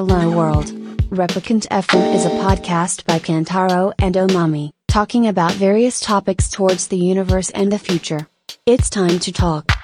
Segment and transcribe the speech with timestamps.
[0.00, 0.68] Hello World.
[1.10, 6.96] Replicant FM is a podcast by Kantaro and Omami, talking about various topics towards the
[6.96, 8.26] universe and the future.
[8.64, 9.79] It's time to talk.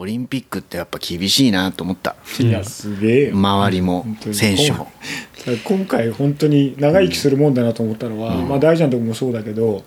[0.00, 2.14] オリンピックってやっぱ厳しいなと思った。
[2.38, 3.34] いやすげえよ。
[3.34, 4.86] 周りも選手も。
[5.64, 9.82] 今回本当に長生きするもんだなと思ったのは、まあ大ちゃんとこもそうだけど、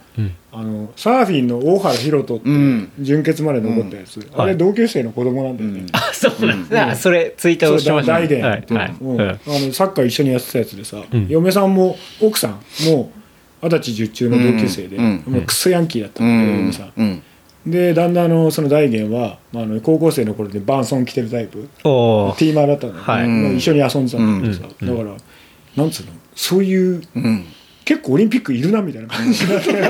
[0.52, 2.92] あのサーフィンの大原宏斗ってうん。
[3.00, 6.94] 準決まで残ったやつ、あれ同級生の子供なんだよね、あ、そうなんだ。
[6.98, 8.26] それ、ツイーそうをしましたね。
[8.26, 8.66] 大伝、はい。
[8.70, 8.96] はい。
[9.00, 9.12] うん。
[9.12, 9.38] うんあの
[9.72, 11.28] サッカー一緒にやってたやつでさ、ん。
[11.30, 13.12] 嫁さんも奥さんも
[13.62, 15.24] 二十歳十中の同級生で、うん。
[15.26, 16.92] もうクソヤンキーだったうんだけど、嫁さん。
[16.98, 17.24] うん。
[17.66, 21.60] でだんだんあのその大元は、まあ、あの高校生の頃でバンソン着てるタイプ。
[21.62, 23.28] ティーマーだったんだよ、はい。
[23.28, 24.88] まあ一緒に遊んでたんだけどさ、うん。
[24.88, 25.10] だか
[25.76, 26.12] らなんつうの？
[26.36, 27.46] そういううん。
[27.92, 29.44] 結構オリンピックいるなみたいな感じ。
[29.44, 29.90] になってな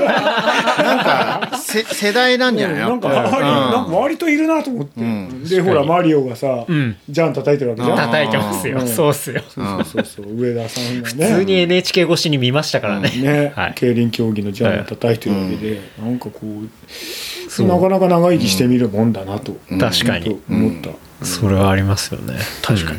[1.50, 2.78] か、せ世代なんじゃない？
[2.80, 3.36] なんかやっぱ。
[3.36, 5.44] 周りなんか割といるなと思って、ん。
[5.44, 6.96] でほらマリオがさ、ん。
[7.08, 7.96] ジャン叩いてるわけじゃん。
[7.96, 8.80] 叩いてますよ。
[8.80, 8.88] うん。
[8.88, 9.40] そうっすよ。
[9.48, 10.34] そうそうそう。
[10.34, 11.26] 上田さんがね。
[11.26, 13.10] 普通に NHK 越しに見ましたからね。
[13.10, 13.74] ね、はい。
[13.76, 20.24] 競輪競技のジャンを叩いてるわけで、なんかこうなかなか長生きしてみるもんだなと、確かに。
[20.24, 20.90] と思った、
[21.24, 22.34] それはありますよね。
[22.62, 22.98] 確かに。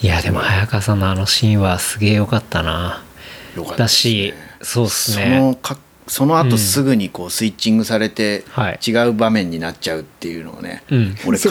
[0.00, 3.02] いや、でも早川さんのあのシーンはすげえ良かったな。
[3.58, 5.40] よかったですだしね、そうっすそね。
[5.40, 5.78] のか
[6.08, 8.78] その後すぐにこうスイッチングされてはい。
[8.86, 11.14] 違う場面になっちゃうっていうのをね、うん。
[11.26, 11.50] 俺帰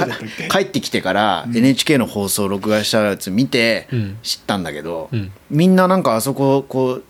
[0.62, 4.18] ってきてから NHK の放送を録画したやつ見てうん。
[4.24, 5.32] 知ったんだけど、うん。
[5.50, 7.04] みんななんかあそここう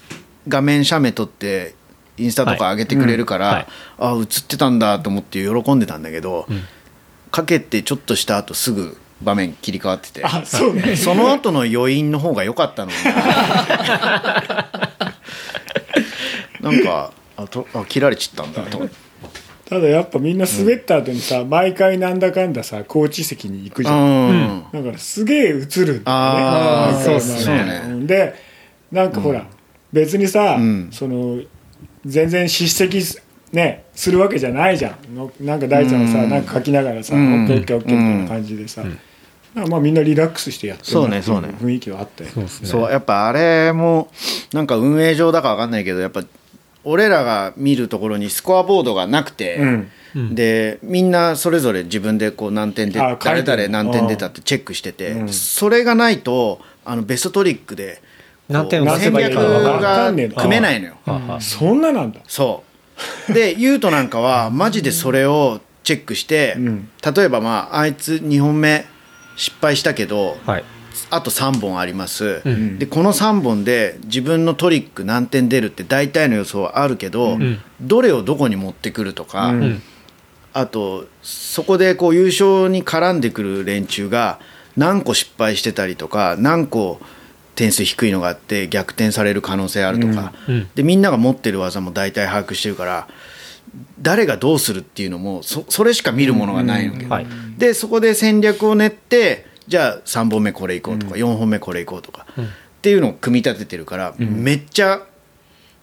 [0.48, 1.76] 画面写メ撮って
[2.17, 3.67] インスタとか上げてくれるから、はい。
[3.98, 6.61] あ映ってたんだと思って喜んでたんだけど、ん。
[7.32, 10.23] かけてちょっとした後すぐ場面切り替わってて。
[10.26, 10.95] あそうね。
[10.95, 12.98] その後の余韻の方が良かったのに
[16.72, 18.78] なんかあとあ切られちったんだと。
[18.78, 18.96] 思って
[19.70, 24.64] ただやっぱみんな滑った後にさ、毎回なんだかんださコーチ席に行くじゃん、うん。
[24.72, 26.04] だからすげえ映るんだよね。
[26.06, 27.82] あー毎回そうっすね。
[27.86, 28.33] うんで
[28.92, 29.45] なんかほら、
[29.92, 30.89] 別にさ、ん。
[30.94, 31.42] その
[32.06, 35.16] 全然叱責すねするわけじゃないじゃん。
[35.16, 36.30] のなんか大ちゃんがさ、うん。
[36.30, 37.44] なんか書きながらさ、うん。
[37.44, 38.86] オッケーオッケーオッケーみたいな感じでさ、
[39.54, 41.50] まあみんなリラックスしてやってるそうねそうね。
[41.60, 42.48] 雰囲気はあったよね。
[42.48, 44.10] そうやっぱあれも
[44.54, 46.23] なんか運営上だか分かんないけどやっぱ
[46.87, 49.58] 俺らが見るところにスコアボードがなくて、
[50.15, 50.36] うん。
[50.36, 55.30] でみんなそれぞれ自分でこう何点で誰々何点出たってチェックしてて、うん。
[55.30, 58.02] それがないとあのベストトリックで
[58.47, 60.95] 何点を出せ戦ばいいか分略が組めないのよ。
[61.05, 62.21] あそんななんだ。
[62.26, 62.64] そ
[63.30, 63.33] う。
[63.33, 66.89] でユウトなんかはマジでそれをチェックして、うん。
[67.15, 68.86] 例えばまああいつ2本目
[69.36, 70.64] 失敗したけどはい。
[71.09, 72.80] あと3本あります、うん。
[72.80, 77.59] でこの3本で自分のトリック何点出るって大体の予想はあるけど、ん。
[77.81, 79.61] どれをどこに持ってくるとか、うん。
[79.61, 79.81] うん。
[80.53, 84.39] あとそこでこう優勝に絡んでくる連中が
[84.75, 86.99] 何個失敗してたりとか何個
[87.55, 90.55] 点数低いのがあって逆転される可能性あるとか、うん。
[90.55, 90.69] うん。
[90.75, 93.08] でみんなが持ってる技も大体把握してるから
[94.02, 97.27] 誰がどうするっていうのもそそれしか見るものがないわけ、はい。
[97.58, 102.44] でそこで戦略を練ってじゃあ3本目これいこうとか、4本目これいこうとか、っ
[102.82, 105.02] ていうのを組み立ててるから、めっちゃ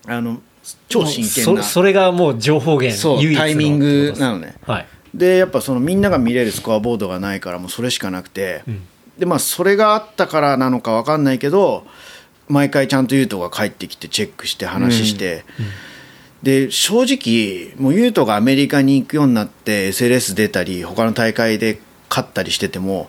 [0.07, 0.41] あの
[0.89, 3.41] 超真剣なそそれがもう情報源そう唯一の。
[3.41, 4.57] タイミングなのね。
[4.67, 4.87] はい。
[5.13, 8.83] でやっぱそのみんなが見れるスコアボードがないからもうそれしかなくて、ん。
[9.19, 11.87] でまあそれがあったからなのか分かんないけど
[12.49, 15.45] 毎回ちゃんと優斗が帰ってきてチェックして話して、
[16.43, 21.79] で正直もう優斗がアメリカに行くようになって SLS 出たり他の大会で
[22.11, 23.09] 勝ったりしてても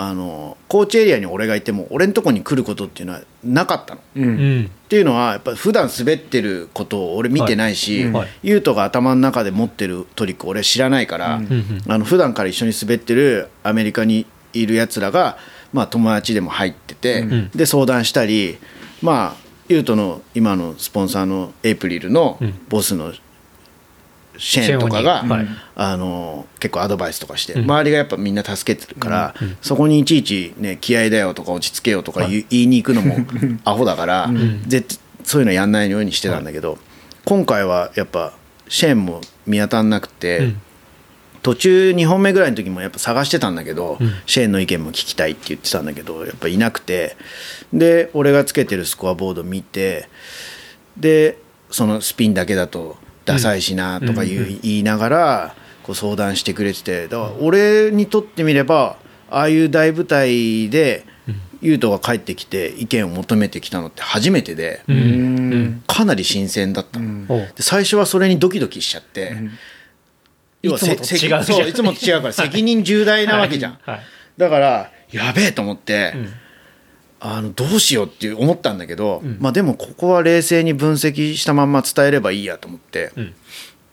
[0.00, 4.00] あのコーチエリアに俺がいても俺のとこに来ることっていうのはなかったの。
[4.14, 4.60] ううん。
[4.62, 4.66] ん。
[4.66, 8.28] っていうのはやっぱ普段滑ってることを俺見てないし、はいはい。
[8.44, 11.82] 優斗が頭の中で持ってるトリック俺知らないから、ん。
[11.88, 15.36] あの普段から一緒に滑ってるアメリカにいるやつらが、
[15.72, 17.50] まあ、友達でも入ってて、ん。
[17.50, 18.56] で相談したり
[19.02, 22.54] まあ優斗の今のスポンサーのエイプリルのん。
[22.68, 23.12] ボスの
[24.38, 25.46] シェーンとかが、はい。
[25.74, 27.64] あの結構アドバイスとかして、ん。
[27.64, 33.16] 周りがやっぱみんな助けてるから、そこにいちいち、ね、気合だよとか落ち着けよとか言,、言いに行くのも
[33.64, 34.30] アホだから、
[34.66, 36.78] 絶そういうのやんないようにしてたんだけど、
[37.24, 38.32] 今回はやっぱ
[38.68, 40.60] シェーンも見当たんなくて、うん。
[41.42, 47.16] 途中2本目ぐらいの時もやっぱ探してたんだけど、シェーンの意見も聞きたいって言ってたんだけどやっぱいなくて
[47.72, 50.08] で俺がつけてるスコアボード見て
[50.96, 51.38] で
[51.70, 52.96] そのスピンだけだと
[53.28, 58.96] ダサいしなとか言う言いながらこう相談してくれててだから俺にとってみれば
[59.30, 61.04] ああいう大舞台で
[61.60, 64.82] 優斗が帰ってきて意見を求めてきたのって初めてで
[65.86, 69.36] かなり新鮮だったで最初はそれにドキドキしちゃって、
[70.62, 73.78] 要はいつもそういつもと違うから 責任重大なわけじゃん。
[73.82, 74.00] はい。
[74.38, 76.14] だからやべえと思って、
[77.20, 83.12] あのどうしようって思ったんだけど、まあでもここは冷静に分析したまんま伝えればいいやと思って、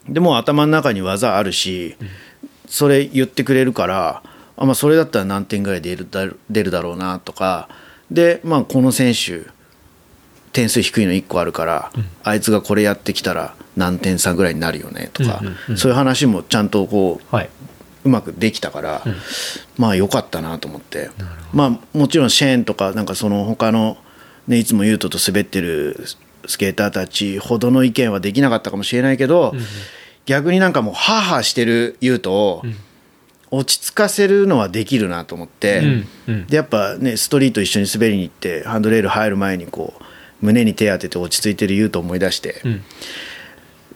[0.07, 1.95] でもう頭の中に技あるし、
[2.67, 4.21] それ言ってくれるから
[4.57, 7.69] あ、まあ、それだったら何点ぐらい出るだ出るだろうなとか。
[8.11, 9.47] で、まあ、この選手
[10.51, 11.91] 点数低いの1個あるから、
[12.23, 15.77] あいつがこれやってきたら何点差ぐらいになるよねとか、うんうんうん。
[15.77, 17.49] そういう話もちゃんとこうはい。
[18.05, 19.03] うまくできたから、
[19.77, 21.09] まあ良かったなと思って。
[21.51, 23.97] まあもちろんシェーンとかなんかその他の
[24.47, 26.05] ねいつもユートと滑ってる
[26.45, 29.53] スケーターたちほどの意見はできなかったかもしれないけど、
[30.25, 32.63] 逆になんかもうハーハーしてるユートを
[33.49, 36.45] 落ち着かせるのはできるなと思って、うんうん。
[36.45, 40.03] でやっぱねストリート一緒に滑りに行ってハンドレール入る前にこう
[40.45, 42.83] 胸に手当てて落ち着いてるユートを思い出して、うん。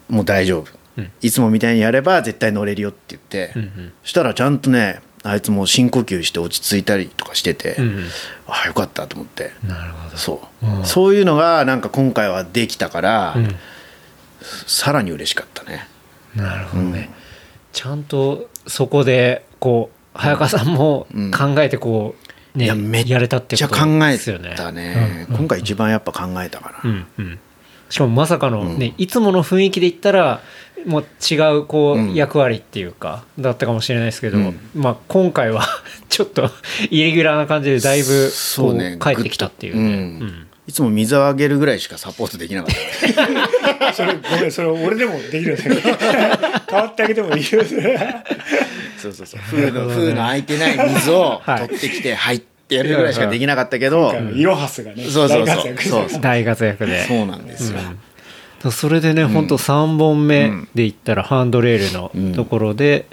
[0.09, 0.78] もう大丈夫、うん
[1.21, 3.93] いつもみたいにやれば絶対乗れるよって言って、うんうん。
[4.03, 8.05] そしたらちゃんとねあいつも深呼吸して落ち着いたりとかしてて、うんうん。
[8.47, 9.51] ああよかったと思って。
[9.67, 10.17] なるほど。
[10.17, 10.85] そう、うん。
[10.85, 13.55] そういうのがなんか今回はできたから、うん。
[14.67, 15.87] さらに嬉しかったね。
[16.35, 17.09] なるほどね。
[17.73, 21.31] ちゃんとそこで、こう、早川さんもうん。
[21.31, 22.15] 考えてこ
[22.55, 24.53] う、ね、いやめっやれたってことじゃあ考えですよね。
[24.55, 25.35] たね、うん。
[25.35, 27.39] 今回一番やっぱ考えたかな、うんうん。
[27.89, 30.41] しかもまさかのね、いつもの雰囲気で言ったら、
[30.85, 32.11] もう違うこうん。
[32.13, 34.59] う役割っていうか、だったかもしれないですけど、うん。
[34.75, 35.65] まあ今回は
[36.09, 36.49] ちょっと
[36.89, 39.81] イレギュラーな感じでだいぶこうそうね帰ってきたっていうね。
[39.81, 39.93] ううん。
[40.27, 40.45] ん。
[40.67, 45.75] いつも水をあげるぐらいしかサポートできなかった それごめんそれ俺でもできるんだけど
[46.69, 47.63] 変わってあげてもいいよ
[49.01, 49.39] そうそうそう。
[49.49, 51.67] 風の風の空いてない水をはい。
[51.67, 57.07] 取ってきて入ってやるぐらいしかできなかったけど、イロハスがねそうそうそう大活躍そうそう大活躍で。
[57.07, 57.79] そうなんですよ、
[58.71, 63.05] それでね、本当3本目で言ったらハンドレールのところで、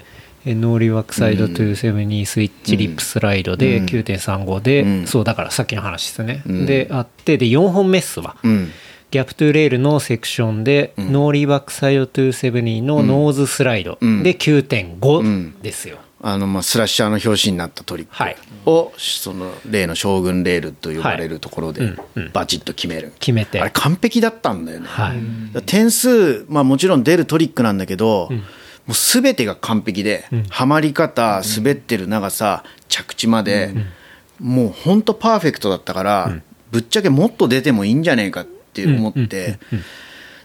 [0.45, 3.85] えノーリーバックサイド270スイッチリップスライドでうん。
[3.85, 5.07] 9.35で、うん。
[5.07, 6.65] そうだからさっきの話ですね、うん。
[6.65, 8.71] であってで4本目っすわ、うん。
[9.11, 11.11] ギャップトゥレールのセクションで、ん。
[11.11, 14.23] ノーリーバックサイド270のノーズスライドうん。
[14.23, 14.37] でうん。
[14.37, 15.97] 9.5ですよ、
[16.29, 18.35] あのまあスラッシャーの表紙になったトリッはい。
[18.65, 21.93] クを、その例の将軍レールと呼ばれるところで
[22.33, 23.61] バチッと決める、決めて。
[23.61, 24.87] あれ完璧だったんだよね、
[25.65, 28.39] 点数、まあ、もちろん出るトリックなんだけど、も
[28.89, 33.73] う全てが完璧で、はまり方滑ってる長さ着地まで、
[34.41, 36.41] もう本当パーフェクトだったから、
[36.71, 39.59] ぶっちゃけもっと出てもいいんじゃねえかって思って。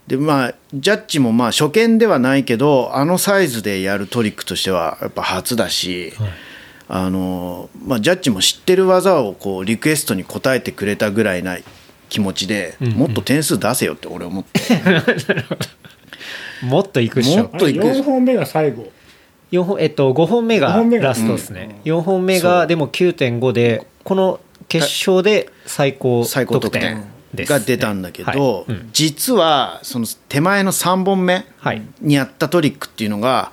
[0.07, 6.13] でまあ、ジャッジもまあ初見ではないけどあのサイズでやるトリックとしてはやっぱ初だし、
[6.89, 11.57] あのまあ、ジャッジも知ってる技をこうリクエストに応えてくれたぐらいな
[12.09, 14.61] 気持ちで、もっと点数出せよって俺思って、
[16.67, 17.45] もっといくっしょ。
[17.45, 17.85] もっといく。
[17.85, 18.91] 4本目が最後。
[19.53, 21.09] 4本えっと、5本目が五本目が。
[21.09, 28.37] ラストですね、4本目がでも9.5でこの決勝で最高最高得点が出たんだけはい。
[28.37, 28.91] ど、うん。
[28.93, 31.83] 実はその手前の3本目はい。
[32.01, 33.53] にやったトリックっていうのが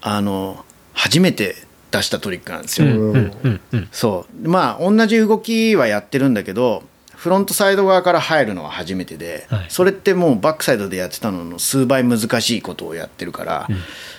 [0.00, 1.56] あの初めて
[1.90, 2.88] 出したトリックなんですよ。
[2.88, 3.88] うんうんうんうん。
[3.92, 4.48] そう。
[4.48, 6.82] まあ同じ動きはやってるんだけど
[7.16, 9.66] フロントサイド側から入るのは初めてで、はい。
[9.68, 13.68] それってもうバックサイドでやってたのの数倍難しいことをやってるから、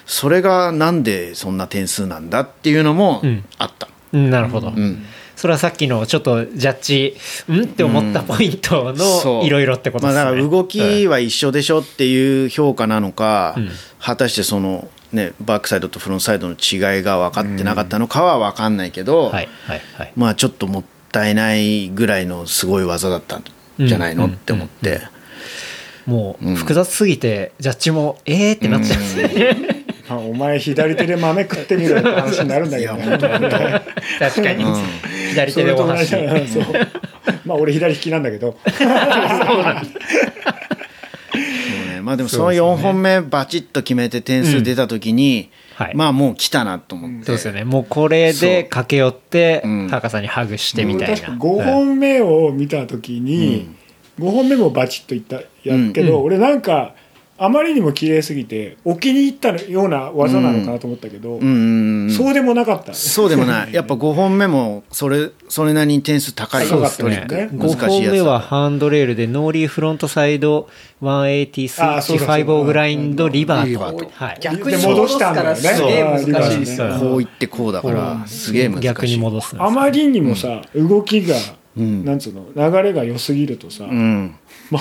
[0.05, 3.45] それがなんでそんな点数なんだっていうのもうん。
[3.57, 3.87] あった。
[4.13, 5.03] うんなるほど、うん
[5.45, 7.15] それはさっきのちょっとジャッジ
[7.53, 7.65] ん？
[7.65, 13.69] って思ったポイントのいろいろってことまあ、ですね、だから動きは一緒でしょっていう評価なのか、うん。
[13.99, 20.13] 果たしてその、ね、バックサイドとフロントサイドの違いが分かってなかったのかは分かんないけど、はいはいはい。
[20.15, 23.43] まあ、ちょっともったいないぐらいのすごい技だったん
[23.77, 25.01] じゃないの、うんって思って、
[26.07, 26.55] もううん。
[26.55, 29.03] 複雑すぎてジャッジもえーってなっちゃうん。
[29.03, 33.11] ですね、まあお前左手で豆食ってみろって話になるんだけどね。
[34.17, 34.83] 確かに、うん
[35.35, 36.17] 左手でお箸そ
[37.45, 38.57] まあ俺左利きなんだけど。
[38.65, 38.87] そう
[41.93, 42.01] ね。
[42.01, 45.49] まあ、でもその4本目バチッと決めて点数出た時に、
[45.95, 47.63] まあもう来たなと思って、そうですよね。
[47.63, 49.89] もうこれで駆け寄ってうん。
[49.89, 53.69] タカさんにハグしてみたいな、5本目を見た時に、
[54.19, 56.25] 5本目もバチッといったやるけど、うん。
[56.25, 56.93] 俺なんか
[57.37, 61.41] あまりにも綺麗すぎてお気に入ったような技なのかなと思ったけど、うん。
[61.41, 62.93] うんうんそうでもなかった。
[62.93, 63.69] そうでもない。
[63.73, 66.65] やっぱ5本目もそれそれなりに点数高い。
[66.65, 67.25] そうですね。
[67.27, 70.69] 5本目はハンドレールでノーリーフロントサイド
[71.01, 74.09] 180スイッチあそうだそうだ5オーグラインドリバーと。
[74.13, 74.37] はい。
[74.39, 76.97] 逆に戻すからすげえ難しいですよ。
[76.97, 78.81] そうこういってこうだからすげえ難しい。
[78.83, 81.39] 逆に戻すあまりにもさ、動きがん。
[82.05, 84.35] なんつうの流れが良すぎるとさ、うん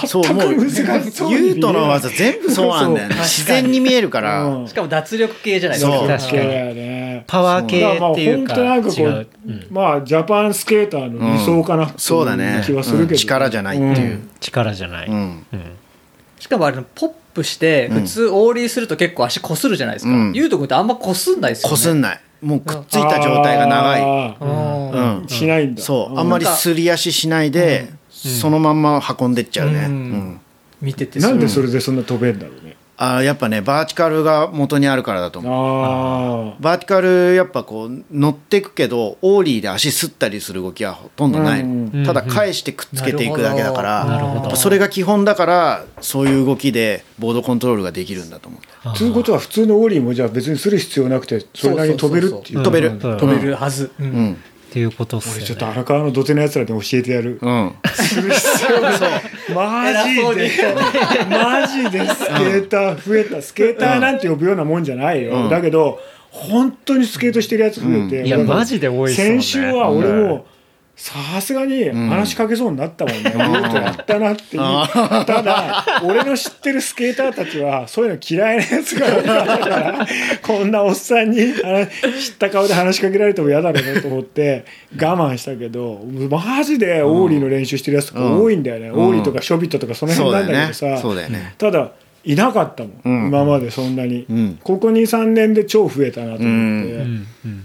[0.07, 3.15] そうもう難しそうに見えないユートの技全部そうなんだよね。
[3.17, 5.99] 自然に見えるから、うんしかも脱力系じゃないですか。
[5.99, 6.09] そう。
[6.09, 7.23] 確かに。
[7.27, 9.27] パワー系っていうかだからまあ本当なんかこう、違う。
[9.47, 9.67] うん。
[9.71, 12.63] まあジャパンスケーターの理想かなそうだね。
[12.65, 14.21] 気はするけど、うん力じゃないっていう。
[14.41, 15.15] 力じゃない、うん。
[15.53, 15.63] うん。
[16.39, 20.13] しかもあれ、ポップして、普通、オーリーすると結構足こするじゃないですか。
[20.13, 20.33] うん。
[20.35, 21.71] ゆうとくんってあんまこすんないですよね。
[21.71, 22.21] こすんない。
[22.43, 23.97] もうくっついた状態が長
[25.27, 25.29] い。
[25.29, 25.83] しないんだ。
[25.83, 26.19] そう。
[26.19, 27.89] あんまりすり足しないで、
[28.29, 29.93] そのまんま運んでっちゃうね、うん。
[29.93, 30.41] うん。
[30.81, 32.77] 見ててなんでそれでそんな飛べんだろうね。
[32.97, 36.53] あーやっぱねバーティカルが元にあるからだと思う。
[36.53, 44.41] あバーティカルやっぱこう乗っていくけどオーリーで足すったりする動きはほとんどない、うんただ返してくっつけていくだけだから、なるほど。
[44.43, 48.61] やっぱそれが基本だからそういう動きでボードコントロールができるんだと思う。
[48.85, 52.63] あということは普通のオーリーもじゃあ別にする必要なくてそれなりに飛べるっていう。
[52.63, 52.91] 飛べる。
[52.91, 52.99] うん。
[53.01, 53.91] 飛べるはず。
[53.99, 54.37] ううんん
[54.75, 55.39] っていうことっすよね。
[55.39, 57.39] 俺ちょっと荒川の土手のやつらに教えてやる。
[57.41, 57.73] うん。
[57.95, 58.91] する必要が
[59.55, 60.51] マジで
[61.31, 63.41] マジでスケーター増えた。
[63.41, 65.49] スケーターなんて呼ぶようなもんじゃないよ、うん。
[65.49, 66.01] だけど
[66.33, 68.27] 本当にスケートしてるやつ増えて、うん。
[68.27, 69.17] いやマジで多いね。
[69.17, 70.45] 先週は俺も
[70.97, 74.63] さすがに話しかけそうになったもんね、よくやったなっていう
[75.27, 80.07] ただ 俺の知ってるスケーターたちはそういうの嫌いなやつが多かったから
[80.43, 84.65] こんなおっさんに話知った顔で話しかけられても嫌だろうなと思って
[84.97, 88.65] 我慢したけどマジでオーリーの練習してるやつとか多いん。
[88.65, 88.93] だよね、ん。
[88.93, 90.87] オーリーとかショビットとかその辺なんだけどさ、
[91.29, 91.55] ね。
[91.59, 91.91] ただ
[92.25, 93.29] いなかったもん、うん。
[93.29, 94.59] 今までそんなに、うん。
[94.63, 97.27] ここ23年で超増えたなと思って、うん。
[97.45, 97.65] うん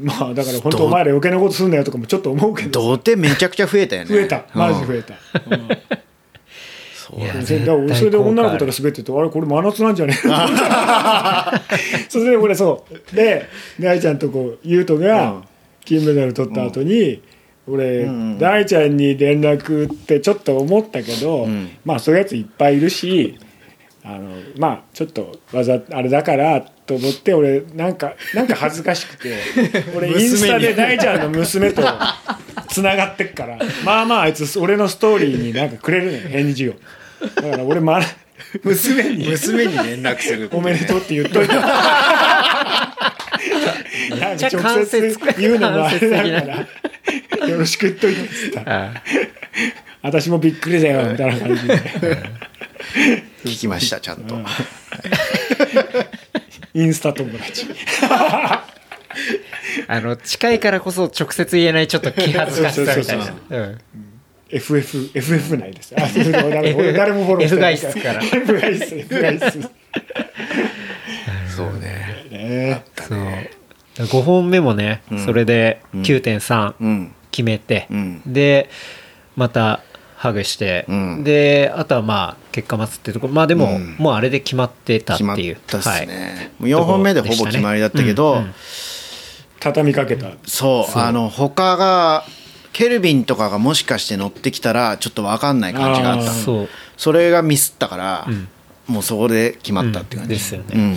[0.00, 2.80] まあだから本当お前ら余計なことすんなよとかもちょっと思うけど。
[2.80, 4.08] 土手めちゃくちゃ増えたよね。
[4.08, 4.46] 増えた。
[4.54, 5.14] マジ増ええた、
[5.50, 5.68] うん
[7.18, 10.14] いやでだから俺それで女の子とか滑ってるとあれこれ真夏なんじゃね？
[10.24, 10.32] え の
[12.08, 13.16] それで俺そう。
[13.16, 13.46] で
[13.80, 15.42] 大ちゃんとこう優斗が
[15.84, 17.20] 金メダル取った後に、
[17.66, 21.70] 俺、ん大ちゃんに連絡ってちょっと思ったけど、ん。
[21.84, 23.36] まあそういうやついっぱいいるし
[24.04, 29.36] あのまあちょっとわざあれだからと思って俺なんかなんか恥ずかしくて
[29.96, 31.84] 俺インスタで大ちゃんの娘と
[32.68, 36.74] つながってっからまあまああいつ俺のストーリーになんかくれるのよ返事を。
[37.36, 38.00] だから俺ま
[38.64, 39.28] 娘に。
[39.28, 41.54] 娘に連絡するおめでとうって言っといた。
[41.54, 41.64] な
[44.34, 48.62] んか直接言うのもあれだから、よろしく言っといてっつった。
[48.66, 49.02] あ
[50.02, 51.76] 私もびっくりだよ、みたいな感じで。
[53.44, 54.36] 聞きましたちゃんと、
[56.74, 57.66] インスタ友達。
[59.88, 63.24] あの近いからこそ直接言えないちょっっと気恥ずかしさみたいな。
[63.24, 63.78] そううん。
[64.50, 65.94] FF、FF 内です。
[65.96, 67.74] あ、そうそう誰も俺誰もフォローしてない。
[67.74, 68.22] F 外室から。
[68.22, 69.70] F 外室、F 外室。
[71.56, 72.26] そうね。
[72.30, 72.84] ね。
[72.96, 73.18] そう。
[74.06, 77.14] 5本目もね、それで9.3うん。
[77.30, 78.22] 決めて、うん。
[78.26, 78.68] で
[79.36, 79.82] また
[80.20, 81.24] ハグして、うん。
[81.24, 83.32] であとはまあ結果待つっていうところ。
[83.32, 83.96] まあでも、うん。
[83.98, 86.06] もうあれで決まってたって決まっいうたっすはい。
[86.06, 88.54] ね、もう4本目でほぼ決まりだったけど、うんうん。
[89.60, 90.32] 畳みかけた。
[90.44, 92.24] そうあの他が
[92.74, 96.30] ケルビンとかがもしかして乗ってきたらちょっと分かんない感じがあった。
[96.32, 96.68] そう。
[96.98, 98.48] それがミスったから、ん。
[98.92, 100.38] もうそこで決まったっていう感じ、うん。
[100.38, 100.66] ですよね。
[100.74, 100.96] うん。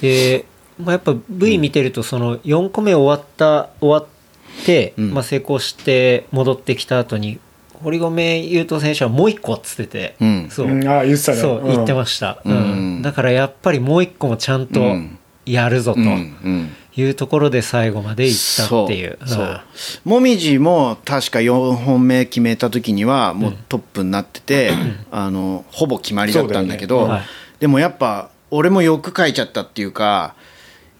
[0.00, 0.46] で、
[0.78, 5.12] まあ、やっぱ V 見てるとその4個目終わった終わって、うん。
[5.12, 7.40] まあ、成功して戻ってきた後に
[7.84, 10.48] 堀米雄斗選手はもう1個っつってて、うん。
[10.50, 10.88] そう、うん。
[10.88, 11.38] あ言ってたね。
[11.38, 11.66] そううん。
[11.66, 12.52] 言ってました、うん。
[12.52, 13.02] うん。
[13.02, 15.18] だからやっぱりもう1個もちゃんとうん。
[15.46, 19.18] やるぞというところで最後まで行ったっていう。
[19.26, 19.62] そう。
[19.74, 20.08] そう。
[20.08, 24.72] もみじも確か4本目決めた時にはもうトップになってて、
[25.10, 27.12] あのほぼ決まりだったんだけどね。
[27.12, 27.22] はい。
[27.60, 30.34] でもやっぱ俺もよく書いちゃったっていうか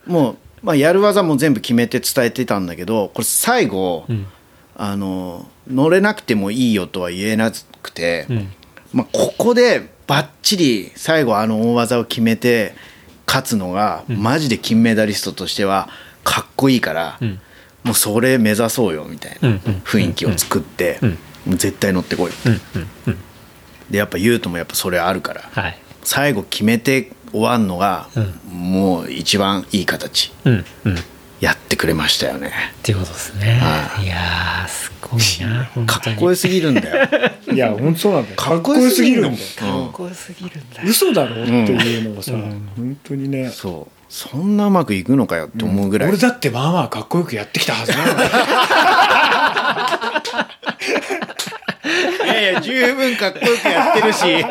[0.06, 4.26] もう、まあ、やる技も全部決めて伝えてたんだけどこれ最後、うん
[4.76, 7.50] あの乗れなくてもいいよとは言えな
[7.83, 8.52] くて、うん。
[8.93, 12.75] まあ、ここでばっちり最後あの大技を決めて
[13.26, 15.88] 勝つのが、マジで金メダリストとしては
[16.23, 17.40] かっこいいから、うん。
[17.85, 20.99] もうそれ目指そうよみたいな雰囲気を作って、
[21.47, 23.19] 絶対乗ってこい、うんうんうん。
[23.90, 25.78] でやっぱ優斗もやっぱそれあるからはい。
[26.02, 30.33] 最後決めて終わんのが、うもう一番いい形。
[30.45, 30.95] うんうん。
[30.95, 30.99] っ
[31.44, 32.52] やってくれましたよね。
[32.82, 33.58] ていうことですね。
[33.60, 34.06] はい。
[34.06, 37.08] いやーすごいなかっこよすぎるんだよ、
[37.52, 38.36] いや本当そうなんだよ。
[38.36, 39.76] かかっこよよすぎるのすぎるんだよ。
[39.76, 39.84] うん。
[39.84, 40.82] かっこよすぎるんだ。
[40.82, 43.50] 嘘だろっていうのをさ、本当にね。
[43.50, 43.94] そう。
[44.08, 48.30] そんなうまくいくのかよって思うぐらい、俺だってまあまあかっこよくやってきたはずなんだよ
[52.24, 54.44] いやいや十分かっこよくやってるし。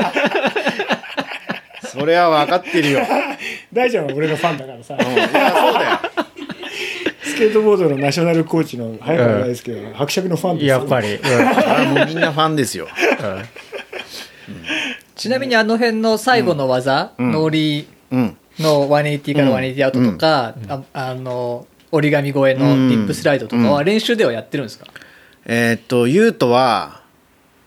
[1.94, 3.08] それは分かってるよ、うん、い
[3.72, 4.96] 大ちゃんは俺のファンだからさ。
[4.96, 6.00] やそうだよ
[7.34, 10.78] スケケートボードのナショナルコーチの早川大ですけど、伯爵のファンですよ。
[10.78, 12.88] やっぱり、あもうみんなファンですよ。
[15.16, 17.32] ちなみにあの辺の最後の技、ん。
[17.32, 24.86] ノーリーうんの180から180アウトとか、ああの折り紙越えのリップスライドとかは練習ではやってるんですか、
[25.46, 27.02] えーっとユートは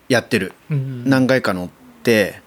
[0.08, 0.52] やってる。
[0.70, 1.68] うん何回か乗っ
[2.04, 2.40] て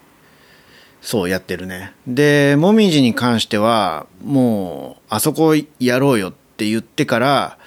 [1.02, 1.92] そうやってるね。
[2.08, 7.58] でもみじに関してはもうあそこやろうよって言ってから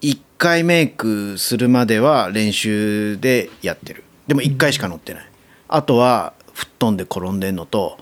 [0.00, 4.04] 1回メイクするまでは練習でやってる。
[4.26, 5.26] でも1回しか乗ってない、
[5.68, 7.98] あとは吹っ飛んで転んでんのと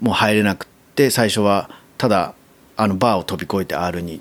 [0.00, 2.34] もう入れなくって最初はただ
[2.76, 4.20] あのバーを飛び越えて R に、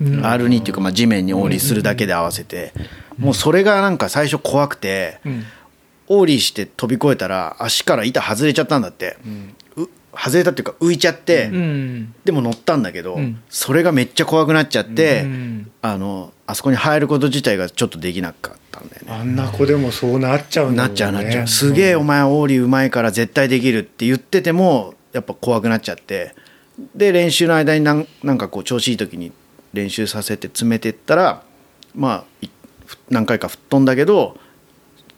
[0.00, 2.72] R2 っていうかまあ地面にオーリーするだけで合わせて、
[3.18, 5.44] もうそれがなんか最初怖くて、うん。
[6.12, 9.28] オーリーして飛び越えたら足から板外れちゃったんだって、う
[10.16, 12.14] 外れたっていうか浮いちゃって、うん。
[12.24, 13.40] でも乗ったんだけど、うん。
[13.48, 15.70] それがめっちゃ怖くなっちゃって、うん。
[15.82, 19.12] あのあそこに入ること自体がちょっとできなかったんだよね。
[19.12, 20.88] あんな子でもそうなっちゃうんだね。
[20.88, 21.48] なっちゃうなっちゃう。
[21.48, 26.34] すげえお前オーリーうまいから絶対できるって言っててもやっぱ怖くなっちゃって。
[26.94, 29.32] で練習の間になんなんかこう調子いい時に
[29.72, 31.42] 練習させて詰めてったら
[31.94, 32.48] まあい
[33.10, 34.36] 何回か吹っ飛んだけど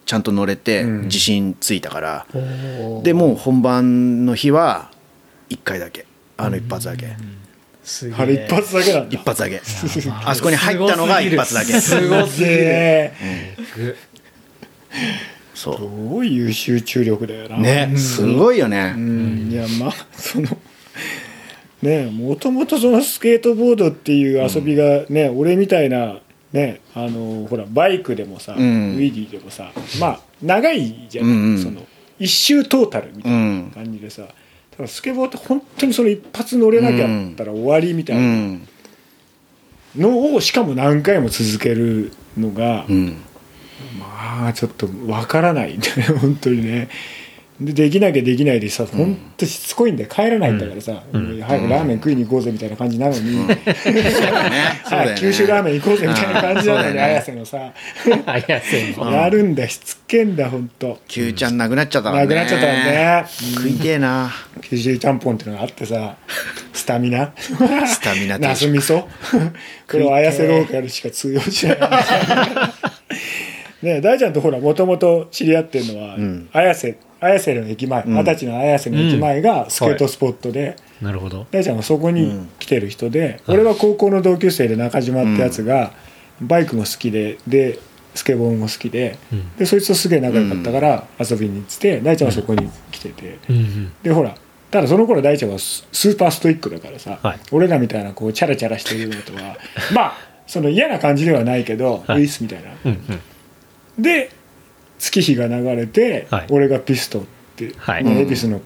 [0.04, 1.02] ちゃんと乗れてうん。
[1.02, 3.02] 自信ついたから、おー。
[3.02, 4.90] でもう本番の日は
[5.50, 6.06] 1回だけ。
[6.36, 7.06] あの一発だけ、
[8.16, 9.16] あれ一発だけなんだ。
[9.16, 9.60] 一発だけ。
[10.24, 11.80] あそこに入ったのが一発だけ。
[11.80, 12.56] すごすぎる。
[12.64, 13.12] ね
[15.54, 17.56] そすごい優秀注力だよな。
[17.56, 19.48] うねすごいよね、うん。
[19.52, 20.48] いやまあその
[21.82, 26.20] ねもともとそのスケートボードっていう遊びがね、俺みたいな
[26.52, 28.94] ねあのほらバイクでもさ、うん。
[28.94, 31.62] ウィディでもさまあ長いじゃない、うんうん。
[31.62, 31.86] その
[32.18, 34.34] 一周トータルみたいなうん感じでさ、だか
[34.82, 38.68] らスケボーって本当にその一発乗れなきゃったら終わりみたいうなん
[39.96, 43.16] のをしかも何回も続けるのが、うん。
[43.98, 45.76] まあちょっとわからない。
[45.76, 46.88] んだよね本当にね
[47.60, 50.08] でできなきゃできないでさ本当しつこいんだよ。
[50.08, 53.46] 帰らないんだからさ、早くラーメン食いに行こうぜみたいな感じなのに、
[55.18, 57.72] 九州ラーメン行こうぜみたいな感じなのに綾瀬のさ。
[58.26, 62.34] 綾瀬のやるんだしつけんだ本当 Q ちゃんなくなっちゃったからね。
[62.34, 63.24] なくなっちゃったもんね。
[63.28, 64.30] 食いてえな。
[64.62, 66.16] 九州ちゃんぽんっていうのがあってさ。
[66.72, 67.32] スタミナ。
[67.86, 68.38] スタミナ。
[68.38, 69.02] 定ナス食味噌
[69.90, 71.78] これを綾瀬ローカルしか通用しない。
[73.82, 76.48] ね大ちゃんとほらもともと知り合ってるのは、ん。
[76.52, 81.46] 綾瀬綾瀬の駅前二十、歳の綾瀬の駅前がスケートスポットで、なるほど。
[81.50, 85.92] 大ちゃんはそこに来てる人で、俺は高校の同級生で中島ってやつが、
[86.40, 87.78] バイクも好きでで
[88.14, 89.56] スケボーも好きで,、うん。
[89.56, 93.92] でそいつとすげえ仲良かったから遊びに行ってて大ちゃんはそこに来てて、うんうん。
[94.02, 94.34] でほら
[94.70, 97.38] ただその頃大ちゃんはススーパーストイックだからさ、はい。
[97.52, 99.56] 俺らみたいなこうチャラチャラしてるのとは
[99.94, 100.12] まあ
[100.46, 102.70] その嫌な感じではないけど、はいウィスみたいな。
[102.84, 103.20] うんうん
[104.02, 104.30] で
[105.02, 106.46] 月日が流れて、はい。
[106.48, 107.22] 俺がピストっ
[107.56, 108.04] て、はい。
[108.04, 108.60] まあ恵比寿の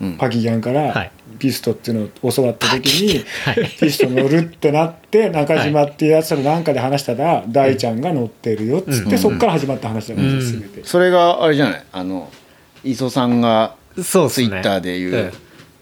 [0.00, 0.16] うん。
[0.16, 1.10] パキギャンかはらい。
[1.38, 3.68] ピストっていうのを教わった時にはい。
[3.78, 9.18] ピスト乗るってなって中島っていうやつとなんかで話したら大ちゃんが乗ってるよっつって、うん。
[9.18, 10.40] そっから始まった話だかん。
[10.40, 11.84] 全て、それがあれじゃない？
[11.92, 12.30] あの
[12.82, 14.48] 磯さんがそうっすね。
[14.48, 15.32] ツイッターで言う、うん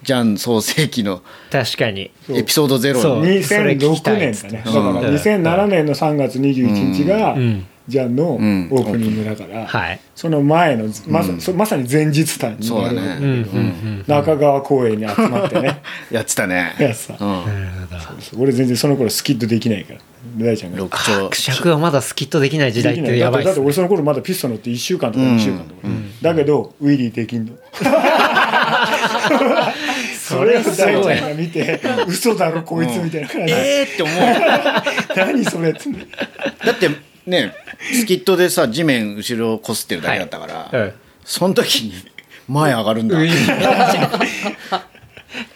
[0.02, 2.10] ジャン創世記の確かに。
[2.26, 2.36] そう。
[2.36, 4.56] エピソードゼロそうにそれ聞きた2006いっつって。
[4.56, 4.64] 年だね。
[4.64, 5.14] だからうん。
[5.14, 8.68] 2007年の3月21日がうんジャンのオん。
[8.70, 10.00] ープニングだから、はい。
[10.14, 13.46] その前のまさ,、うんそまさに前日談にそうだなる
[14.06, 15.82] 中川公園に集まってね。
[16.10, 16.74] やってたね。
[16.78, 17.28] やつさうん。
[17.28, 17.46] なる
[18.04, 18.42] ほど。
[18.42, 20.00] 俺全然その頃スキッドできないから
[20.38, 20.78] 大ちゃんが。
[20.78, 21.28] 六あ丁。
[21.30, 23.50] クシャクがまだスキットできない時代ってやばいっすね。
[23.50, 25.88] だってだって俺その頃まだピスト乗って1週間とか2週間とか、
[26.22, 27.52] だけどウィリーできんの。
[30.22, 33.52] それを大ちゃんが見て嘘だろこいつみたいな感じ。
[33.54, 34.16] で、えーって思う。
[35.16, 36.06] 何それっつって。
[36.64, 36.88] だって
[37.26, 37.54] ね
[37.92, 40.92] スキットでさ地面後ろをこすってるだけだったから、うん
[41.24, 41.92] その時に
[42.48, 43.16] 前上がるんだ、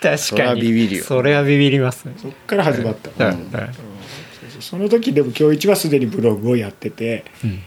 [0.00, 0.60] 確それかに。
[0.60, 1.04] はビビるよ。
[1.04, 2.14] それはビビりますね。
[2.16, 3.34] そっから始まった、うん。
[3.34, 3.50] うん
[4.58, 7.24] その時でも今日一はすでにブログをやってて、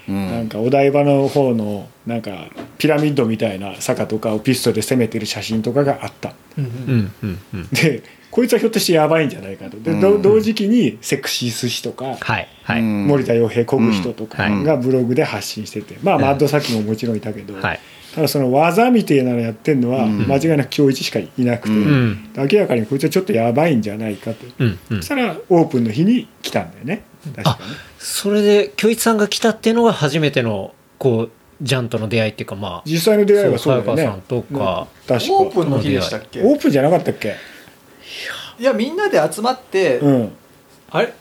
[0.07, 0.31] うん。
[0.31, 6.33] なんかお台場の方のなんかピラミッドみたいな坂とかをピストで攻めてる写真とかがあった。
[6.57, 6.65] うん。
[6.65, 7.39] うん。
[7.53, 7.67] うん。
[7.71, 9.79] でこいつはひょっとしてやばいんじゃないかと。
[9.79, 12.81] で、ど同時期にセクシー寿司とか、はいはい。
[12.81, 13.07] うん。
[13.07, 14.63] 森田洋平こぐ人とかうん。
[14.63, 17.79] がブログで発信してて、まあマッドサキももちろんいたけど、はい。
[18.13, 22.29] ただその技みたいなのやってるのは間違いなく今日一しかいなくて、うん。
[22.35, 24.97] 明らかにこいつはちょっとやばいんじゃないかと、うんうん。
[24.97, 27.03] そしたらオープンの日に来たんだよね。
[27.35, 27.59] 確かあ
[27.97, 32.83] それで京一さんが来たっていうのが初めてのこうジャンとの出会いっていうかまあ。
[32.85, 34.03] 実際の出会いはそうだよね。
[34.03, 34.87] そう早川さんとか。
[35.13, 36.41] ね確かオープンの日でしたっけ？
[36.41, 37.35] オープンじゃなかったっけ？
[38.59, 40.31] いやみんなで集まって、うん。
[40.91, 41.13] あれ？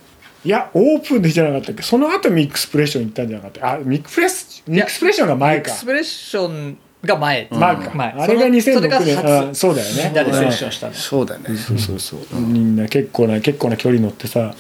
[0.45, 1.83] いやオープンでじゃなかったっけ？
[1.83, 5.71] その後ミックスプレッション行ったんじゃなかったあミックプレスミックスプレッションが前か。
[5.71, 7.49] エクスプレッションが前。
[7.51, 8.13] 前か、前。
[8.13, 9.51] あれが2006それが年初。
[9.51, 10.05] あそうだよね。
[10.05, 11.57] みんなでセッションしたのそうだね。
[11.57, 14.55] そうそうそう、みんな結構な結構な距離乗ってさ、ん。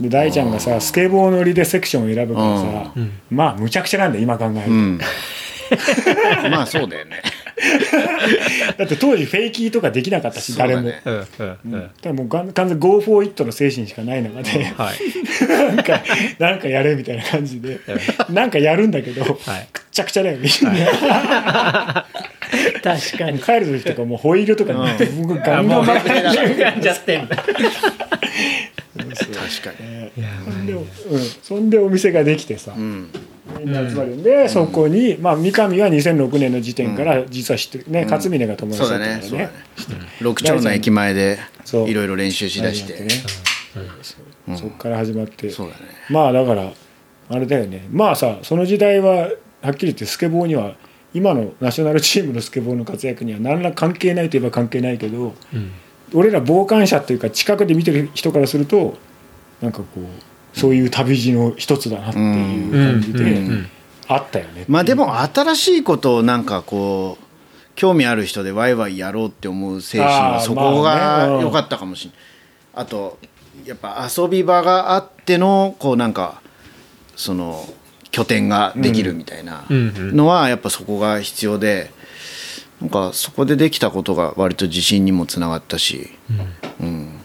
[0.00, 2.92] で大ちゃんがさスケボー乗りでセクションを選ぶからさ、
[3.30, 4.98] まあむちゃくちゃなんだよ今考えると、うん。
[6.50, 7.22] まあそうだよね
[8.76, 11.00] だって当時フェイキーとかできなかったし、誰もだね。
[11.04, 11.26] うんうん
[11.64, 11.72] うん。
[11.72, 14.96] だからもうがん完全 Go for it の精神しかない中で、はい。
[15.48, 16.02] なんか
[16.38, 17.78] なんかやれみたいな感じで、
[18.30, 19.38] なんかやるんだけど、くっ
[19.90, 22.06] ちゃくちゃだよみんな、
[22.82, 23.38] 確かに。
[23.38, 24.78] 帰る時とかもうホイールとかに
[25.22, 26.00] 僕ガンガン巻い
[26.54, 27.36] てやっちゃってんだ。
[27.36, 27.72] 確か
[29.80, 30.12] に。
[30.44, 30.86] そんで、うん、
[31.42, 33.10] そんでお店ができてさ、うん
[33.58, 33.72] みん。
[33.72, 39.44] な集まるんで、そこに、まあ、三上は2006年の時点から実は知ってるね、勝峰が友達だだったからね。
[39.44, 39.50] ね
[40.20, 41.90] 六丁の駅前でそう。
[41.90, 43.00] いろいろ練習しだして。
[43.00, 43.08] ね。
[44.02, 44.56] そう。
[44.56, 45.80] そっから始まって、そうだね。
[46.10, 46.72] まあだから
[47.28, 47.86] あれだよね。
[47.90, 49.30] まあさその時代は
[49.62, 50.74] はっきり言ってスケボーには
[51.14, 55.34] 今のナショナルチームのスケボーの活躍には何ら関係ないといえば関係ないけど、
[56.14, 58.96] 俺ら傍観者っていうか近くで見てる人からすると
[59.60, 63.28] なんかこうそういう旅路の一つだなっていう感じで、うん。
[63.28, 63.52] うん。
[63.52, 63.66] うん。
[64.08, 67.24] あったよねまあでも新しいことをなんかこう
[67.74, 72.18] 興味ある人でワイワイやろうって思う精神はそこが良かったかもしれない。
[72.74, 73.18] あと
[73.64, 76.42] やっぱ遊び場があってのこうなんか
[77.16, 77.64] その
[78.10, 79.76] 拠点ができるみたいなうん。
[79.76, 80.16] うん。
[80.16, 81.90] のはやっぱそこが必要で
[82.80, 86.10] なんかそこでできたことが割と自信にもつながったし。
[86.80, 87.21] うん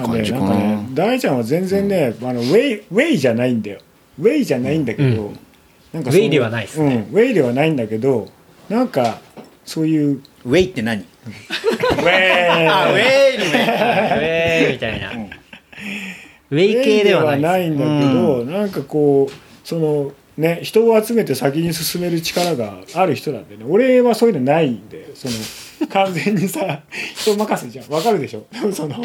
[0.00, 0.44] って感じかな。
[0.44, 0.74] んかね。
[0.74, 3.80] な大ちゃんは全然ね、あのウェイウェイじゃないんだよ。
[4.18, 5.38] ウェイじゃないんだけど、うん。
[5.92, 7.06] なんかウェイではないですね。
[7.10, 8.28] うん、ウェイではないんだけど
[8.68, 9.20] なんか
[9.64, 11.02] そういうウェイって何？
[11.02, 12.68] ウェイ。
[12.68, 13.44] あウェイね。
[14.62, 15.12] ウェーイみたいな。
[16.50, 19.34] ウェイ系ではないないんだけど、なんかこう
[19.66, 23.64] そのね人を集めて先に進める力がある人なんでね。
[23.68, 25.34] 俺はそういうのないんでその
[25.90, 26.80] 完全にさ
[27.14, 27.88] 人任せじゃん。
[27.90, 28.46] わかるでしょ？
[28.72, 28.96] その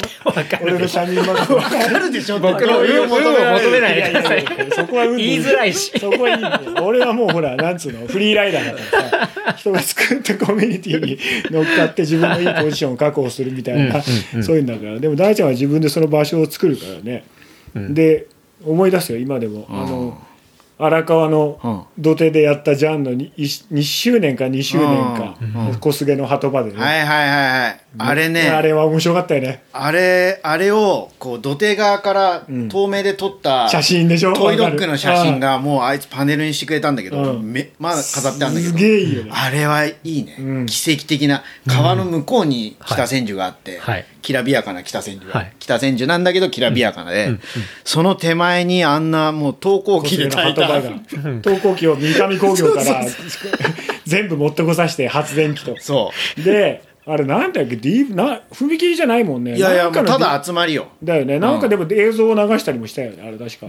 [0.62, 1.53] 俺の他人任せ。
[1.53, 2.39] わかるでしょ？
[2.39, 3.21] 僕の運を求
[3.69, 5.73] めないでくださいそこは運で言いづらい。
[5.73, 8.07] しそこはいいんだよ俺はもうほらなんつうの？
[8.07, 11.19] フリーライダーだからさ人が作ったコミュニティに
[11.51, 14.99] 乗っかって自分のいいポジションを確保するみたいな、そういうんだから。
[14.99, 17.25] でも大ちゃんは自分でその場所を作るからね、
[17.75, 18.27] で
[18.65, 20.17] 思い出すよ今でも、あの
[20.84, 25.38] 荒川の土手でやったジャンの 2, 2周年か2周年か、
[25.80, 28.49] 小菅の鳩場でね、はいはいはいはいあれね。
[28.49, 29.63] あれは面白かったよね。
[29.73, 32.69] あれあれをこう土手側からん。
[32.69, 34.34] 透明で撮った写真でしょ？
[34.34, 37.51] トイドッグの写真がもうあいつパネルにしてくれたんだけど、うん。
[37.51, 39.32] めまだ飾ってあるんだけすどげえいいよね。
[39.34, 40.65] あれはいいね、うん。
[40.67, 41.43] 奇跡的な。
[41.67, 44.06] 川の向こうに北千住があって、はい。
[44.21, 45.54] きらびやかな北千住が、はい。
[45.60, 47.32] 北千住なんだけどきらびやかなで、
[47.84, 50.54] その手前にあんなもう投光器でた。
[50.54, 53.06] 投光器を三上工業から
[54.06, 55.75] 全部持ってこさせて発電機と。
[55.80, 59.53] そであれなんだっけ？D な踏切じゃないもんね。
[59.53, 60.87] ういやいやもうただ集まりよ。
[61.03, 61.39] だよね。
[61.39, 63.67] なんかでも映像を流したりもしたよねあれ確か。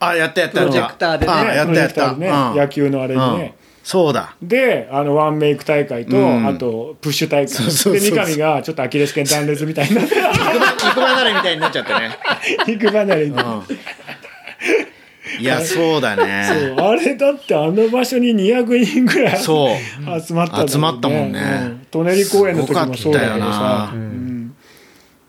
[0.00, 1.32] あやったやったやったプロジェクターでね。
[1.32, 2.56] あやったやった、プロジェクターでねうん。
[2.56, 3.26] 野球のあれでね。
[3.26, 3.50] うん。
[3.84, 4.34] そうだ。
[4.42, 6.46] であのワンメイク大会と、うん。
[6.46, 7.48] あとプッシュ大会。
[7.48, 10.16] そうそうそうで三上がちょっとアキレス腱断裂みたいになって。
[10.18, 12.18] 肉離れみたいになっちゃってね。
[12.66, 13.28] 肉離れ。
[13.28, 13.36] に、
[15.40, 16.46] いや そうだね。
[16.76, 20.20] そうあれだってあの場所に200人ぐらいそう。
[20.20, 21.40] 集まったんだよ集まったもんね。
[21.92, 22.06] うん。
[22.06, 24.54] 舎人公園の時もそうだけどさな、うん。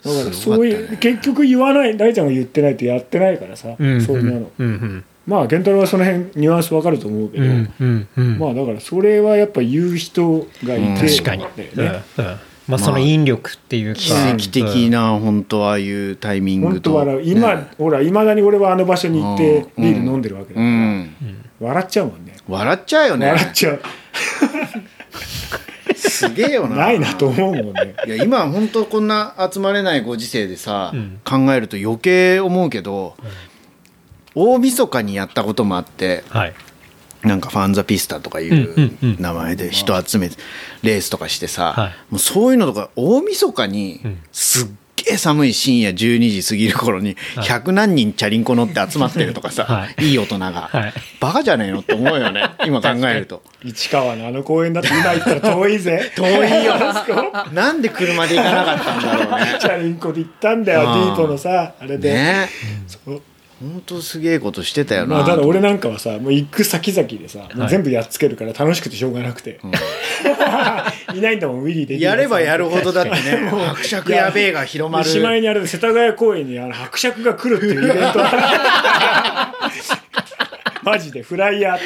[0.03, 4.01] だからそういう、結局言わない大ちゃんが言ってないとやってないからさ、うん。
[4.01, 4.31] そういうの。
[4.59, 4.67] うん。
[4.67, 5.03] うん。
[5.27, 7.73] まあ健太郎はその辺ニュアンスわかると思うけど、うん。
[7.79, 8.07] うん。
[8.17, 8.39] うん。
[8.39, 11.85] まあだからそれはやっぱ言う人がいて、確かに、だようん。
[11.85, 12.25] ねうん
[12.67, 13.99] まあその引力っていうか。
[13.99, 16.91] 奇跡的な本当ああいうタイミングと。
[16.91, 17.67] 本当笑う今、ね。
[17.77, 19.83] ほらいまだに俺はあの場所に行ってうん。
[19.83, 21.15] ビール飲んでるわけだうから、ん。
[21.59, 22.35] 笑っちゃうもんね。
[22.47, 23.27] 笑っちゃうよね。
[23.27, 23.81] 笑っちゃう、
[25.95, 26.75] すげえよな。
[26.75, 27.95] ないなと思うもんね。
[28.05, 31.19] いや今本当こんな集まれないご時世でさ、うん。
[31.23, 33.15] 考えると余計思うけど、
[34.35, 36.53] 大晦日にやったこともあってはい
[37.25, 40.37] なんかファンザピスタとかいう名前で人集めて
[40.83, 41.93] レースとかしてさ、はい。
[42.11, 44.19] もうそういうのとか大晦日にうん。
[44.31, 47.47] すっげえ寒い深夜12時過ぎる頃にはい。
[47.47, 50.09] 100何人チャリンコ乗って集まってるとかさ、はい。
[50.09, 50.93] い、い大人が、はい。
[51.19, 53.41] バカじゃねえのって思うよね 今考えると。
[53.63, 56.11] 市川のあの公園だって今行ったら遠いぜ。
[56.15, 56.75] 遠いよ。
[57.53, 59.57] なんで車で行かなかったんだろうね。
[59.59, 62.49] チャリンコで行ったんだよ、ディーポのさあれで、ね。
[62.87, 63.21] そう
[63.61, 69.59] 本当すげえことしてたよな、まあ、ただ俺なんかはさもう行く先々でさ、もう全部やっつけるから楽しくてしょうがなくて、
[71.15, 73.17] いないんだもんウィリーでやればやるほどだってね。
[73.49, 75.05] 伯爵やべえが広まる。
[75.05, 78.19] しまいにあれで世田谷公園にあの伯爵が来るっていうイベント。
[80.83, 81.79] マジでフライヤー。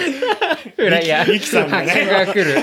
[0.75, 1.31] フライヤー。
[1.31, 1.87] リキさんがね。
[1.87, 2.55] 拍手が来る。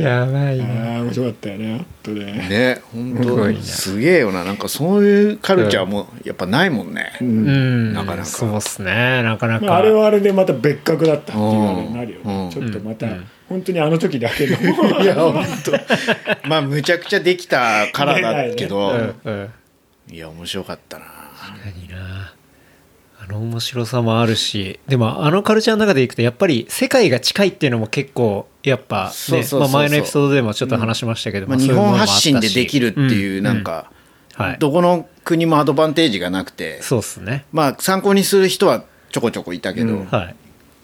[0.00, 4.44] やばいな面白かったよねあとねね本すごいな当すげえよな。
[4.44, 7.92] なんかそういうカルチャーもやっぱないもんね、うん。
[7.92, 8.24] なかなか。
[8.24, 9.22] そうっすね。
[9.22, 12.48] なかなか、まあ、あれはあれでまた別格だったっていうになるようん。
[12.48, 13.26] ねちょっとまたうん。
[13.48, 14.56] 本当にあの時だけの。
[15.02, 15.72] いや本当。
[16.48, 19.50] まあむちゃくちゃできたからだけど、うんう
[20.10, 20.14] ん。
[20.14, 21.04] いや面白かったな。
[21.64, 21.96] 何な。
[21.96, 22.17] あ
[23.28, 32.32] の面白さもあるしでもあのカルチャーの中でいくとやっぱり世界が近いっていうのも結構やっぱね前のエピソードでもちょっと話しましたけど、まあ、日そういうもの本もあったし。
[32.32, 33.90] 発信でできるっていうなんか、
[34.38, 34.44] うん。
[34.44, 34.58] はい。
[34.58, 37.44] どこの国もアドバンテージがなくてそうっすね。
[37.52, 40.06] まあ参考にする人はちょこちょこいたけど、うん。
[40.06, 40.36] はい。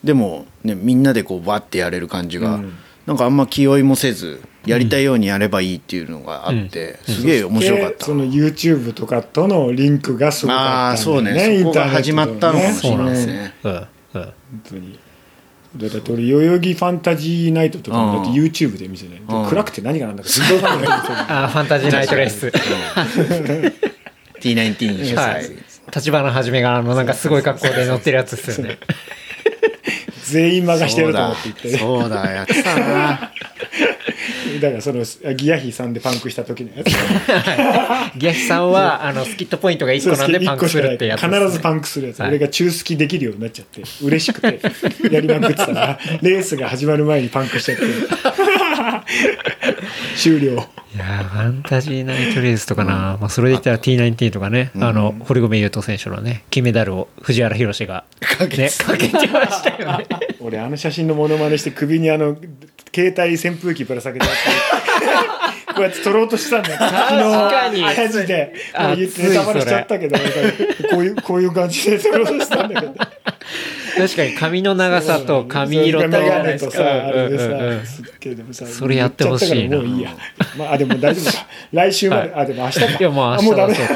[0.03, 2.75] でも、ね、みんなでこうバッてやれる感じが、うん。
[3.07, 11.59] なんかあんま気負いもせずやりたいようにやればいいっていうのがあって、すげえ面白かった、でその YouTube とかとのリンクがすごあかったあそうんだよねね。
[11.61, 13.55] そこが始まったのかもしれそうなんですね。
[13.63, 13.73] うん。
[13.73, 13.81] うん。
[14.15, 14.33] 本
[14.69, 14.99] 当に
[15.77, 18.47] だって俺代々木ファンタジーナイトとかもだってうん。
[18.47, 19.49] YouTube で見せないうん。
[19.49, 20.89] 暗くて何がなんだかすっごいわかんない。
[20.91, 22.53] あーファンタジーナイトレース。
[24.41, 25.51] T19 主催、はい。
[25.95, 28.79] 立花はじめがあのなんかすごい格好で乗ってるやつですよね。
[30.25, 31.73] 全員任してると思って言って。
[31.73, 32.31] ねそうだ。
[32.31, 33.33] やってたな
[34.61, 35.05] だからその
[35.35, 36.89] ギヤヒさんでパンクした時のやつ。
[38.19, 41.39] ギャヒさんはあのスキットポイントが1個なんでパンクするってやつね。
[41.39, 44.61] 必ずパンクするやつ、はい俺が中好きできるようになっちゃって嬉しくて。
[45.11, 47.85] やりまくってたらレースが始まる前にパンクしちゃって。
[50.17, 50.67] 終了。
[50.95, 60.07] いやーファンタジーナイトレースとかな、まあ、それで言ったら T19 とかね、あの堀米雄斗選手のね金メダルを藤原宏が、ね、かけてましたよね。
[60.39, 62.37] 俺あの写真のモノマネして首にあの
[62.95, 64.27] 携帯扇風機ぶら下げて
[65.75, 66.77] こうやって撮ろうとしたんだよ。
[66.79, 67.83] 昨かに。
[67.83, 68.55] 日マジで。
[68.79, 70.17] もう言ってネタバレしちゃったけど
[70.91, 72.95] こういうこういう感じで撮ろうとしたんだけど。
[73.97, 77.81] 確かに髪の長さと髪色とメガネとさあれでうんうんうん。
[77.81, 79.79] さすっげえでもさそれやってほしいな。
[79.79, 80.11] もういいや。
[80.57, 82.87] まああでも大丈夫か 来週まで、あでも明日か。
[82.87, 83.81] いやもう明日あもうダメだ。
[83.81, 83.93] そ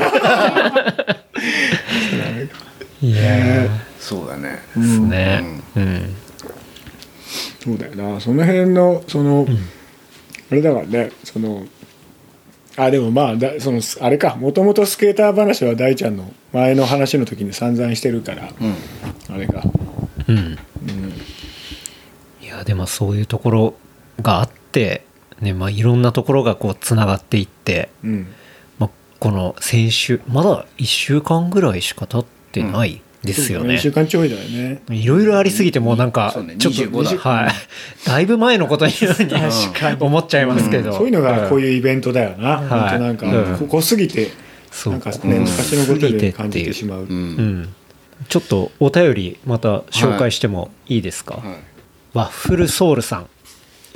[3.06, 3.68] ういやー。
[4.00, 4.58] そうだね。
[4.76, 5.44] ですね。
[5.76, 6.17] うん
[7.60, 8.20] そうだよな。
[8.20, 9.46] その辺のその、
[10.50, 11.66] あれだからねその
[12.76, 14.36] あでもまあだそのあれか。
[14.36, 18.50] もともとスケーター話は大ちゃんの前の話の時に散々してるから、
[19.30, 19.64] あれか。
[20.28, 20.58] うん、
[22.40, 23.74] いやでもそういうところ
[24.22, 25.04] があって、
[25.40, 28.26] ねまあ、いろんなところがこうつながっていって、うん。
[28.78, 33.74] まあ、この先週まだ1週間ぐらいしか経ってないですよね。
[33.74, 34.82] 1週間ちょいだよね。
[34.90, 37.30] いろいろありすぎてもうなんかちょっと、25だ。
[37.30, 37.52] はい、
[38.06, 38.92] だいぶ前のことに
[40.00, 42.68] 思っちゃいますけど、そういうのがこういうイベントだよな、はい。
[42.68, 43.58] 本当なんか、うん。
[43.58, 44.30] ここすぎて
[44.70, 44.92] そう。
[44.92, 47.08] なんかね昔のことで感じてしまう、
[48.28, 51.44] ちょっとお便りまた紹介してもいいですか、はい。
[52.14, 53.26] ワッフルソウルさん。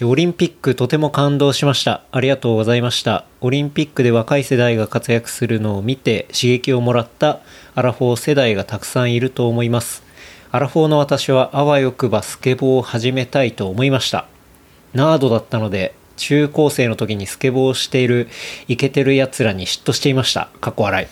[0.05, 2.03] オリンピックとても感動しました。
[2.11, 3.25] ありがとうございました。
[3.41, 7.39] オリンピックで若い世代が活躍するのを見て刺激をもらった
[7.75, 10.03] アラフォー世代がたくさんいると思います。
[10.51, 14.27] アラフォーの私はあわよくばスケボーを始めたいと思いました。
[14.93, 18.29] ナードだったので中高生の時にスケボーをしている
[18.69, 20.51] イケてるやつらに嫉妬していました。
[20.61, 21.07] 過去笑い。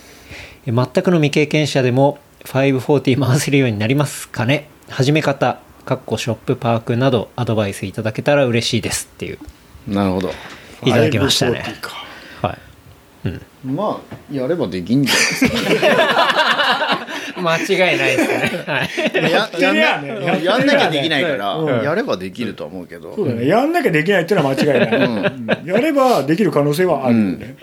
[0.66, 4.68] え全くの未経験者でも540回せるようになりますかね。
[4.90, 9.08] 始め方かっこショップパークなどアドバイスいただけたら嬉しいです。
[9.10, 9.38] っていう。
[9.88, 10.30] なるほど。
[10.84, 11.64] いただきましたね
[13.24, 16.10] 540かはいまあやればできんじゃないです
[17.40, 18.64] 間違いないですね。
[18.66, 18.88] はい。
[19.10, 21.82] かややんやんなきゃできないから、うん。
[21.82, 23.14] やればできるとは思うけど。
[23.14, 23.46] そうだね。
[23.46, 25.68] やんなきゃできないっていうのは間違いない、うん。
[25.68, 27.56] やればできる可能性はあるよね、ん。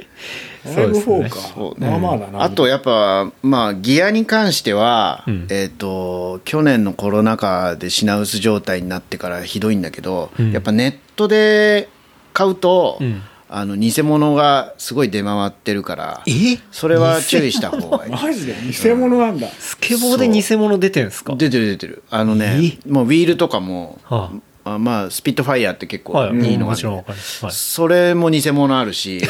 [0.65, 1.89] そうですね5-4か、そうね。
[1.89, 2.43] まあまあだな。
[2.43, 5.47] あとやっぱまあギアに関しては、うん。
[5.49, 10.51] えっ、と去年のコロナ禍で品薄状態になってからひどいんだけど、うん。
[10.51, 11.89] やっぱネットで
[12.33, 16.59] 買うと、うんあの偽物がすごい出回ってるからえ？
[16.71, 18.11] それは注意した方がいい。
[18.15, 18.55] マジで？
[18.61, 21.35] 偽物なんだ、スケボーで偽物出てるんですか？
[21.35, 22.03] 出てる出てる。
[22.09, 24.31] あのねもうウィールとかも、は
[24.65, 24.77] あ。
[24.79, 26.53] まあスピットファイヤーって結構はいい。
[26.55, 27.15] いのがはい、
[27.51, 29.21] それも偽物あるし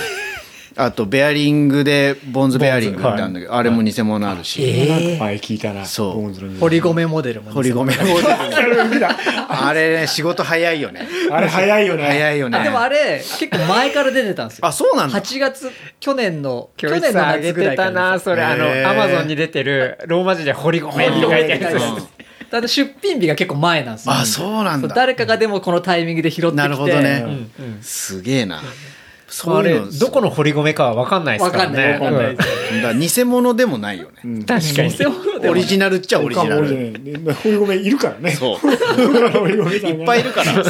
[0.77, 6.21] あとベアリングでボンズベアリングってあるんだけど、あれも偽物あるし、聞いたなそう。
[6.21, 9.07] ボーンズの堀米モデルも堀米モデル。
[9.49, 11.07] あれね仕事早いよね。
[11.31, 12.03] あれ早いよね。
[12.03, 12.57] 早いよね。
[12.59, 14.65] あでもあれ結構前から出てたんですよ。
[14.67, 15.19] あそうなんだ。
[15.19, 18.43] 8月去年の去去年の夏ぐらてたいからなそれ。
[18.43, 21.63] あのアマゾンに出てるローマ字で堀米って書いてある。
[21.63, 22.07] やつうん
[22.49, 24.13] ただ出品日が結構前なんですよ。
[24.13, 24.87] あそうなんだ。
[24.87, 26.55] 誰かがでもこのタイミングで拾ってきて。
[26.55, 27.23] なるほどね。
[27.25, 27.81] うんうん。
[27.81, 28.61] すげえな
[29.29, 31.93] そういうのどこの堀米かは分かんないですからね。
[31.93, 34.43] わかんないわかんないうんだから偽物でもないよね、うん。
[34.43, 34.89] 確かに。
[34.89, 36.93] 偽物でもオリジナルっちゃオリジナル。
[36.93, 38.31] ル堀米いるからね。
[38.31, 38.67] そう。
[38.67, 40.63] いっぱいいるから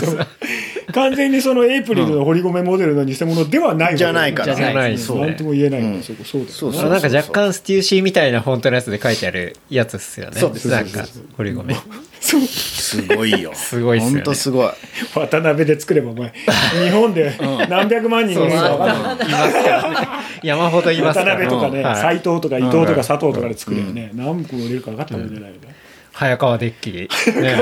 [0.93, 4.56] 完全にそのエイプリルの堀米モデルの偽物ではないわけじゃないから。
[4.56, 5.88] じゃないうんそうなんとも言えないんう。
[5.95, 6.41] んだそこそう。
[6.41, 6.71] だよそう。
[6.71, 10.39] ねあなんか若干ステューシーみたいなフォントのやつで書いてあるやつっすよね。
[10.39, 11.76] そうですなんか堀米。
[12.19, 13.52] そうすごいよ。
[13.54, 14.15] すごいっすよね。
[14.17, 14.69] ほんとすごい。
[15.13, 17.34] 渡辺で作ればお前日本で
[17.69, 20.08] 何百万人いるか分かんないいますからね
[20.43, 21.95] 山ほどいます渡から辺とかねはい。
[21.97, 24.12] 斎藤とか伊藤とか佐藤とかで作ればね。
[24.13, 25.76] 何個売れるか分かったもんじゃないよね
[26.17, 26.91] 早川デッキ。
[27.39, 27.56] ね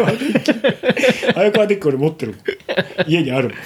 [1.34, 2.42] 早川デッキ俺持ってるもん。
[3.06, 3.58] 家にあるもん。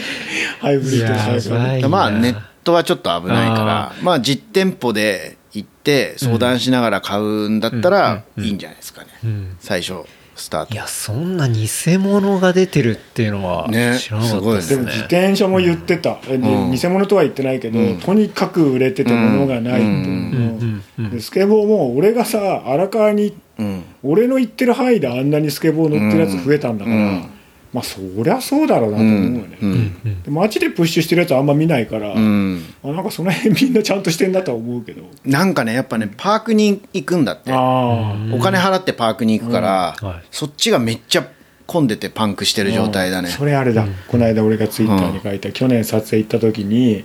[0.60, 3.92] ハイブリッドの早川まあネットはちょっと危ないから。
[4.00, 9.56] まあ実店舗で行って相談しながら買うんだったらいいんじゃないですかね、うん。
[9.60, 10.06] 最初
[10.40, 10.74] スタート。
[10.74, 14.76] いやそんな偽物が出てるっていうのはね知らなかったですね。
[14.76, 16.72] でも自転車も言ってた、うん。
[16.72, 21.20] 偽物とは言ってないけど、とにかく売れてて物がないっていう。
[21.20, 23.84] スケボーも俺がさ荒川にうん。
[24.02, 27.30] 俺の行ってる範囲であんなにスケボー乗ってるやつ増えたんだから、うん
[27.72, 32.64] まあそりゃそうだろうなと思うよね、うんで街でプッシュしてるやつあんま見ないから、うん。
[32.82, 35.02] あなんかその辺みんなちゃんとしてんだとは思うけど。
[35.24, 37.52] なんかねやっぱねパークに行くんだって。
[37.52, 40.08] ああお金払ってパークに行くから、うん。
[40.08, 40.22] はい。
[40.30, 41.28] そっちがめっちゃ
[41.66, 43.28] 混んでてパンクしてる状態だね。
[43.28, 47.04] それあれだ、この間俺がツイッターに書いた、去年撮影行った時に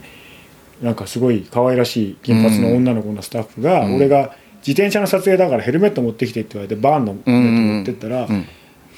[0.82, 4.34] なんかすごい可愛らしい金髪の女の子のスタッフが、俺が
[4.66, 8.46] 自転車の撮影だからヘルメット持ってきてって言われてバーンのヘルメット持ってったら「ん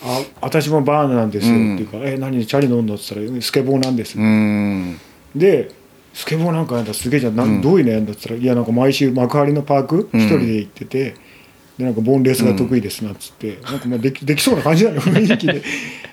[0.02, 4.98] あ私もバーンなんですよ」っていうか「え何チャリ乗んの?」って言ったら「スケボーなんです」うん。
[5.34, 5.70] で
[6.14, 7.61] スケボーなんかやったらすげえじゃん、なん。
[7.61, 11.14] どういうのやんだって言ったら「いやなんか毎週幕張のパーク一人で行ってて、
[11.78, 15.62] でなんかボンレースが得意です」なんつって、なんかまあできできそうな感じなの雰囲気で。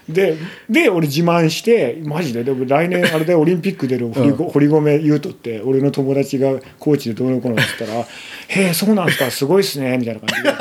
[0.08, 0.38] で
[0.69, 2.43] で俺自慢してマジで。
[2.43, 8.01] でも来年あれでオリンピック出る堀,、堀米優斗って俺の友達がコーチでどうのこうのって言ったら
[8.65, 10.51] 「へえそうなんですかすごいっすね」みたいな感じで。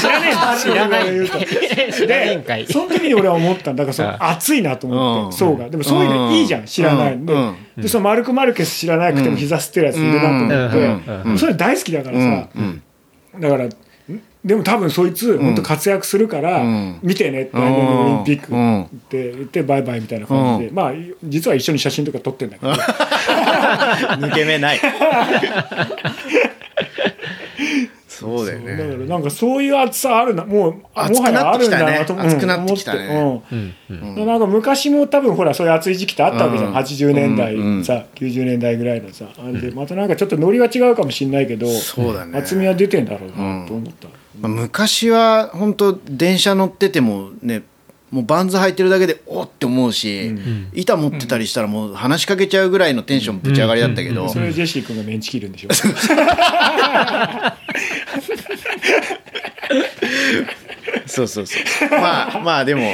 [0.00, 1.92] 知らねえんだ知らない。
[1.92, 2.66] 知らねえんかい。
[2.66, 5.32] でその時に俺は思ったんだからその熱いなと思って、うん。
[5.32, 5.68] そうが。
[5.68, 7.56] でもそういうのいいじゃん知らないんで,、うん。
[7.78, 10.96] でそのマルク・マルケス知らなくても膝吸ってるやついるなと思
[11.32, 12.82] って、それ大好きだからさ、うん
[13.38, 13.70] だからん
[14.44, 16.98] でも多分そいつ本当活躍するから、うん。
[17.02, 18.84] 見てねって来年のオリンピックうん。
[18.84, 22.72] って言ってバイバイみたいな感じで、うまあ実は一緒に写真とか撮ってんだけど。
[24.16, 24.80] 抜け目ない
[28.20, 30.44] そうだよだからねなんかそういう熱さあるな。
[30.44, 33.06] もうもはやあるんだなと熱くなってきたね。
[33.06, 33.46] うん思って。
[33.50, 33.74] うん。
[33.90, 34.14] うん。
[34.16, 34.26] うん。
[34.26, 36.76] なんか昔も多分ほらそういう熱い時期ってあったわけじゃん、うん。
[36.76, 37.84] 80年代うん。
[37.84, 39.26] さ、90年代ぐらいのさ。
[39.60, 42.38] でまたなんかちょっとノリは違うかもしれないけどそうだね。
[42.38, 44.08] 厚みは出てんだろうなと思った、
[44.40, 47.62] まあ昔は本当電車乗っててもね
[48.10, 50.34] もうバンズ履いてるだけでおって思うし、
[50.72, 55.68] 板持ってたりしたらもう話しかけちゃうぐらいのテンションぶち上がりだったけど、それジェシー君がメンチ切るんでしょ
[61.06, 61.90] そうそうそう。
[61.90, 62.92] まあまあでも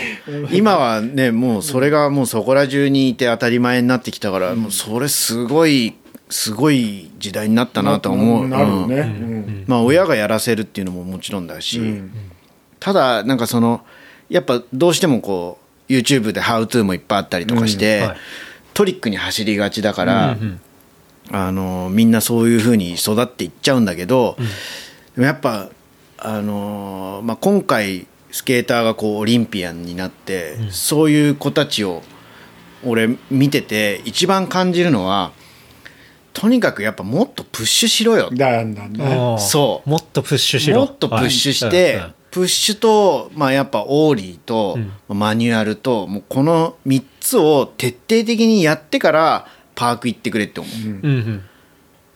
[0.53, 5.95] 今はねもうそれがもうそこら中にいて当たり前になってきたから、もうそれすごい
[6.29, 9.05] すごい時代になったなと思う、なるよね、うん。
[9.05, 9.05] う
[9.39, 9.65] ん。
[9.67, 12.11] まあ親がやらせるっていうのももちろんだし、ん。
[12.81, 13.85] ただなんかその
[14.29, 15.59] やっぱどうしてもこ
[15.89, 18.09] う YouTube で「ハウトゥーもいっぱいあったりとかして、うん。
[18.09, 18.17] はい。
[18.75, 20.37] トリックに走りがちだから、
[21.31, 24.37] あのみんなそういうふうに育っていっちゃうんだけど、
[25.15, 25.71] でもやっぱ
[26.19, 32.03] あの、まあ、今回スケーターがこうオリンピアンになって、そういう子たちを
[32.85, 35.33] 俺見てて一番感じるのは
[36.37, 38.29] とにかくやっぱもっとプッシュしろよ。
[38.31, 39.89] だんだんねそう。
[39.89, 40.81] もっとプッシュしろ。
[40.81, 42.05] もっとプッシュして、はい。
[42.05, 42.15] うん。
[42.31, 51.43] プッシュと、まあ、やっぱオーリーと、マニュアルともうこの3つを徹底的にやってからパーク行ってくれって思う、うんうん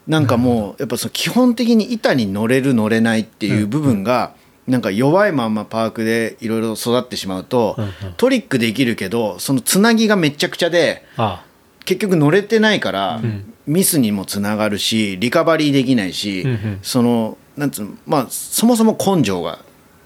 [0.07, 4.35] なんかもうやっぱその基本的に板に乗れる乗れないっていう部分が、
[4.67, 7.77] なんか弱いまんまパークでいろいろ育ってしまうと、
[8.17, 11.45] トリックできるけどそのつなぎがめちゃくちゃであ
[11.85, 13.21] 結局乗れてないから、
[13.67, 16.47] ミスにもつながるしリカバリーできないし、
[16.83, 19.61] そのなんつうのまあそもそも根性が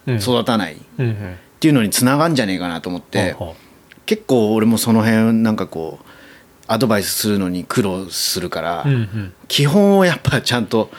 [0.07, 0.17] うん。
[0.17, 0.79] 育たないっ
[1.61, 3.37] ていうのにつながんじゃねえかなと思って、
[4.05, 6.05] 結構俺もその辺なんかこう
[6.67, 9.35] アドバイスするのに苦労するから、うんうん。
[9.49, 10.91] 基本をやっぱちゃんと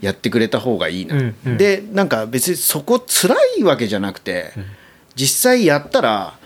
[0.00, 1.56] やってくれた方がいいな、うんうん。
[1.56, 4.52] でなんか別にそこ辛いわけじゃなくて、
[5.14, 6.38] 実際やったら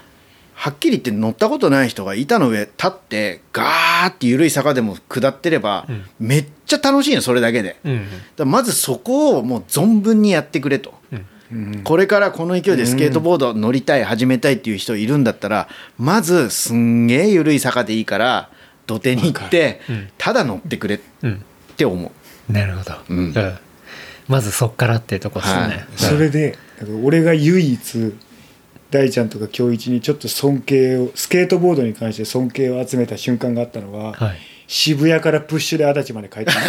[0.55, 6.05] はっきり言って乗ったことない人が板の上立ってガーって緩い坂でも下ってれば、ん。
[6.21, 8.07] めっちゃ楽しいのそれだけで、だかうん。
[8.37, 10.95] らまずそこをもう存分にやってくれと、
[11.83, 15.66] これからこの勢いでスケートボード乗りたい始めたいっていう人いるんだったら
[15.99, 18.51] まずすんげえ緩い坂でいいから
[18.91, 20.09] 土手に行ってうん。
[20.18, 21.45] ただ乗ってくれっうん。
[21.76, 22.12] て思
[22.49, 22.53] う。
[22.53, 23.34] なるほど、うん。
[24.26, 25.86] まずそっからってとこですね、はい。
[25.95, 26.59] それで
[27.05, 28.14] 俺が唯一
[28.91, 34.38] 大ちゃんとか京一にちょっと尊敬をスケートボードに関して尊敬を集めた瞬間があったのは、はい
[34.72, 36.61] 渋谷からプッシュで足立まで帰ってきた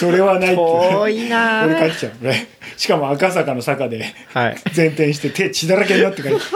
[0.00, 1.64] それはないって遠いな。
[1.66, 2.12] 俺帰っちゃう。
[2.22, 2.46] 俺
[2.78, 4.56] しかも赤坂の坂ではい。
[4.74, 6.38] 前転して手血だらけになって帰って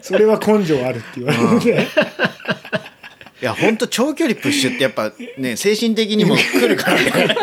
[0.00, 1.84] それは根性あるって言われるので
[3.40, 7.36] いや本当長距離プッシュってやっぱね精神的にも来るからね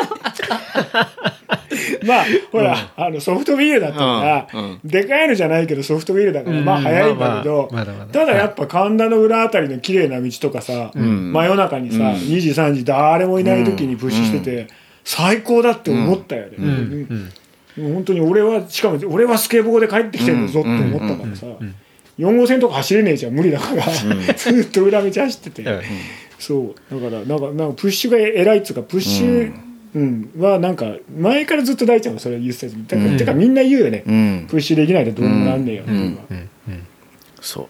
[2.05, 6.65] まあほら、あのソフトビールだったから、でかいのじゃないけどソフトビールだから、うん。
[6.65, 7.69] まあ早いんだけど、
[8.11, 11.31] ただやっぱ神田の裏あたりの綺麗な道とかさ、ん。
[11.33, 14.67] 真夜中にさ、2時3時誰もいない時にプッシュしてて、
[15.03, 17.07] 最高だって思ったよね、
[17.77, 21.45] 本当に俺はしかも俺はスケボーで帰ってきてるぞって思ったからさ、
[22.17, 23.83] 4号線とか走れねえじゃん無理だから、
[24.33, 25.81] ずっと裏道走ってて、うん。
[26.39, 26.95] そう。
[27.01, 29.53] だからなんかなんかプッシュが偉いっつうかプッシュ、
[29.95, 30.29] うん。
[30.37, 30.85] はなんか
[31.17, 34.47] 前からずっと大ちゃんがそれ言ってたやつだから、うんてかみんな言うよね、うん。
[34.49, 35.83] プッシュできないとどうにもなんねえよ。
[35.83, 36.37] っていうのは、うん。
[36.37, 36.47] うん。
[37.39, 37.67] そう。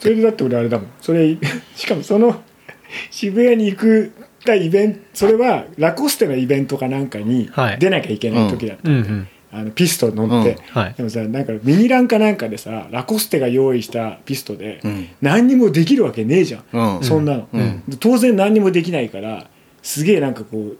[0.00, 0.88] それでだって俺あれだもん。
[1.00, 1.36] それ
[1.76, 2.42] しかもその
[3.10, 4.12] 渋谷に行く
[4.44, 7.78] たイベントそれはラコステのイベントかなんかにはい。
[7.78, 8.96] 出なきゃいけない時だった、うん。
[8.96, 9.28] うん。
[9.52, 10.80] あのピスト乗って、うん。
[10.80, 10.94] はい。
[10.94, 15.08] でもさなんかミニランかなんかでさラコステが用意したピストで、ん。
[15.20, 17.04] 何にもできるわけねえじゃん、うん。
[17.04, 17.82] そんなの、うん。
[17.88, 19.48] で当然何にもできないから
[19.82, 20.76] すげえなんかこう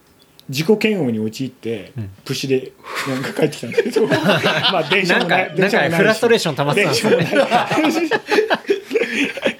[0.48, 1.92] 自己嫌悪に陥って、
[2.24, 2.72] プッシュで
[3.08, 4.06] なんか帰ってきたんだけど。
[4.08, 7.54] まあ電車なんかも電車もフラストレーション溜まってたんですよ電車もない。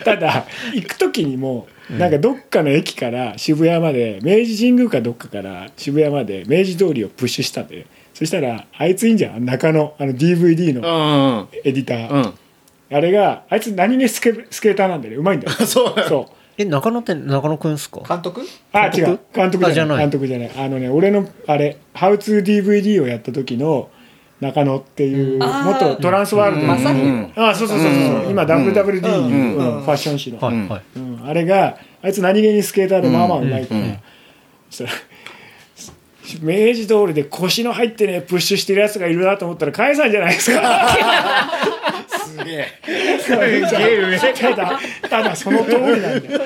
[0.05, 9.45] ただ行く時にもなんかどっかの駅から渋谷まで明治神宮かどっかから渋谷まで明治通りをプッシュしたんでそしたらあいついいんじゃん。
[9.45, 12.35] 中野あの DVD うのんエディター、うん。
[12.97, 15.15] あれがあいつ何気スケスケーターなんだよ。
[15.15, 15.53] ねうまいんだよ。
[15.67, 18.01] そうそうえ中野って中野くんっすか？
[18.09, 18.43] 監督？
[18.73, 19.19] あ違う。
[19.35, 19.73] 監督？
[19.73, 19.99] じゃない。
[19.99, 20.51] 監督じゃない。
[20.57, 23.91] あのね俺のあれ「HowToDVD」をやった時の
[24.41, 27.03] 中野っていう元トランスワールドの、まさに。
[27.03, 27.33] うん。
[27.37, 28.31] あそうそうそうそう、うん。
[28.31, 29.57] 今 WWD、うん。
[29.57, 29.83] うん。
[29.83, 30.83] ファッション誌の、はいはい。
[30.97, 31.21] うん。
[31.27, 33.83] あれがあいつ何気にスケーターでまあまあうまいから、う。
[33.85, 33.99] ん。
[34.71, 34.99] そしたら
[36.41, 40.63] 明治通りで腰の入ってねプッシュしてるやつがいるなと思ったら甲斐さんじゃないですか
[42.39, 42.69] すげえ。
[44.35, 46.41] ただただその通りなんだよ。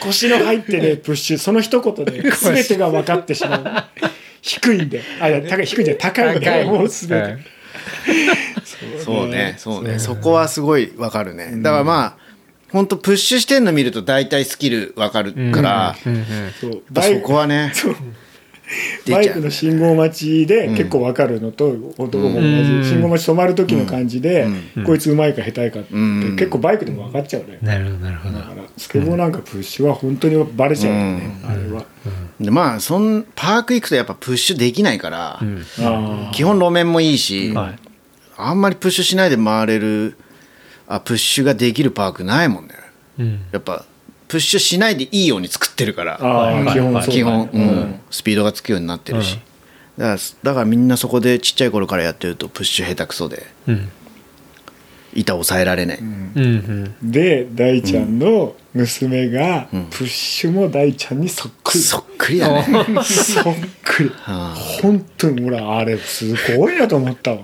[0.00, 3.64] 腰の入ってねプッシュその一言で全てが分かってしまう。
[4.42, 6.68] 低いんであいや高い低いんじゃ高いんだよ。
[6.68, 7.38] もう全て、
[9.04, 9.54] そうね。
[9.58, 9.98] そうね。
[9.98, 11.50] そこはすごいわかるね。
[11.62, 12.16] だからまあ
[12.72, 15.96] 本当プッシュしてんの見ると大体スキルわかるから。
[16.60, 17.72] そこはね
[19.08, 22.84] バイクの信号待ちで結構分かるのと、男も同じ、うん。
[22.84, 24.84] 信号待ち止まる時の感じで、うん。
[24.84, 26.36] こいつうまいか下手いかって、うん。
[26.36, 28.38] 結構バイクでも分かっちゃうね、なるほどなるほど。
[28.38, 31.84] だからスケボーなんかプッシュは本当にバレちゃうよね、あれは、
[32.40, 35.40] でまあそんパーク行くとやっぱプッシュできないから、
[36.32, 37.78] 基本路面もいいし、はい。
[38.36, 40.16] あんまりプッシュしないで回れる
[40.88, 42.74] あプッシュができるパークないもんね。
[43.18, 43.40] うん。
[43.52, 43.84] やっぱ
[44.36, 46.18] プッシュしないでいいように作ってるから。
[46.70, 48.00] 基本基本、うん。
[48.10, 49.40] スピードがつくようになってるし、
[49.96, 53.46] だからだからみんなそこでちっちゃい頃からやってるとプッシュ下手くそで。
[53.66, 53.90] うん。
[55.14, 56.40] 板抑えられない、うんう
[57.08, 63.02] んで大ちゃんの娘がプッシュも大ちゃんにそっくり、そっくりだね。
[63.02, 64.12] そっくり。
[64.26, 64.54] あ。
[64.82, 67.38] 本当に俺あれすごいなと思ったわ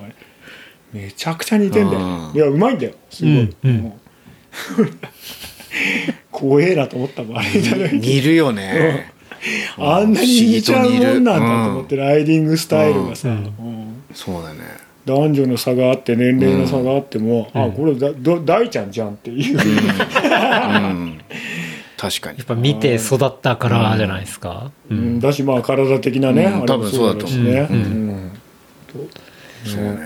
[0.93, 1.99] めちゃくちゃ似てんだよ。
[1.99, 2.35] うん。
[2.35, 2.93] いやうまいんだよ。
[3.09, 3.93] すごい、うん
[6.33, 7.49] 怖えなと思ったもんあれ。
[7.53, 9.13] 見た時似るよね。
[9.77, 14.03] あんなに似ちゃうもんなんだと思ってライディングスタイルがさ、うん。
[14.13, 14.59] そうだね。
[15.05, 21.21] 男女の差があって年齢の差があっても、あこれだど大ちゃんじゃんっていう、うん。
[21.97, 22.37] 確かに。
[22.37, 24.71] やっぱ見て育ったからじゃないですか。
[24.89, 25.15] ううん。
[25.17, 25.19] ん。
[25.19, 27.29] だしまあ体的なね、多分そうだと思う。
[27.29, 27.75] しね、うん。
[27.75, 28.31] うん。
[29.65, 29.97] そうね。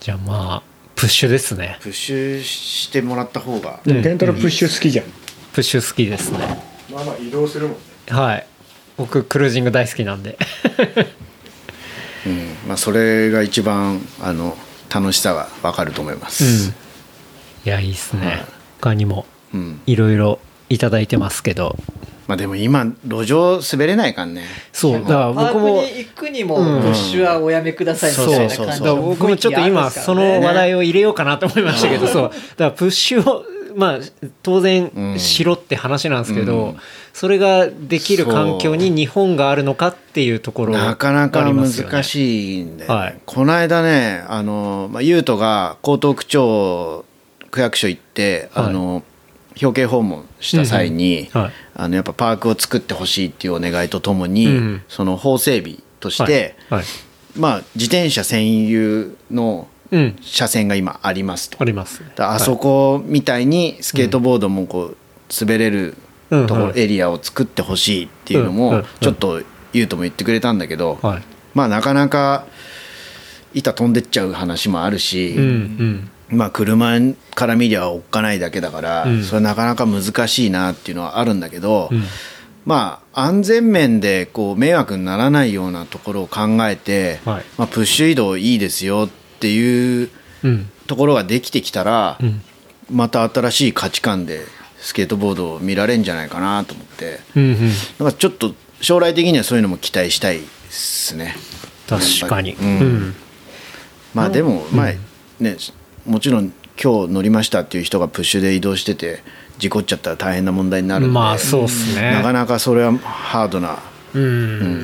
[0.00, 0.62] じゃあまあ
[0.94, 1.78] プッシュですね。
[1.80, 3.80] プッシュしてもらった方が。
[3.84, 5.06] でもケンタロウプッシュ好きじゃん、
[5.52, 6.38] プッシュ好きですね。
[6.92, 7.82] まあまあ移動するもんね。
[8.08, 8.46] はい。
[8.96, 10.38] 僕クルージング大好きなんで。
[12.26, 12.68] うん。
[12.68, 14.56] まあ、それが一番あの
[14.92, 16.70] 楽しさが分かると思います、
[17.64, 18.44] いやいいっすね。
[18.80, 19.80] 他にもうん。
[19.86, 20.38] いろいろ
[20.68, 21.76] いただいてますけど。
[22.26, 24.44] まあでも今路上滑れないからね。
[24.72, 28.66] そうだから僕もに行くにもプッシュはおやめくださいみたいな感じそう。
[28.66, 32.30] そうそうだから僕もちょっと今その話題を入れようかなと思いましたけどそう。
[32.30, 33.44] だからプッシュを
[33.74, 33.98] まあ
[34.42, 35.18] 当う然ん。
[35.18, 36.76] しろって話なんですけど、うん。
[37.12, 43.18] それができる環境に日本があるのかっていうところなかなか難いしいんで、はい。
[43.26, 47.04] この間ねあの、まあ、優斗が江東区長
[47.50, 48.66] 区役所行って、はい。
[48.66, 49.02] あの
[49.60, 51.52] 表敬訪問した際に、はい。
[51.74, 56.56] あのやっぱパークを作ってほしいっていうお願いとともに、うんその法整備として、
[57.36, 59.79] まあ、自転車専有のうん
[60.20, 61.58] 車線が今ありますと。
[61.60, 64.96] ありますあそこみたいにスケートボードもこう
[65.38, 65.96] 滑れる
[66.30, 71.22] うんところ、うんエリアを作ってほしいっていうのもちょっと優斗も言ってくれたんだけど、はい。
[71.54, 72.46] まあなかなか
[73.52, 75.36] 板飛んでっちゃう話もあるし、
[76.28, 76.98] まあ車
[77.34, 79.24] から見りゃおっかないだけだから、うん。
[79.24, 82.04] それなかなか難しいなっていうのはあるんだけど、うん。
[82.64, 87.44] まあ安全面でこう迷惑にならないようなところを考えて、はい。
[87.58, 90.10] まあ、プッシュ移動いいですよっていう
[90.42, 90.70] うん。
[90.86, 92.42] ところができてきたら、うん。
[92.90, 94.40] また新しい価値観で
[94.80, 97.20] スケートボードを見られるんじゃないかなと思って。
[97.36, 97.58] うんうん。
[97.58, 97.64] だ
[97.98, 101.36] からちょっと将来的にはそういうのも期待したいですね。
[101.88, 102.50] 確かに。
[102.50, 102.76] やっぱり。
[102.80, 103.14] うん。
[104.14, 104.92] まあでもまあ
[105.38, 105.56] ね
[106.04, 109.22] もちろん今日乗りましたっていう人がプッシュで移動してて
[109.58, 112.14] 事故っちゃったら大変な問題になるんで、まあそうっすね。
[112.14, 113.78] なかなかそれはハードな、
[114.14, 114.22] うん。
[114.22, 114.26] う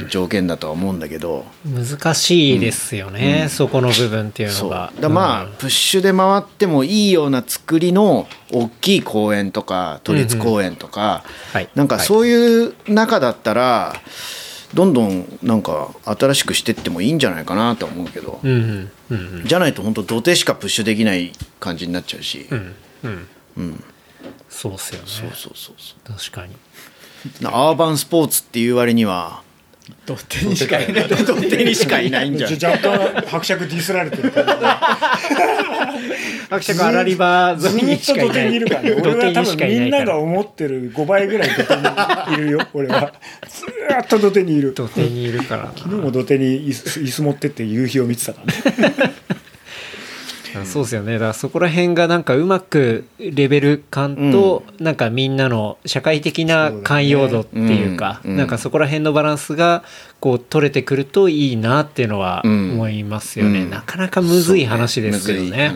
[0.04, 1.44] ん条件だとは思うんだけど。
[1.64, 4.70] 難しいですよね、そこの部分っていうそう。
[4.70, 11.68] のがだまあ、プッシュで回ってもいいような作りの大きい公園とか都立公園とか、はい。
[11.74, 14.00] なんかそういう中だったら、
[14.74, 22.74] どんどんなんか新しくしてってもいいんじゃないかなと思うけど、うんうんうんじゃないと本当土手しかプッシュできない感じになっちゃうし、うん
[23.04, 23.28] うん。
[23.56, 23.84] うん。
[24.48, 25.06] そうっすよね。
[25.06, 26.54] そうそうそうそ確かに。
[26.54, 26.56] う
[27.44, 29.42] アーバンスポーツっていう割には
[30.04, 34.56] 土手にしかいない土手にしかいないんじゃないじゃ若干伯爵ディスられてるから
[36.50, 38.32] 伯爵あらり場ずっと土かいない。
[38.32, 41.82] 手にいるからね土俺は多分みんいなが思ってる5倍ぐらい土手に
[42.34, 43.12] いるよ俺は。
[43.48, 44.74] ずーっと土手にいる。
[44.74, 49.14] 土手にいるから昨日も土手に椅子持ってって夕日を見てたからね
[50.64, 51.14] そうですよね。
[51.14, 58.32] だからそこら辺がなんかうまくレベル感と、なんかみんなの社会的な寛容度っていうかそうだね。
[58.32, 58.36] うん。
[58.38, 59.84] なんかそこら辺のバランスが
[60.20, 62.72] こう取れてくるといいなっていうのはうん。
[62.72, 63.70] 思いますよね、うん。
[63.70, 65.72] なかなかむずい話ですけどね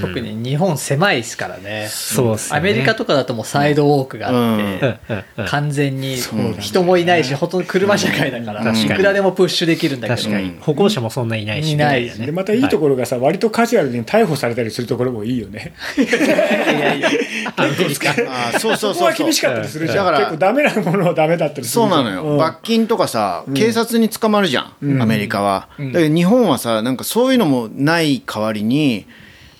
[0.00, 1.86] 特に日本狭いですからね。
[1.88, 2.42] そうね。
[2.50, 5.16] アメリカとかだともうサイドウォークがあって、うん。
[5.16, 5.24] うん。
[5.38, 5.46] うん。
[5.46, 10.20] 完全に人もいないしほとんど車社会だから、いくらでもプッシュできるんだけど。
[10.20, 10.56] 確かに。
[10.60, 15.74] 歩行者もそんないないしいないみたでまたいいところがさ、割とカジュアルに逮捕されたりするところもいいよね。
[15.96, 17.08] いやいや
[17.56, 25.92] アメリカあーそうそうそうそうは厳しかったりするじゃんだから結構ダメなものはダメだったりするそうんなのよ、ん罰金とかさ、警察に捕まるじゃん、アメリカは、ん。
[25.92, 29.06] だけど日本はさ、なんかそういうのもない代わりに、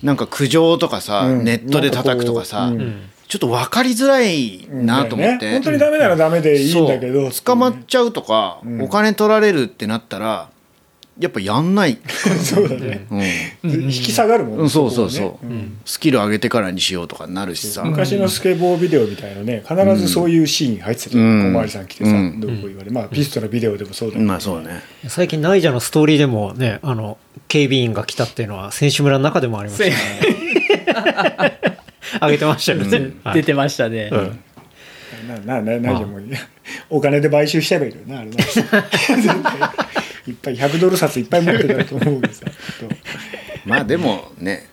[0.02, 1.44] なんか苦情とかさ、うん。
[1.44, 3.02] ネットで叩くとかさ、ううん。
[3.26, 8.80] ちょっと分かりづらいなと思って、ね本当にダメならダメでいいんだけど捕まっちゃうとか、ん。
[8.82, 10.50] お金取られるってなったら、
[11.18, 11.98] やっぱやんない、
[12.44, 13.06] そうだね。
[13.10, 13.16] う
[13.66, 13.70] ん。
[13.82, 15.64] 引き下がるもんねうん、そうそうそう、こはね。
[15.84, 21.50] スキル上げてからにしようとかなるしさ、昔のスケボービデオみたいなね必ずそういうシーン入ってたじゃうん。
[21.50, 22.40] ん小回りさん来てさうん。
[22.40, 24.24] どうこう言われまあピストのビデオでもそうだけど。
[24.24, 24.80] まあそうね。
[25.08, 27.18] 最近ナイジャのストーリーでもねあの
[27.48, 31.58] 警備員が来たっていうのは選手村の中でもありましたね。
[32.20, 33.34] あ げてましたよね、はい。
[33.34, 34.40] 出てましたね、うん。
[35.28, 36.22] ななななじゃもう
[36.90, 38.36] お金で買収しちゃえばいいのよなあれな
[40.26, 42.46] いっぱい100ドル札いっぱい持ってたと思うけどさ
[43.64, 44.68] まあでもね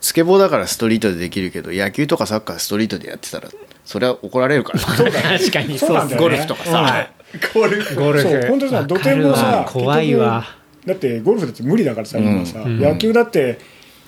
[0.00, 3.48] スケボーだからストリートでできるけど野球とかサッカーストリートでやってたら
[3.84, 7.10] それは怒られるから確かにそうねゴルフとかさ、
[7.54, 10.44] ゴルフゴルフそう本当さ土手もさわ怖いわ
[10.86, 12.78] だってゴルフだって無理だからさ今さ、ん。
[12.78, 13.58] 野球だって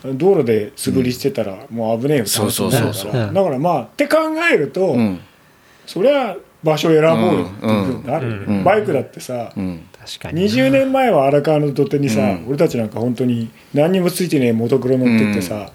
[0.05, 3.13] 道路で素振りしてたらもう危ねえよそうそうそうそう。
[3.13, 4.19] だからまあって考
[4.53, 5.21] えると、うん。
[5.87, 8.65] そりゃ場所選ぼうよっていうふうになる。
[8.65, 9.87] バイクだってさ、うん。
[9.99, 10.45] 確かに。
[10.45, 12.47] 20年前は荒川の土手にさ、うん。
[12.49, 15.71] 俺たちなんか本当に何にもついてねえモトクロ乗ってってさ、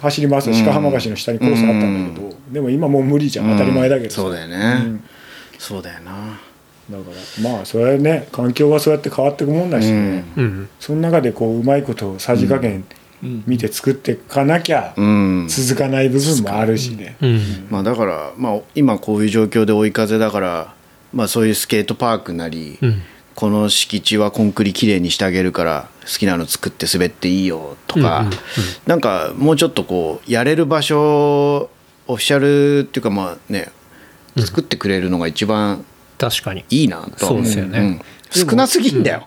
[0.00, 3.50] 走り回す鹿浜橋の下にコースあったんだけど、でも今もう無理じゃん。
[3.52, 5.04] 当たり前だけどさ、そうだよね、うん。
[5.58, 6.40] そうだよな
[6.92, 10.68] だからまあそれはね環境はそうやって変わっていくもんだしね、うん。
[10.78, 12.84] その中でこううまいことさじ加減
[13.46, 15.46] 見て作っていかなきゃうん。
[15.48, 17.66] 続かない部分もあるしね、うん。
[17.70, 20.74] まあだから、まあ、今こういう状況で追い風だから、
[21.12, 23.02] まあ、そういうスケートパークなり、うん。
[23.34, 28.38] この敷地はコンクリきれいにしてあげるから好きなの作って滑っていいよとか、うんうんうん。
[28.86, 31.70] なんかもうちょっとこうやれる場所
[32.06, 33.70] オフィシャルっていうかまあね
[34.36, 35.84] 作ってくれるのが一番
[36.22, 36.64] 確かに。
[36.70, 37.26] いいなと。
[37.26, 37.80] そうですよね。
[37.80, 38.00] ん
[38.30, 39.26] 少なすぎんだよ、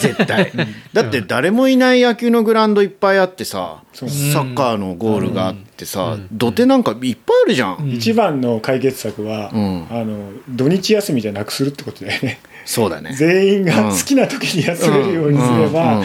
[0.00, 0.52] 絶対。
[0.92, 9.86] だって誰もいない野球のグラウンドいっぱいあってさ、サッカーのゴールがあってさ、土手なんかいっぱいあるじゃん、一番の解決策は、うん。
[9.90, 12.38] あの土日休みじゃなくするってことだよね。
[12.64, 13.14] そうだね。
[13.14, 16.02] 全員が好きな時に休めるようにすれば、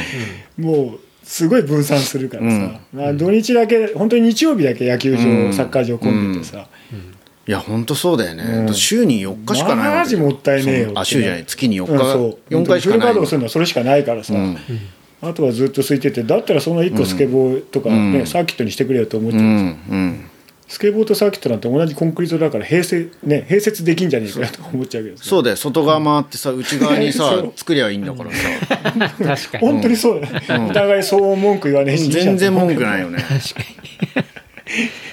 [0.57, 0.65] うん。
[0.65, 2.99] もうすごい分散するからさ、うん。
[2.99, 5.53] まあ、土日だけ本当に日曜日だけ野球場、うん。
[5.53, 6.67] サッカー場混んでてさ、
[7.49, 8.73] いや本当そうだよね、うん。
[8.75, 10.93] 週に4日しかないマジもったいねえよね。
[10.95, 11.45] あ週じゃない。
[11.47, 12.53] 月に4日、うんそう。
[12.53, 14.57] 4回しかないフル稼働するのはそれしかないからさ、うん。
[15.23, 18.27] あとはずっと空いててだったらその1個スケボーとかね、うん。
[18.27, 19.47] サーキットにしてくれよと思っちゃう、うん。
[19.47, 19.51] う
[19.95, 20.25] ん。
[20.67, 25.23] スケボーとサーキットなんて同じコンクリートだから併設,、ね、併設できんじゃねえかなとか思っちゃうけどさ。
[25.23, 25.55] そうだよ。
[25.55, 27.53] 外側回ってさ内側にさ そう。
[27.55, 28.47] 作りゃいいんだからさ。
[29.17, 29.67] 確かに。
[29.67, 32.11] 本当にそうだよ、お互い騒音文句言わねえし。
[32.11, 33.17] 全然文句いないよね。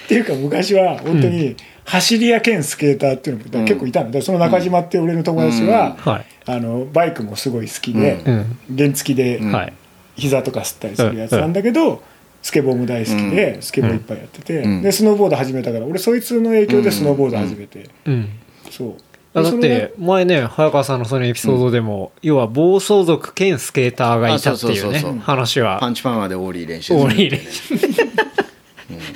[0.05, 1.55] っていうか昔は本当に
[1.87, 6.25] 走り屋兼スケーターっていうのも結構いたのでその中島って俺の友達は、はい。
[6.45, 8.31] あのバイクもすごい好きで、う
[8.73, 8.77] ん。
[8.77, 9.73] 原付ではい。
[10.15, 12.03] 膝とか吸ったりするやつなんだけど、
[12.41, 14.81] スケボーも大好きで、スケボーいっぱいやってて、うん。
[14.81, 18.29] でスノーボード始めたから俺そいつの影響でスノーボード始めて、うん。
[18.69, 18.93] そう。
[19.33, 25.77] あだっでて前ね早川さんのそのエピソードでも、要は暴走族兼スケーターがいたっていうね話は。
[25.79, 28.46] パンチパーマでオーリー練習オーリー練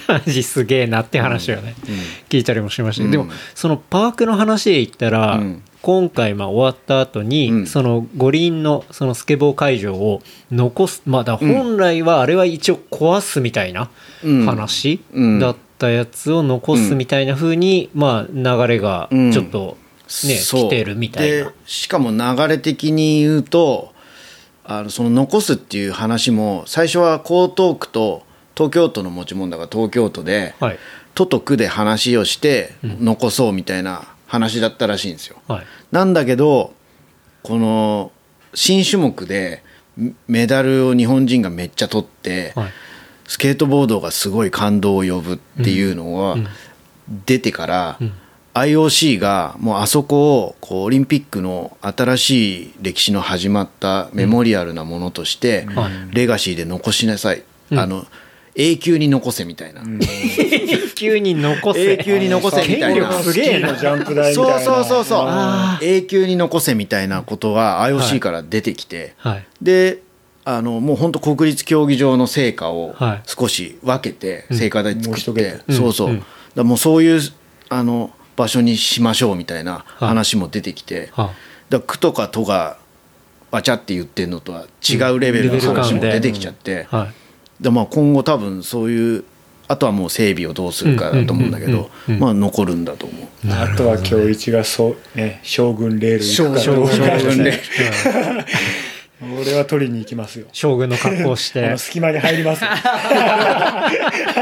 [0.07, 1.75] マジすげえなって話をね、
[2.29, 5.63] 聞いたりもしましたでもそのパークの話で言ったら、うん。
[5.81, 7.67] 今回まあ終わった後に、うん。
[7.67, 10.21] その五輪のそのスケボー会場を
[10.51, 11.01] 残す。
[11.05, 13.89] まあだ本来はあれは一応壊すみたいな
[14.23, 14.45] うん。
[14.45, 15.39] 話うん。
[15.39, 19.77] だったやつを残すみたいな風に、まあ流れがちょっと
[20.25, 21.45] ね、来てるみたいな。
[21.45, 23.93] でしかも流れ的に言うと
[24.63, 28.23] あのその残すっていう話も最初は江東区と
[28.61, 30.79] 東京都の持ち物だから東京都で、はい。
[31.15, 35.37] 都と区で話をして残そうみたいな話だったらしいんですよ。
[35.47, 35.65] はい。
[35.91, 36.73] なんだけど
[37.43, 38.11] この
[38.53, 39.63] 新種目で
[40.27, 42.71] メダルを日本人がめっちゃ取って、はい。
[43.25, 46.37] スケートボードがすごい感動を呼ぶっていうのが
[47.25, 47.99] 出てから、
[48.53, 55.91] IOC がもうあそこをこうオリンピックの新しい歴史の始まったメモリアルなものとして、はい。
[56.13, 57.79] レガシーで残しなさい、うん。
[57.79, 58.05] あの
[58.55, 59.97] 永久に残せみたいな、 永
[60.95, 61.93] 久に残せ。
[61.93, 63.09] 永久に残せみたいな。
[63.09, 63.69] 権力すげえな。
[63.75, 65.19] スキーのジャンプ台みたいそうなそうそうそう。
[65.25, 69.45] あ永久に残せみたいなことが IOC から出てきて、はい。
[69.61, 69.99] で
[70.43, 73.21] あのもう本当国立競技場の成果をはい。
[73.25, 76.23] 少し分けて聖火台作って、もう一桁そうそう、うん。
[76.55, 77.21] だもうそういう
[77.69, 81.31] あの場所にしましょうみたいな話も出てきて、は
[81.69, 82.77] だから区とか都が
[83.49, 87.20] わちゃって言ってるのとは違うレベルの話も出てきちゃって、はい
[87.61, 89.23] でまあ、今後多分そういう
[89.67, 91.89] あとはもう整備をどうするかだと思うんだけど
[92.19, 93.27] まあ残るんだと思う。
[93.49, 98.45] あとは今日一がそう、ね、将軍レール行くかどうか将軍レール。
[99.39, 100.47] 俺は取りに行きますよ。
[100.51, 102.71] 将軍の格好をしあての隙間に入ります や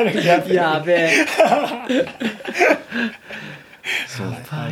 [0.03, 0.53] べえ。
[0.53, 1.11] やべえ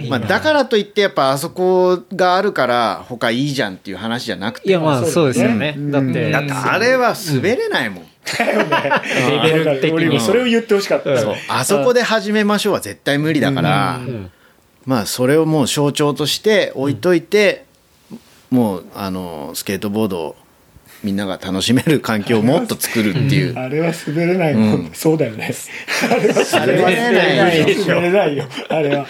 [0.10, 4.70] まあ、だからといってやっぱあそこがあるから他いいじゃんっていう話じゃなくて。
[4.70, 5.76] いやまあそうですよね。
[5.78, 5.92] うん。
[5.92, 6.32] だって。
[6.32, 8.07] だってあれは滑れないもん、
[8.40, 11.18] レベル的俺にもそれを言ってほしかった。
[11.20, 11.36] そう。
[11.48, 14.00] あそこで始めましょうは絶対無理だから、
[14.86, 17.66] まあそれをもう象徴として置いといて、
[18.50, 20.36] もうあのスケートボードを
[21.04, 23.58] みんなが楽しめる環境をもっと作るっていう。
[23.58, 25.54] あれは滑れないもん、そうだよね。
[26.10, 26.82] あれは滑れ
[27.38, 28.46] ない 滑れないよ。
[28.70, 29.08] あれは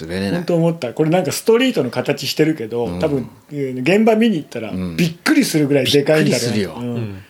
[0.00, 0.30] 滑れない。
[0.32, 0.92] 本当思った。
[0.92, 7.22] これなんかストリートの形してるけど、多分えー現場見に行ったらびっくりするぐらいでかいんだろうびっくりするようん。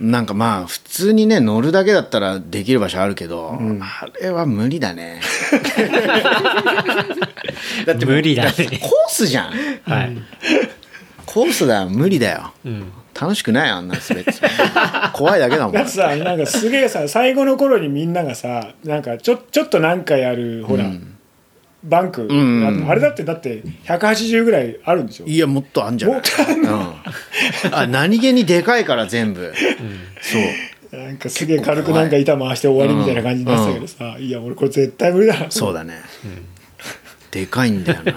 [0.00, 5.20] なんかまあ普通にね乗るだけだったらできる場所あるけど、あれは無理だね。
[7.86, 8.50] だって無理だね。
[8.50, 9.50] ってコースじゃん。
[9.84, 10.16] はい。
[11.26, 11.90] コースだよ。
[11.90, 12.52] 無理だよ、
[13.20, 14.32] 楽しくないあんな滑って。
[15.12, 15.72] 怖いだけだもん。
[15.72, 20.84] だってさなんかすげえさ最後の頃にみんながさなんかちょちょっと何かやるほら、
[21.84, 22.90] バンク、んうん。
[22.90, 26.20] あれだってだって180ぐらいあるんでしょいやもっとあんじゃない？
[26.20, 26.94] うん、
[27.72, 29.52] あ何気にでかいから全部、
[30.20, 30.42] そう。
[30.90, 35.46] なんかすげえ軽くなんか板回して終わりみたいな感じになってたけどさ、いや俺これ絶対無理だな。
[35.50, 36.00] そうだね、
[37.30, 38.12] でかいんだよな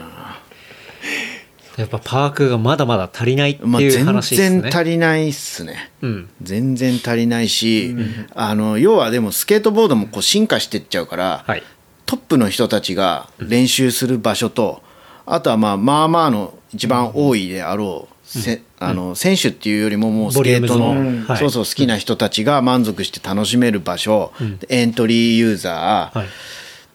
[1.81, 4.61] やっぱパークがまだまだ足りないってまあ、いう全話ですね。
[4.61, 5.91] 然足りないっすね。
[6.01, 6.29] うん。
[6.41, 7.95] 全然足りないし、
[8.35, 11.63] あの要はでもスケートボードもこう進化してっちゃうから、はい。
[12.05, 14.83] トップの人たちが練習する場所と、
[15.25, 24.33] あとはまあまあまあの一番多いであろう、せあの選手っていうよりももうスケートの、そうそう好きな人たちが満足して楽しめる場所、
[24.69, 26.27] エントリーユーザー、はい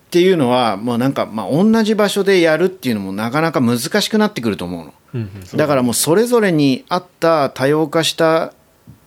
[0.06, 4.94] っていうのはもうなんかまあ同じ場所でやるっていうのもなかなか難しくなってくると思うの。
[5.14, 5.20] うん
[5.52, 5.56] うん。
[5.56, 8.52] だからもうそれぞれに合った多様化した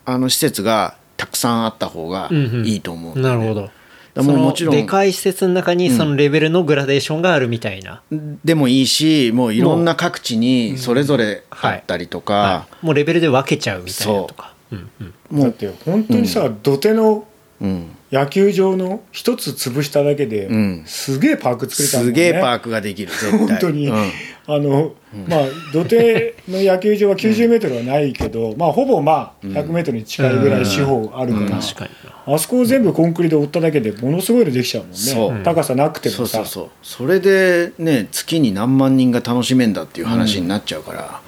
[0.04, 2.30] あの施設がたくさんあった方が
[2.64, 3.70] いいと思う、なるほど。
[4.14, 4.74] らもうもちろん。
[4.74, 8.02] そのでかい施設の中にそのレベルのグラデーションがあるみたいな、
[8.44, 12.86] でもいいしもういろんな各地にそれぞれあったりとか、はい。
[12.86, 14.54] もうレベルで分けちゃうみたいなとか。
[14.72, 14.74] う。
[14.74, 15.14] んうん。
[15.30, 17.26] もう、だって本当にさ、土手の
[17.60, 20.82] うん、野球場の一つ潰しただけで、うん。
[20.86, 22.12] すげえパーク作れたもんね。
[22.12, 23.38] すげえパークができる絶対。
[23.38, 24.10] 本当に、うん。
[24.46, 24.94] あの
[25.28, 25.40] まあ
[25.72, 35.44] 土手の野球場は90メートルはないけど、まあほぼまあ100メートルに近いぐらい四方あるから、あそこを全部コンクリで折っただけでものすごいのできちゃうもんね。
[35.44, 36.38] 高さなくてもさ。
[36.38, 41.20] そうそうそれでね月に何万人が楽しめんだっていう話になっちゃうから、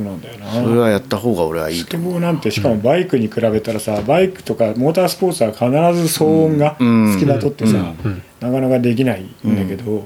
[0.00, 0.50] なんだよな。
[0.50, 2.12] それはやった方が俺はいいと思う。
[2.14, 5.64] ボーなんてしかもバイクに比べたらさバイクとかモータースポーツは必
[6.00, 7.12] ず騒音がうん。
[7.12, 8.22] 付きまとってさ、うん。
[8.40, 10.04] なかなかできないんだけど、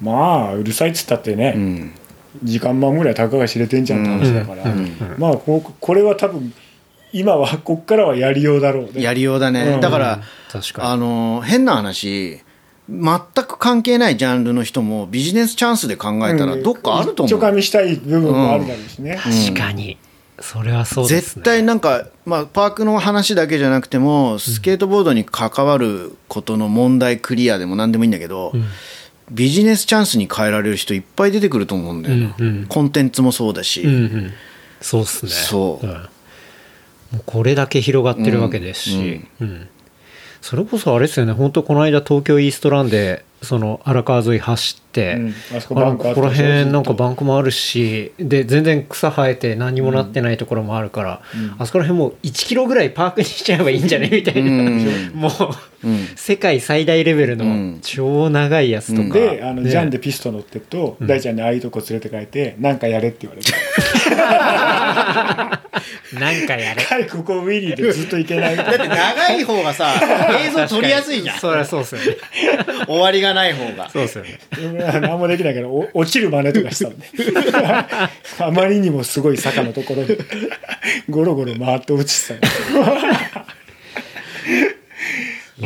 [0.00, 1.92] まあうるさいっつったってね、うん。
[2.42, 4.64] 時間満ぐらいたかが知れてんじゃんって話だから、
[5.16, 6.52] まあここれは多分
[7.12, 9.02] 今はこっからはやりようだろうね。
[9.02, 9.80] やりようだね、うん。
[9.80, 10.20] だから、
[10.52, 10.88] 確かに。
[10.88, 12.40] あの変な話
[12.88, 19.98] 全く関係ないジャンルの人もビジネスチャンスで考えたらどっかあると思う、一丁噛みしたい部分もあるだろうしね、確かに。
[20.38, 21.42] それはそうですね。
[21.42, 28.52] 絶対なんか、まあ、パークの話だけじゃなくてもスケートボードに関わることの問題クリアでも何でもいいんだけど、
[29.30, 32.66] ビジネスチャンスに変えられる人いっぱい出てくると思うんだよな、うんうん。
[32.66, 34.32] コンテンツもそうだし、うんうん。
[34.80, 35.30] そうっすね。
[35.32, 35.86] そう。
[35.86, 35.92] うん。
[35.92, 35.98] も
[37.14, 39.68] うこれだけ広がってるわけですし、うん
[40.46, 41.32] それこそあれですよね。
[41.32, 45.34] 本当この間東京イーストランでその荒川沿い走って、うん。
[45.56, 51.22] あそこあバンクあったここら辺なんかバンクもあるしで全然草生えて何もなってないところもあるから、
[51.58, 55.10] あそこら辺もう1キロぐらいパークにしちゃえばいいんじゃねみたいな、うん。
[55.14, 55.32] もう、
[55.88, 56.08] うん。
[56.16, 57.78] 世界最大レベルうのん。
[57.82, 59.70] 超長いやつとか、であの、ね。
[59.70, 63.52] ジャンでピスト乗ってると、大ちゃんにああいうとこ連れて帰ってなんかやれって言われて。
[66.18, 66.82] なんかやれ。
[66.82, 68.56] はいここウィリーでずっと行けない。
[68.56, 69.92] だって長い方がさ
[70.46, 71.38] 映像撮りやすいじゃん。
[71.38, 72.06] そりゃそうっすよね
[72.86, 73.90] 終わりがない方が。
[73.90, 74.38] そうっすよね。
[75.00, 77.06] 何もできないからお落ちる真似とかしたんで
[78.38, 80.16] あまりにもすごい坂のところに
[81.08, 82.48] ゴロゴロ回って落ちてた。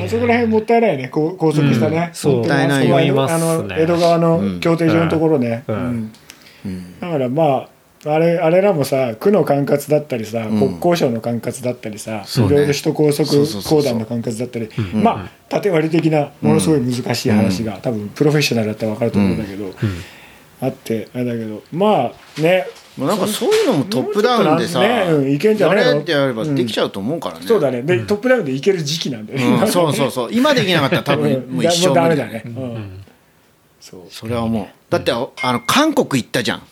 [0.03, 1.09] あそこら辺もったいないね。
[1.09, 7.69] こう高速したね、うもったいないあそこは思いますあのね江戸川の競艇場のところね、だからまあ
[8.07, 19.75] あれあれらもさ区の管轄だったりさ、国交省の管轄だったりさ、いろいろ首都高速公団の管轄だったり、まあ縦割り的なものすごい難しい話が、多分プロフェッショナルだったら分かると思うんだけど、
[20.63, 22.67] あってあれだけどまあね。
[22.97, 27.83] もうなんかそういうのもトップダウンでさ、ねうんいけんじゃやないのれってやればできちゃうと思うからね、そうだね。
[27.83, 29.69] で、トップダウンでいける時期なんだよね、うん。
[29.71, 30.29] そうそうそう。
[30.33, 31.55] 今できなかったら多分うん。
[31.57, 32.17] もう一生無理。
[32.17, 32.45] だね、
[33.81, 34.67] そうそれはもう。
[34.91, 36.63] だってああの韓国行ったじゃん。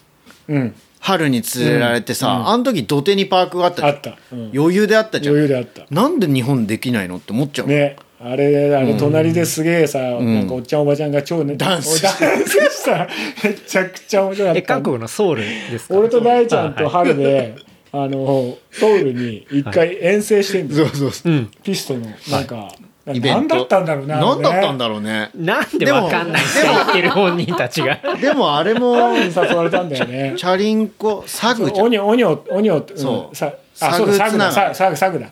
[0.48, 3.88] うん春に連れられてさ、あの時土手にパークがあったじゃん。
[3.90, 4.50] あった、うん。
[4.54, 5.34] 余裕であったじゃん。
[5.34, 5.86] 余裕であった。
[5.90, 7.96] なんで日本できないのって思っちゃう、ね。
[8.20, 12.02] あれあの隣ですげえさ、なんかおっちゃんおばちゃんが超ねダンス。
[12.02, 13.08] ダンスした
[13.44, 14.58] めちゃくちゃ面白かった。
[14.58, 15.96] え韓国のソウルですか？
[15.96, 17.54] 俺と大ちゃんとは春で、
[17.92, 21.40] あのソウルに一回遠征してんだよ、そうそういう。
[21.42, 21.50] ん。
[21.62, 22.74] ピストのなんか、
[23.12, 23.38] イベント。
[23.38, 25.30] 何だったんだろうな何だったんだだろうね。
[25.34, 27.98] なんでわかんないんですか言ってる本人たちが。
[28.20, 30.34] でもあれも 誘われたんだよね。
[30.36, 31.86] チャリンコサグじゃん。
[31.86, 33.36] オニョオニョオニョそう。
[33.36, 34.74] さあそうだサグだサグつながり。
[34.74, 35.30] ササグサグだ、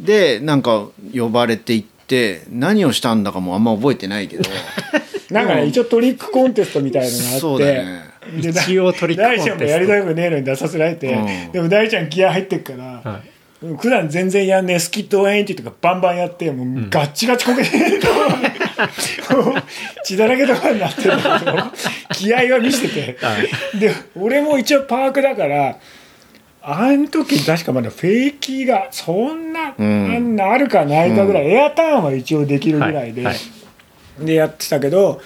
[0.00, 4.44] でなんか呼ばれて行って何をしたんだかもあんま覚えてないけど。
[5.30, 7.40] なんかね一応トリックコンテストみたいのがあって。
[7.40, 8.06] そうだね。
[8.40, 9.44] で一応トリックコンテスト。
[9.44, 11.52] 大ちゃんもやりたくねえのに出させられて、うん。
[11.52, 13.20] でも大ちゃん気合入ってっから、は
[13.78, 17.78] 普段全然やんねえスキットウェインティとかバンバンやってもうガッチガチこけて、
[19.34, 19.54] も う
[20.04, 21.22] 血だらけとかになってるけど
[22.12, 23.16] 気合は見せてて、
[23.78, 25.78] で俺も一応パークだから
[26.68, 30.14] あの時確かまだフェイキーがそんな、うん。
[30.16, 33.34] あんなあるかないかぐらい、エアターンは一応できるぐらいで、はい。
[33.34, 33.40] は
[34.20, 34.26] い。
[34.26, 35.20] でやってたけど、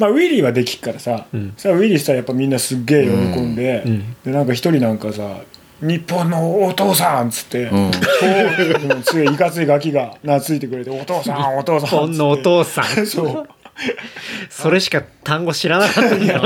[0.00, 1.52] まあ、ウィリーはできっからさ、ん。
[1.56, 4.16] さウィリーしたらやっぱみんなすっげえ喜んで,、うん。
[4.24, 5.42] でなんか一人なんかさ
[5.82, 7.90] 「日本のお父さん」っつって、うん。
[9.02, 13.06] すげえいかついガキが懐いてくれて「お父さんお父さん」ほんのお父さん。
[13.06, 13.48] そう。
[14.50, 16.42] それしか単語知らなかったんだよ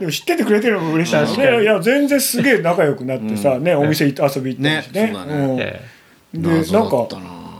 [0.00, 1.58] でも知っててくれてるのも嬉しい確かに。
[1.58, 3.74] ねいや全然すげえ仲良くなってさ、ね。
[3.74, 5.06] お店行って遊び行ったりしてね。
[5.08, 5.44] ねそうだね。
[5.44, 5.60] うん。
[5.60, 5.80] え
[6.34, 6.86] で謎な。
[6.86, 7.08] んか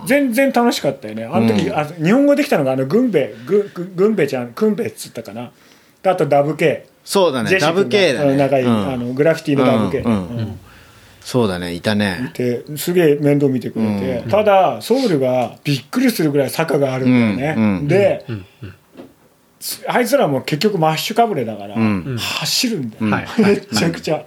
[0.07, 1.25] 全然楽しかったよね。
[1.25, 1.79] あの時、うん。
[1.79, 5.51] あ日本語できたのがあのグンベグググンベちゃんクンベっつったかな。
[6.03, 7.59] であとダブケそうだね。
[7.59, 8.37] ダブ系だね。
[8.37, 8.93] 仲いい、うん。
[8.93, 10.39] あのグラフィティのダブ系、うんうん。
[10.39, 10.61] うん
[11.25, 12.33] そうだねいたね。
[12.35, 14.31] ですげえ面倒見てくれて、うん。
[14.31, 18.27] ただソウルがびっくりするぐらい坂があるんだよね、うんうんで、
[19.87, 22.17] あいつらも結局マッシュかぶれだから、うん。
[22.19, 24.25] 走るんだよ、めちゃくちゃ、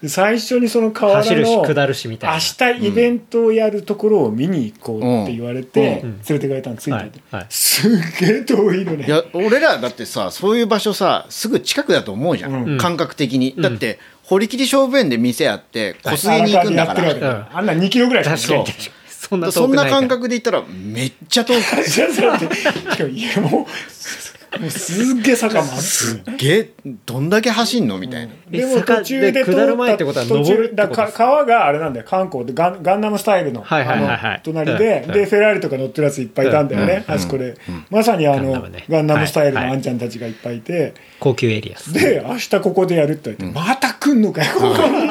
[0.00, 2.36] で最初にその河走原のるし下るしみたいな。
[2.36, 6.12] 明日イベントをやるところを見に行こうって言われて、うん。
[6.18, 7.46] 連れてかれたのついてて、はいはい。
[7.50, 7.90] すっ
[8.20, 9.06] げえ遠いのね。
[9.06, 12.78] いや俺らだってさそういう場所さすぐ近くだと思うじゃん、うん。
[12.78, 17.58] 感覚的に、だって堀切勝負園で店あって小杉に行くんだから、荒川にやってるわけだ。
[17.58, 18.64] あんな2キロぐらいしか確かに。
[18.64, 18.74] ない
[19.08, 21.58] そんなそんな感覚覚で言ったらめっちゃ遠く。
[23.08, 23.66] いやもう
[24.58, 26.70] もうすっげえ坂もあってすっげえ
[27.04, 27.98] どんだけ走んの？
[27.98, 32.06] みたいな、でも途中で通下る前ってことは途中登るってことだから川があれなんだよ。
[32.08, 34.18] 観光でガンガンナムスタイルのはいはいはいはい。
[34.18, 35.12] あの隣でうん。
[35.12, 37.04] でフェラーリとか乗ってるやついっぱいいたんだよね。
[37.06, 37.58] あそこで。
[37.90, 38.84] まさにあのガンナムね。
[38.88, 40.94] ガンナムスタイルのはいあんちゃんたちがいっぱいいて。
[41.20, 45.08] 高級エリアで明日ここでやるって言われてまた来んのかよここに。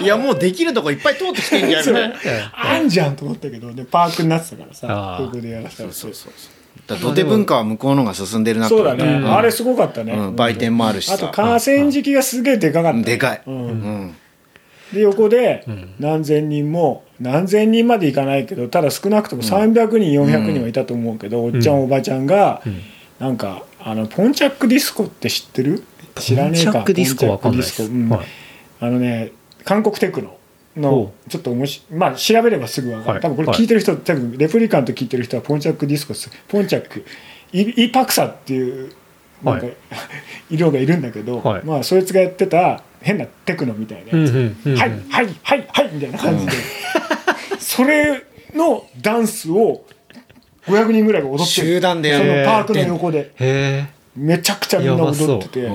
[0.04, 2.14] いやもうできるとこいっぱい通ってきてんじゃん
[2.54, 8.76] あんじゃんと思ったけどでパークになってたからさここでやらせたらそうそうそう土手文化は向こうの方が進んでるなと。
[8.76, 9.04] そうだね。
[9.26, 10.12] あれすごかったね。
[10.12, 10.36] うん。
[10.36, 11.14] 売店もあるしさ。
[11.14, 13.00] あと河川敷がすげえでかかった。
[13.02, 13.54] でかい、うん。
[13.54, 14.16] うん。
[14.92, 15.94] で横でん。
[15.98, 22.62] 何千人も何千人までいかないけどただ少なくとも300人、400人はいたと思うけど、おっちゃんおばちゃんが、
[23.18, 25.84] なんかあのポンチャックディスコって知ってる？
[26.16, 26.72] 知らねえか。
[26.72, 27.82] ポンチャックディスコわかんないです。
[28.80, 29.32] あのね
[29.64, 30.37] 韓国テクノほ
[30.78, 33.20] のちょっとおもしまあ調べればすぐ分かる、はい。
[33.20, 37.04] 多分これ聞いてる人、多分レプリカント聞いてる人はポンチャックディスコですポンチャック
[37.52, 38.92] イイパクサっていう
[39.42, 39.76] なんか、はい。
[40.50, 41.64] 色がいるんだけど、はい。
[41.64, 44.76] まあそいつがやってた変なテクノみたいなやつ、うんうんうんうん。
[44.76, 46.52] はいはいはいはいみたいな感じで、
[47.58, 48.22] それ
[48.54, 49.84] のダンスを
[50.66, 51.46] 500人ぐらいが踊ってる。
[51.46, 53.32] 集団でやそるのパークの横で。
[53.38, 55.68] へめちゃくちゃみんな踊ってて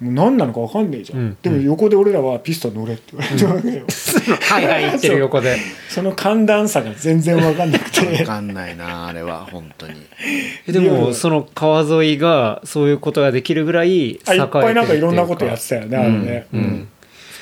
[0.00, 1.36] もう何なのか分かんねえじゃん、うん。
[1.40, 3.44] でも横で俺らはピストン乗れって言われて。
[3.44, 5.56] るわけよ、え はいはい言ってる横で。
[5.88, 9.94] その寒暖差が全然分かんなく分てかんないなあれは本当に。
[10.66, 16.88] えでもその川沿いがそういうことができるぐらい栄えてるあいっぱいなんかいろんなことやっっててたよねあれね、うん。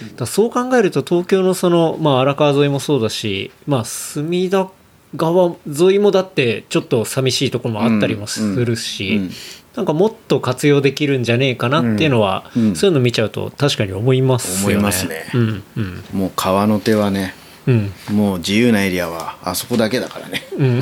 [0.02, 4.68] だからそう考えると東京のその、まあ、荒川沿いもそうだし、まあ、隅田
[5.16, 9.30] 川沿いもだってちょっと寂しいところもあったりもするし、うん
[9.76, 12.76] なんかもっと活用できるんじゃねえかなっていうのは、うん。
[12.76, 14.74] そういうの見ちゃうと確かに思いますよね。
[14.76, 15.24] 思いますね。
[15.34, 16.04] うんうん。
[16.12, 17.34] もう川の手はね
[17.66, 17.92] うん。
[18.10, 20.42] もう自由なエリアはあそこだけだからね。
[20.56, 20.80] うん。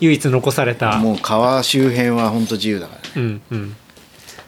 [0.00, 0.98] 唯一残された。
[0.98, 3.08] もう川周辺は本当自由だからね。
[3.16, 3.76] うんうん。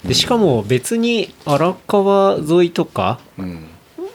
[0.05, 3.67] でしかも別に荒川沿いとかうん。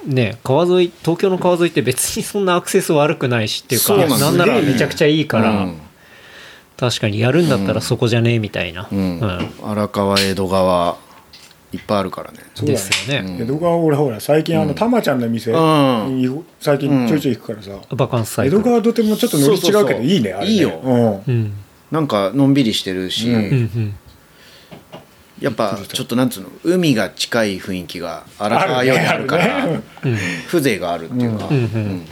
[0.06, 5.82] ね川沿い東京の川沿いって別にそんなアクセス悪くないしっていうかそうなんならめちゃくちゃいいから、うん
[6.78, 9.20] 確かにやるんだったらそこじゃねえみたいな、うん。
[9.20, 9.50] うん。
[9.64, 10.98] 荒川江戸川
[11.72, 12.40] いっぱいあるからね。
[12.54, 16.18] そうだねですよね、江戸川俺ほら最近あのたまちゃんの店うん。
[16.18, 20.04] に最近ちょいちょい行くからさ、バカンスサイ江戸川土手もちょっと乗り違うけどそうそうそう。
[20.04, 20.52] いいねあれね。
[20.52, 20.80] いいよ。
[20.84, 21.22] うん。
[21.28, 21.54] うん。
[21.92, 23.36] なんかのんびりしてるし、うん。
[23.36, 23.46] うんう
[23.80, 23.96] ん
[25.42, 29.82] やっぱちょっとなんつうの海が近い雰囲気が荒川よりあるからあるね。
[30.06, 30.18] うん。
[30.48, 31.58] 風情があるっていうか、うん。
[31.58, 32.06] うん。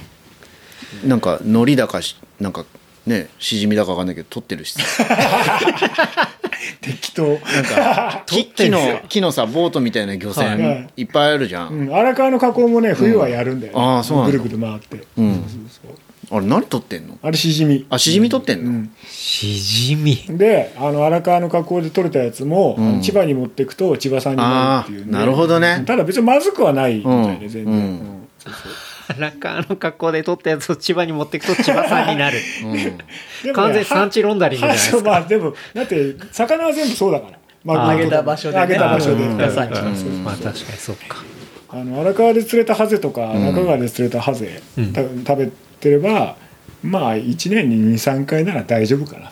[1.04, 1.10] うん。
[1.10, 2.66] なんか海苔だかしなんか
[3.06, 5.06] ねしじみだかわかんないけど取ってるしさ。
[6.82, 7.24] 適当。
[7.28, 10.50] なんか 木木の木のさボートみたいな漁はい。
[10.56, 13.80] 船いっぱいあるじゃん、うん、荒川の河口もね冬はやるんだよ、ね。
[13.80, 14.32] あーそうなんだ。
[14.32, 15.34] ぐるぐる回って、うん。
[15.34, 15.98] そうそう
[16.32, 17.18] あれ何取ってんの？
[17.22, 17.86] あれしじみ。
[17.90, 18.92] あしじみ取ってんの、うん。
[19.06, 20.16] しじみ。
[20.30, 23.02] であの荒川の河口で取れたやつも、うん。
[23.02, 25.84] 千葉に持ってくと千葉産になるっていう、あーなるほどね。
[25.86, 27.50] ただ別にまずくはないみたいね、うん。
[27.50, 27.72] 全然、うん。
[27.74, 28.00] うん
[28.40, 28.72] そうそう
[29.10, 32.40] 荒川の格好で取ったやつを千葉に持っていくと千葉さんになる。
[33.46, 33.54] うん。
[33.54, 34.98] 完全産地ロンダリングじゃないですか。
[34.98, 38.62] そうまあでもだって魚は全部そうだから、まあー揚げた場所でね。
[38.62, 39.38] 揚げた場所で、うん。
[39.38, 41.24] 野菜そうそうそうまあ確かにそうか。
[41.70, 43.46] あの荒川で釣れたハゼとか、ん。
[43.46, 44.94] 中川で釣れたハゼ、うん。
[44.94, 46.36] た食べてれば
[46.84, 49.32] まあ1年に23回なら大丈夫かな、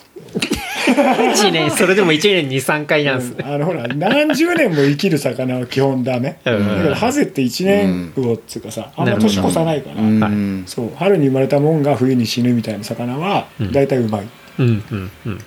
[0.87, 3.43] 1年それでも1年に3回なんですね。
[3.45, 6.67] あのほら何十年も生きる魚は基本ダメ、うん。
[6.67, 10.63] だけどハゼって1年魚っていうかさあんま年越さないから、うん。
[10.65, 13.71] そう春に生まれたもんが冬に死ぬみたいな魚はん。
[13.71, 14.27] 大体うまい、
[14.59, 15.11] うんうんうん。
[15.25, 15.39] うん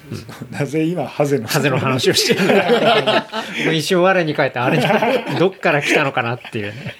[0.50, 3.26] なぜ今ハゼのハゼの話をしてるんだ
[3.64, 4.78] もう一瞬我に返ってあれ
[5.38, 6.96] どっから来たのかなっていうね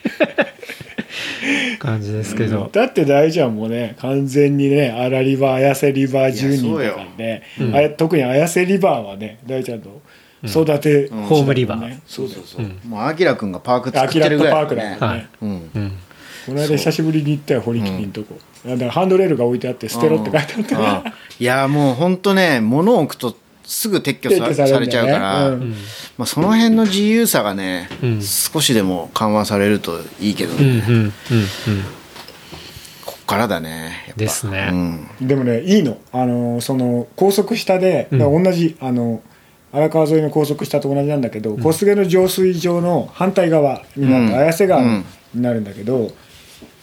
[1.79, 2.69] 感じですけど。
[2.73, 3.97] だって大事はもうね。
[3.99, 7.75] 完全にね荒リバー綾瀬リバー10人とかね、うん。
[7.75, 10.01] あや特に綾瀬リバーはね大ちゃんと
[10.45, 11.23] 育て、うん。
[11.25, 11.81] ホームリバー。
[11.81, 12.03] ね。
[12.07, 12.63] そうそうそう。
[12.63, 12.81] うん。
[12.89, 15.29] もうアキラくんがパーク作アキラってるぐットパークらいだからね、はい。
[15.43, 15.71] うん。
[15.75, 15.93] うん。
[16.47, 20.97] この間久しぶりに行ったよ堀切りのとこ、だからハンドレールが置いてあって捨てろって書いてあった。
[21.09, 21.15] あ。
[21.41, 23.35] いやもう本当ね物を置くと
[23.65, 25.75] すぐ撤去さ撤去されちゃうから、うん。
[26.19, 28.23] まあ、その辺の自由さがね、うん。
[28.23, 31.13] 少しでも緩和されるといいけどね、うんうんうんうん。
[33.05, 34.21] こっからだねやっぱ。
[34.21, 34.71] ですね。
[35.21, 35.27] うん。
[35.27, 35.99] でもねいいの。
[36.13, 39.23] あのその高速下で、同じあの
[39.73, 44.39] 荒川沿いの高速下と同じなんだけど、小菅の浄水場の反対側になって、うん。
[44.41, 45.05] 綾瀬川うん。
[45.35, 46.13] になるんだけど、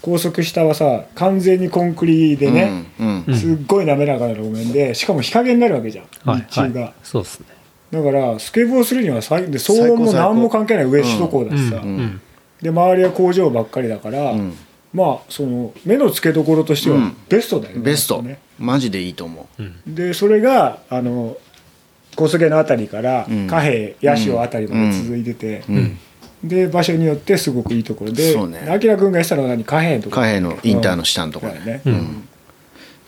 [0.01, 3.35] 高速下はさ完全にコンクリでね、うんうん。
[3.35, 7.45] すっごい滑らかな路面でしかも日陰になるわけじゃん、はい日中が、はいそうですね。
[7.91, 12.21] だからスケボーするには最で騒音も何も関係ない上首都高だしさ、うんうん。
[12.61, 14.53] で周りは工場ばっかりだから、うん。
[14.93, 17.15] まあその目の付けどころとしてはうん。
[17.29, 18.21] ベストだよね、ベスト。
[18.21, 18.39] ね。
[18.57, 19.63] マジでいいと思う。
[19.87, 21.37] でそれがあの
[22.15, 23.47] 小菅の辺りからうん。
[23.47, 25.99] 貨幣八潮辺りまで続いてて、うん
[26.43, 28.61] で場所によってすごくいいところでそうね。
[28.67, 31.81] 明君がやってたのは何貨幣のとこ貨幣のインターの下のところね。
[31.85, 32.27] うん。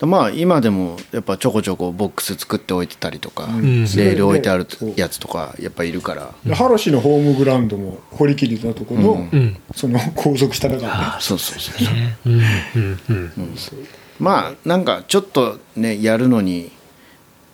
[0.08, 3.62] まあ今でもやっぱちょこちょこボックス作っておいてたりとか、ん。
[3.62, 9.28] レール置いてあるそうやつとかやっぱいるから、でハロシのホームグラウンドも堀切のところの、うん。
[9.32, 9.56] うん。
[9.74, 11.04] その高速下だからね。
[11.20, 12.18] そうそうそうね。
[12.26, 13.56] うんうんうん
[14.20, 16.70] まあなんかちょっとねやるのに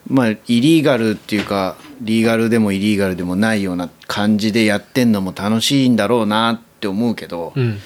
[0.06, 7.78] まあイリーガルっていうかリーガルでもイリーガルでもないような感じでやってんのも楽しいんだろうなって思うけど、うん。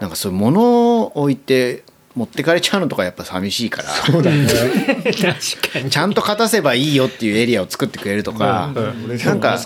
[0.00, 1.84] なんかそういう物を置いて
[2.14, 3.88] 持ってかれちゃうのとかやっぱ寂しいから。
[3.88, 4.46] そうだね。
[5.12, 5.90] 確かに。
[5.90, 8.72] ちゃんと勝たせばいいよっていうエリアを作ってくれるとか、
[9.04, 9.58] 俺でもなんか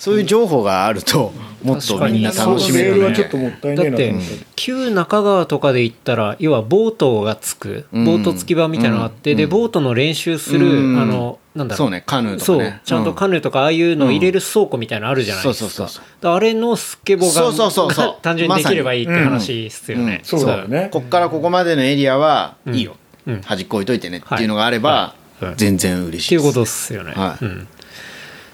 [0.00, 1.30] そういう情報があると
[1.62, 4.14] もっとみんな楽しめるよねメールはちょっともったいねえだって
[4.56, 8.04] 旧中川とかで行ったら要はボートがつくうん。
[8.06, 10.98] ボート付き場みたいなのがあって、でボートの練習する、うん。
[10.98, 11.76] あのなんだろう。
[11.76, 16.04] そうねカヌーとそうかねちゃんとカヌーとかああいうのを入れる倉庫みたいなのあるじゃないですか、そうそうそうそう。
[16.22, 18.16] だからあれのスケボーがそうそうそうそう。
[18.22, 20.46] 単純にできればいいって話っすよね、そう。
[20.46, 20.88] だよね。
[20.90, 22.96] こっからここまでのエリアはいいよ、
[23.26, 23.42] うん。
[23.42, 25.14] 端っこ置いといてねっていうのがあれば、
[25.56, 27.44] 全然嬉しいっていうことっすよね、はい。
[27.44, 27.68] うん、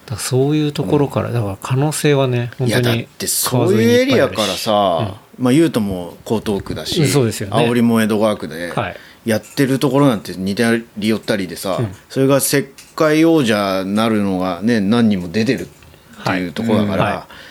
[0.07, 7.57] だそういうところからだから可能性はね本いやだっ当にてそういうエリアからさ、まあ言うとも江東区だし、うんそうですよね。
[7.57, 8.97] 青森も江戸川区ではい。
[9.27, 17.46] やってるところなんて似たり寄ったりでさ、それが世界王者になるのがね何人も出てるっていうところだから、はい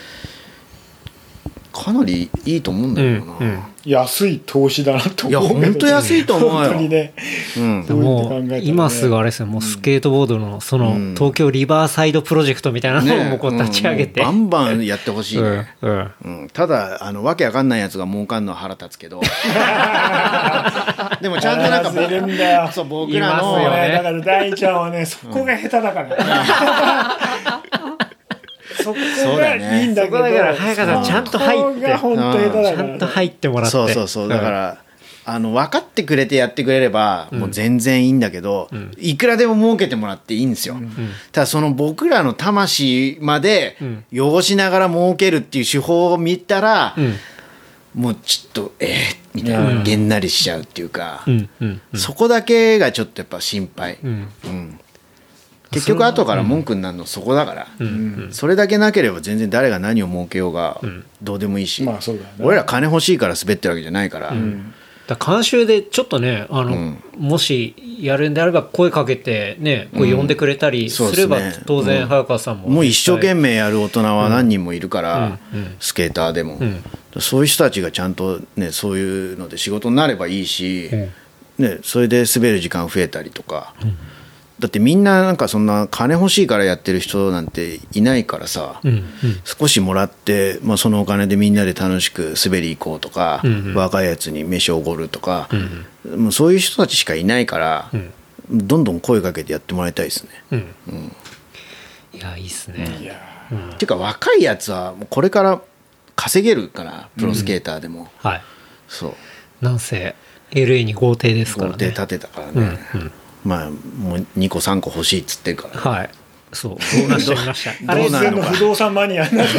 [1.75, 6.55] かなりいいと思うんだうんけどな、うん安い投資だなといや思うけど本当安いと思うよ。
[6.55, 7.13] 本当にね。
[7.55, 7.85] うん。
[7.85, 9.45] そうもう今すぐあれですよ。
[9.45, 11.13] もうスケートボードのそのうん。
[11.13, 14.25] 東京リバーサイドプロジェクトみたいなのをこう立ち上げて、うん。
[14.25, 16.11] もうバンバンやってほしいね、うんうん。
[16.41, 19.21] うん、ただあのわけわかんないやつが儲かんのは腹立つけど。
[21.21, 22.67] でもちゃんとなんか必ずいるんだよ。
[22.71, 23.89] そう僕らいますのよね。
[23.89, 23.93] ね。
[23.93, 26.17] だから大ちゃんはねそこが下手だから、
[28.83, 28.99] そこ
[29.37, 31.93] がいいんだけどそこだから早川さんちゃんと入って。
[31.95, 32.91] 本当だちから。
[32.91, 33.71] ゃんと入ってもらって。
[33.71, 34.29] そうそうそう。
[34.29, 34.77] だから、
[35.27, 40.77] あの分かってくれてやってくれればもう全然いいんだけど、いくらでも儲けてもらっていいんですよ、
[41.31, 43.75] ただその僕らの魂まで
[44.13, 47.15] 汚しながら儲けるっていう手法を見たら、うん。
[47.95, 48.97] もうちょっとえー、
[49.33, 51.49] みたいな、げんなりしちゃうっていうか、うん。
[51.61, 51.81] うん。
[51.95, 54.27] そこだけがちょっとやっぱ心配、うん。
[54.43, 54.79] うん
[55.75, 57.67] 結局後から文句になるのそこだから、
[58.31, 60.81] それだけなければ全然誰が何を儲けようが
[61.21, 62.33] どうでもいいし、まあそうだよね。
[62.39, 64.33] 俺ら金欲しいから滑ってるわけじゃないから、
[65.07, 67.03] だから監修でちょっとねあの、うん。
[67.17, 75.39] もしやるんであれば声かけてねこう呼んでくれたりすれば、当然うん早川さんももう一生懸命やる大人は何人もいるから、
[75.79, 76.83] スケーターでも、ん。
[77.19, 80.89] そういう人たちがちゃんとねそういうので仕事になればいいし、
[81.57, 83.73] ね、それで滑る時間増えたりとか、
[84.59, 89.05] だってみんななんかそんな金欲しいからやってる人なんていないからさ、うんうん。
[89.43, 93.75] 少しもらって、まあ、そのお金でみんなで楽しく滑り行こうとか、うんうん。
[93.75, 95.49] 若いやつに飯をおごるとか、
[96.17, 97.91] もうそういう人たちしかいないから、
[98.49, 100.29] どんどん声かけてやってもらいたいですね。
[100.51, 101.11] うん。
[102.13, 103.13] いやいいっすね、いや。
[103.73, 105.61] っていうか若いやつはもうこれから
[106.15, 108.41] 稼げるからプロスケーターでも、はい。
[108.87, 109.09] そ
[109.61, 109.65] う。
[109.65, 110.15] なんせ
[110.51, 111.73] LA に豪邸ですからね。
[111.73, 113.11] 豪邸建てたからね、うんうん
[113.45, 115.79] まあもう2個3個欲しいっつってるから。
[115.79, 116.09] はい。
[116.51, 116.71] そう。
[116.71, 117.91] 動画してみました？
[117.91, 118.43] あ れどうなるのか。
[118.47, 119.53] 完全の不動産マニアになって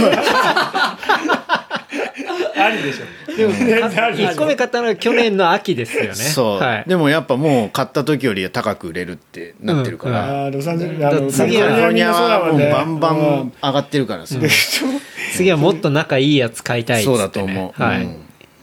[2.59, 6.15] ありでしょでも全然あり1個目買ったのが去年の秋ですよね。
[6.15, 10.47] そう、はい、でもやっぱもう買った時より高く売れるってなってるから、うん。
[10.47, 12.71] あーロサンゼルスあの次はニアはもうね。
[12.73, 13.19] バンバうん。
[13.19, 14.37] ン上がってるからさ、
[15.37, 17.83] 次はもっと仲いいやつ買いたいっつって、ね、そうだと思う。
[17.83, 18.17] はい、うん。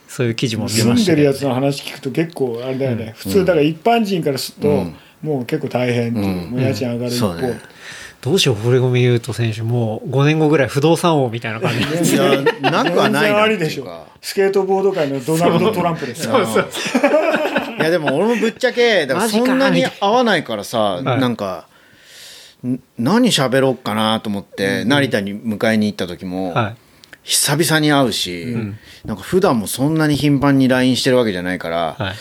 [0.08, 4.94] そういう記事も見住んましたけどでるやつの話聞くと結構あれだよね、普通だから一般人からすると、うん
[5.24, 6.50] もう結構大変っていう、うん。
[6.50, 7.60] もう家賃上がる一方、ね。
[8.20, 12.12] どうしよう堀米雄斗選手もう5年後ぐらい不動産王みたいな感じ。
[12.12, 14.06] でいやなくはないなでしょ。
[14.20, 16.38] スケートボード界のドナルド・トランプですよ。
[17.78, 21.04] いやでも俺もぶっちゃけだからそんなに合わないからさ、い。
[21.04, 21.66] なんか
[22.66, 26.76] ん何喋ろうかなと思って、成田に迎えに行った時も、はい。
[27.24, 28.56] 久々に会うし、
[29.04, 32.14] なんか普段もそんなに頻繁に LINE してるわけじゃないから、はい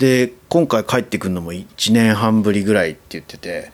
[0.00, 3.70] で今回帰ってくるのも1年半ぶりぐらいって言ってて、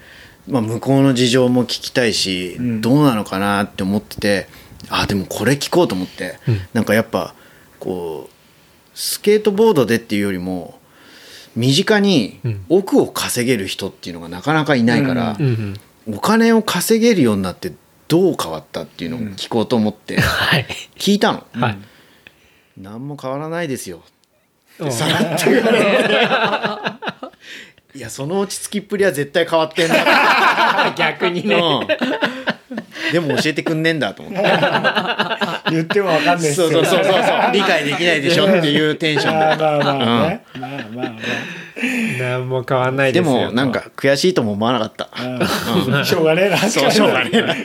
[0.48, 4.48] まあ、向こうの事情も聞きたいし、どうなのかなって思ってて
[4.90, 6.40] あでもこれ聞こうと思って、
[6.74, 7.36] なんかやっぱ
[7.78, 10.80] こうスケートボードでっていうよりも
[11.54, 15.74] 身近に億を稼げる人っていうのがなかなかいないから、うんうん
[16.08, 17.72] お金を稼げるようになって
[18.06, 20.66] どう変わったっていうのを聞こうと思ってはい。
[20.96, 21.44] 聞いたの。
[21.52, 21.78] はい。
[22.76, 24.02] 何も変わらないですよ
[24.78, 27.06] うんさらって言われて
[27.96, 30.92] いやその落ち着きっぷりは絶対変わってんな。
[30.98, 31.54] 逆にね。
[31.54, 31.86] うん。
[33.10, 34.48] でも教えてくんねえんだと思って。
[35.70, 36.70] 言ってもわかんないですよ。
[36.70, 37.52] そうそうそうそう。
[37.52, 39.56] 理解できないでしょっていうテンションで。
[39.56, 41.12] まあまあまあね、まあまあまあ。
[42.18, 43.46] 何も変わんないでですよ。
[43.46, 45.08] もなんか悔しいとも思わなかった。
[45.22, 46.04] うん。
[46.04, 47.54] しょうがねえなそうしょうがねえな。
[47.54, 47.58] い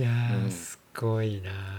[0.00, 1.71] やーすごいな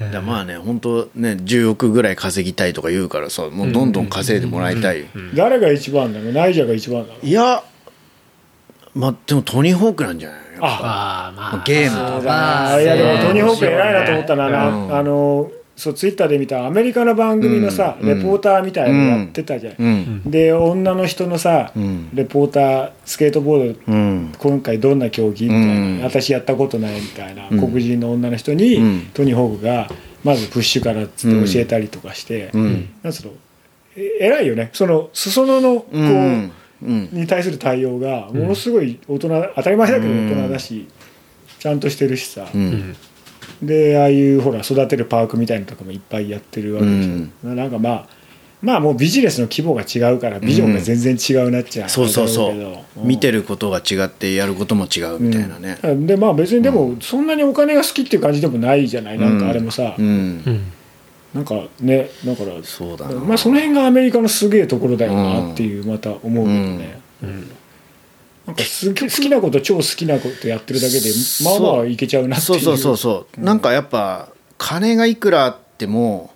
[0.00, 5.00] だまあね本当ね10億ぐらい稼ぎたいとか言うからさもうどんどん稼いでもらいたい。
[5.00, 6.32] よ誰が一番だろう？
[6.32, 7.26] ナイジャが一番だろう？
[7.26, 7.62] いや
[8.94, 10.38] まあでもトニー・ホークなんじゃない？
[10.58, 11.64] のあああまあ。
[11.64, 14.68] ゲームとかいやでもトニー・ホーク偉いなと思ったな、な。
[14.68, 14.96] うん。
[14.96, 20.30] あのそうツイッターで見たアメリカの番組のさ、うんレポーターみたいなのやってたじゃん、うん。
[20.30, 22.10] で女の人のさ、うん。
[22.12, 24.32] レポータースケートボードうん。
[24.36, 26.02] 今回どんな競技みたいな、うん。
[26.02, 27.58] 私やったことないみたいな、うん。
[27.58, 29.00] 黒人の女の人に、うん。
[29.14, 29.88] トニー・ホークが
[30.22, 32.90] まずプッシュからっつって教えたりとかして、うん。
[33.02, 33.32] なんつうの
[33.96, 34.68] え偉いよね。
[34.74, 40.86] その裾野のこう、に対する対応がものすごい大人、当たり前だけど大人だし、
[41.58, 42.94] ちゃんとしてるしさ、うん
[43.62, 48.08] でああいうほら育てるパークみたいなのとかもいっぱいやってるわけでしょ、なんかまあ
[48.62, 55.78] まあもうビジネスの規模が違うからビジョンが全然違うなっちゃう、そうそうそあれだろうけど見てることが違ってやることも違うみたいなね。
[55.82, 56.06] うん。
[56.06, 59.18] でまあ別にでもそんなにお金が好きっていう感じでもないじゃない。
[59.18, 60.06] なんかあれもさ、うん。
[60.06, 60.08] う
[60.50, 60.72] ん
[61.32, 63.14] なんかねだからそうだな。
[63.20, 67.00] まあその辺がアメリカのすげえところだよなっていうまた思うけどね、
[68.50, 71.10] なんか好きなこと超好きなことやってるだけで
[71.44, 72.96] まあまあいけちゃうなっていそううそうそう。
[72.96, 74.28] そうなんかやっぱ
[74.58, 76.34] 金がいくらあっても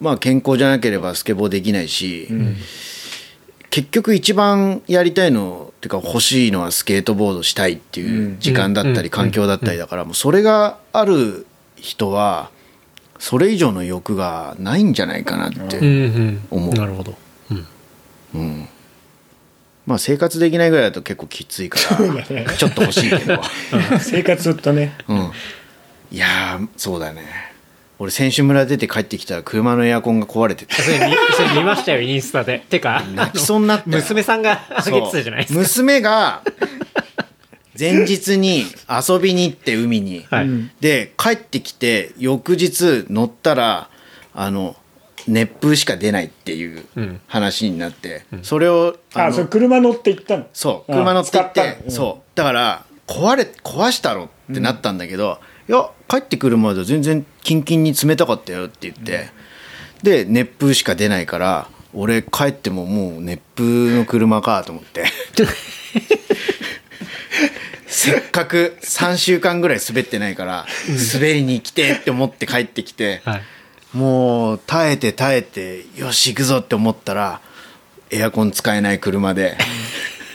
[0.00, 2.28] まあ健康じゃなければスケボーできないし、
[3.70, 12.50] 結局一番やりたいのっていうか欲しいのはスケートボードしたいっていう時間だったり環境だったりだからもうそれがある人は
[13.18, 15.84] それ以上の欲がないんじゃないかなって、うん。
[15.84, 16.46] うん。
[16.50, 16.74] 思う。
[16.74, 17.14] なるほど。
[17.50, 17.66] うん。
[18.34, 18.68] うん
[19.88, 23.40] まあ生活できないぐらいだと結構きついからちょっと欲しいけど、
[24.00, 24.94] 生活ちょっとね。
[25.08, 25.32] うん、
[26.12, 27.22] いやーそうだね。
[27.98, 30.74] 俺選手村出て帰ってきたら車のエアコンが壊れてて。
[30.74, 32.66] それ見それ見ましたよインスタで。
[32.68, 33.96] てか泣きそうになったよ。
[33.96, 35.58] 娘さんが上げてたじゃないですか。
[35.58, 36.42] 娘が
[37.78, 40.48] 前日に遊びに行って海に、はい。
[40.80, 43.88] で帰ってきて翌日乗ったら
[44.34, 44.76] あの
[45.28, 47.20] 熱風しか出ないっていううん。
[47.26, 50.46] 話になって、それをあのあそれ車乗って行ったの。
[50.52, 52.28] そうあ車乗って行っ使ってそう。
[52.34, 59.28] だから壊れ壊したろってなったんだけど、いや帰ってくるまでは全然キンキンに冷たかったよって言って、
[60.02, 65.04] で熱風しか出ないから俺帰ってももう熱風の車かと思って。
[67.86, 70.66] せっかく3週間ぐらい滑ってないから
[71.14, 73.42] 滑りに来てって思って帰ってきて、はい
[73.94, 77.40] もう耐えて耐えてよし行くぞって思ったら
[78.10, 79.56] エアコン使えない車で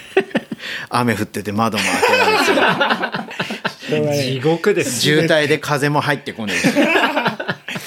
[0.89, 2.01] 雨降ってて窓も開
[2.49, 6.68] けられて地獄です渋滞で風も入ってこねえし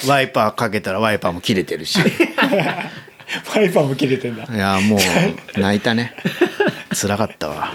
[0.07, 1.99] ワイパーかけたらワイパーも切れてるし。
[3.53, 4.43] パイパーも切れてんだ。
[4.49, 6.15] いやもう泣いたね。
[6.93, 7.73] 辛かったわ。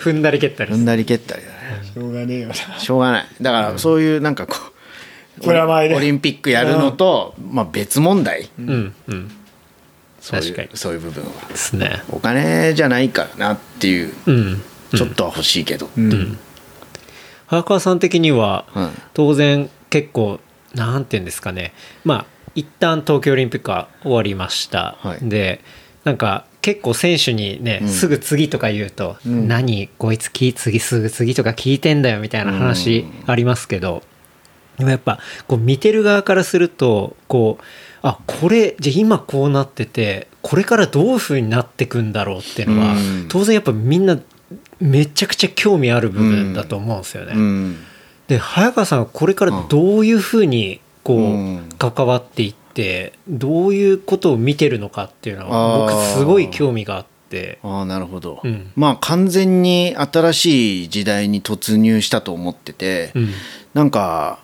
[0.00, 0.72] 踏んだり蹴ったり。
[0.72, 1.54] 踏んだり蹴ったりだね。
[1.94, 2.54] しょうがねえよな。
[2.54, 3.26] しょうがない。
[3.40, 4.71] だからそういうなんかこう
[5.42, 5.94] プラマイで。
[5.94, 8.50] オリンピックやるのと、まあ、別問題。
[8.58, 9.30] うんうん。
[10.20, 10.78] そういう確かに。
[10.78, 11.30] そういう部分は。
[11.48, 12.02] ですね。
[12.10, 14.62] お金じゃないからなっていううん。
[14.94, 16.36] ちょっとは欲しいけど、うん。
[17.46, 20.38] 早川さん的にはうん当然結構
[20.74, 21.72] なんていうんですかね。
[22.04, 25.28] まあ一旦東京オリンピックは終わりました、はい。
[25.28, 25.62] で
[26.04, 27.88] なんか結構選手にね、うん。
[27.88, 29.48] すぐ次とか言うと「ん。
[29.48, 29.88] 何？
[29.96, 34.02] こいつき次すぐ次とか聞いてんだよ」みたいな話ありますけど、
[34.78, 37.64] でもやっぱこう見てる側からするとこう
[38.02, 43.28] あこれじゃあ今こうなっててこれからどういう風になってくんだろうっていうのは、うん。
[43.28, 44.18] 当然やっぱみんな
[44.80, 47.32] めちゃくちゃ興味ある部分だと思うんですよね。
[47.34, 47.76] うん。
[48.26, 51.68] で早川さんはこれからどういうふうにこう、うん。
[51.78, 57.60] 関わっていってどういうことを見てるのかっていうのは僕すごい興味があって。
[57.62, 58.72] あなるほど、うん。
[58.74, 63.28] まあ完全に新しい時代に突入したと思ってて、うん。
[63.74, 64.40] なんか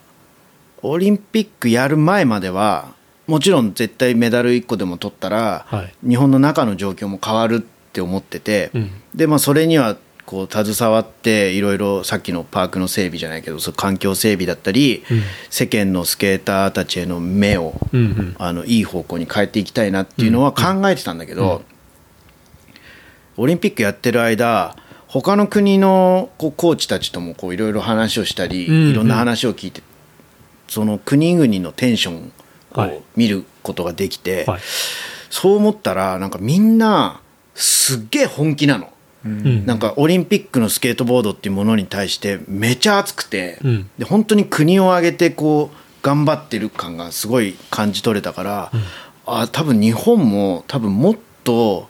[0.82, 2.92] オリンピックやる前までは
[3.28, 6.08] もちろん絶対メダル1個でも取ったら、はい。
[6.08, 8.90] 日本の中の状況も変わるって思ってて、うん。
[9.14, 15.22] でまあそれにはこう携わっていろいろさっきのパークの整備じゃないけどそう環境整備だったり、うん。
[15.50, 18.36] 世間のスケーターたちへの目を、うんうん。
[18.38, 21.62] あのいい方向に変えていきたいなっていうのは考えてたんだけど、
[23.36, 24.74] オリンピックやってる間
[25.06, 29.82] 他の国のこうコーチたちともこういろいろ話をしたり、いろんな話を聞いて
[30.68, 32.32] その国々のテンション
[32.72, 32.90] はい。
[32.90, 34.60] を見ることができて、はい。
[35.30, 37.20] そう思ったらなんかみんな
[37.54, 38.92] すっげえ本気なの。
[39.24, 39.66] うん。
[39.66, 43.90] なんかオリンピックのスケートボードっていうものに対してめちゃ熱くて、うん。
[43.98, 48.72] で本当に国を挙げてこう頑張ってる感がすごい感じ取れたから、
[49.26, 51.88] あ多分日本も多分もっと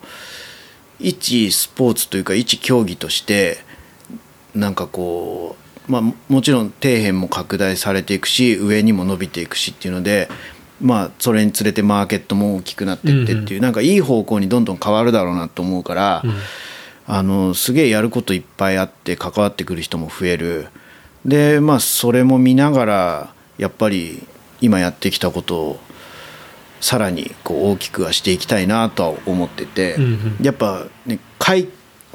[1.00, 3.58] 一スポーツというか一競技として
[4.54, 10.28] なんかこう、まあ、もちろん底辺も拡大されていくし上にも伸びていくしっていうので。
[10.80, 16.22] まあ、それにつれてマーケットも大きくなっていってっていう、なんかいい方向にどんどん変わるだろうなと思うから、
[17.08, 20.68] あのすげえやることいっぱいあって関わってくる人も増える。
[21.24, 24.22] でまあそれも見ながらやっぱり
[24.60, 25.80] 今やってきたことを
[26.80, 30.36] さらにこう大きくはしていきたいなとは思ってて、うんうん。
[30.42, 31.66] やっぱね快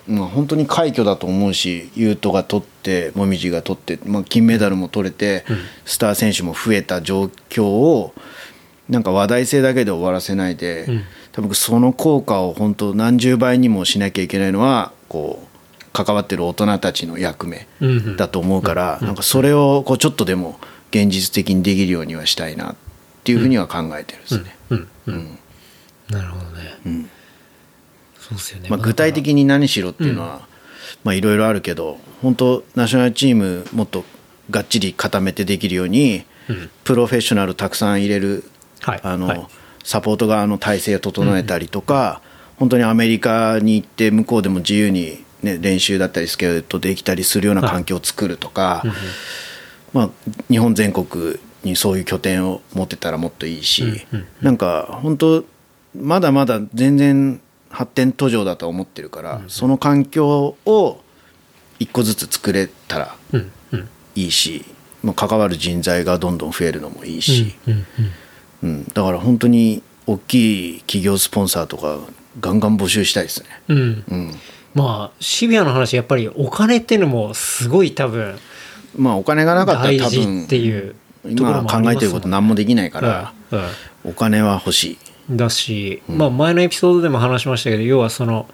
[0.07, 5.45] まあ、本当に快挙だと思うし優斗が取って紅葉が取って、まあ、金メダルも取れて、
[5.85, 8.13] スター選手も増えた状況を
[8.89, 11.03] なんか話題性だけで終わらせないで、ん。
[11.31, 18.17] 多分その効果を本当何十倍にもしなきゃいけないのはこう関わってる大人たちの役目うんうん。
[18.17, 20.59] だと思うから、なんかそれをこうちょっとでも
[20.91, 22.75] 現実的にできるようにはしたいなっ
[23.23, 24.55] ていうふうには考えてるんですね。
[24.69, 25.13] うんうん。
[25.15, 25.39] うん。
[26.09, 26.77] なるほどね。
[26.85, 27.09] うん
[28.59, 28.69] ね。
[28.69, 30.47] まあ、具体的に何しろっていうのは
[31.03, 34.03] まあいろいろあるけど本当ナショナルチームもっと
[34.49, 36.69] がっちり固めてできるように、うん。
[36.83, 38.43] プロフェッショナルたくさん入れる、
[38.81, 38.99] はい。
[39.03, 39.47] あのはい。
[39.83, 42.21] サポート側の体制を整えたりとか、
[42.57, 48.83] 本当にアメリカに行って向こうでも自由に、ね、練習だったりスケートできたりするような環境を作るとか、
[49.91, 50.09] まあ、
[50.49, 54.05] 日本全国にそういう拠点を持ってたらもっといいし、
[54.41, 55.43] なんか本当
[55.99, 57.41] まだまだ全然
[57.73, 61.01] 発展途上だとは思ってるから、その環境を
[61.79, 63.51] 一個ずつ作れたらうん。
[63.71, 63.89] うん。
[64.15, 64.63] いいし、
[65.03, 67.85] まあ、関わる人材がどんどん増えるのもいいし、うん。
[68.63, 68.69] うん。
[68.69, 68.85] うん。
[68.93, 71.97] だから本当に大きい企業スポンサーとか
[72.39, 73.49] ガンガン募集したいですね。
[73.67, 73.77] うん。
[73.77, 74.03] うん。
[74.07, 74.31] うん
[74.75, 78.35] まあシビアな話やっぱりお金っていうのもすごい多分
[78.97, 80.95] まあお金がなかったら大多分事っていう
[81.35, 83.59] ところ今考えてること何もできないから、うん。
[83.59, 83.65] うん。
[84.05, 84.97] お金は欲しい。
[85.29, 88.47] だし、まあ前のエピソードでも話しましたけど要はその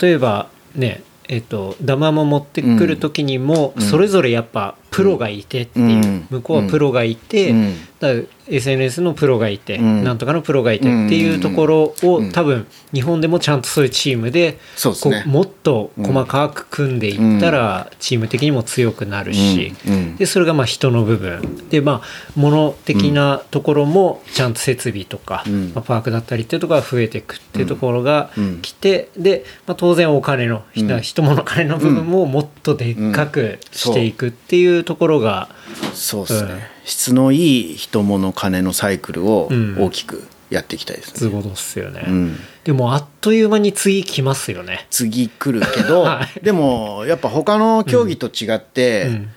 [0.00, 3.82] 例えばねえっとダマも持ってくる時にも、うん。
[3.82, 6.26] それぞれやっぱプロがいてっていう、うん。
[6.30, 7.74] 向こうはプロがいて、うん。
[8.00, 8.08] だ
[8.56, 10.04] SNS のプロがいて、うん。
[10.04, 12.32] なんとかのプロがいてっていうところを、うん。
[12.32, 15.24] 多分日本でもちゃんとそういうチームでそうですね。
[15.26, 19.94] もっと細かく組んでいったら、チーム的にも強くなるし、うん。
[19.94, 20.16] うん。
[20.16, 21.68] でそれがまあ人の部分。
[21.70, 25.72] でまあ物的なところもちゃんと設備とか、うん。
[25.74, 28.60] まあ、パークだったりっていうところが増えていくっていうところがうん。
[28.60, 31.00] 来て、で、まあ、当然お金の人,、うん。
[31.00, 35.48] 人物金の部分ももっとでっかくしていくっていうところが、
[35.94, 39.76] そうですね、うん質のいい人物金のサイクルをうん。
[39.78, 42.36] 大きくやっていきたいですね、つうことっすよね、うん。
[42.64, 44.86] でもあっという間に次来ますよね。
[44.90, 46.44] 次来るけど、 はい。
[46.44, 49.28] でもやっぱ他の競技と違って、うん。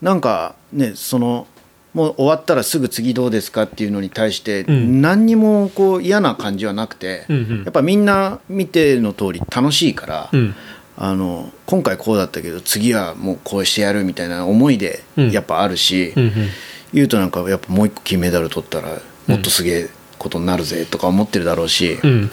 [0.00, 1.46] なんかねその
[1.94, 5.02] もう終わったらすぐ次どうですかっていうのに対してん。
[5.02, 7.62] 何にもこう嫌な感じはなくて、うんうん。
[7.64, 10.54] やっぱみんな見ての通り楽しいから、うん。
[10.96, 15.30] あの今回こうだったけど次はもうこうしてやるみたいな思いでうん。
[15.30, 16.32] やっぱあるし、うんうん。
[16.32, 16.48] 言
[17.00, 22.30] うとなんかやっぱもう一個金メダル取ったらもっとすげえことになるぜとか思ってるだろうし、うん。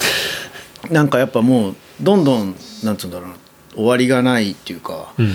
[0.92, 3.36] なんかやっぱもうどんどんなんつうんだろうな
[3.76, 5.34] 終わりがないっていうか、うん。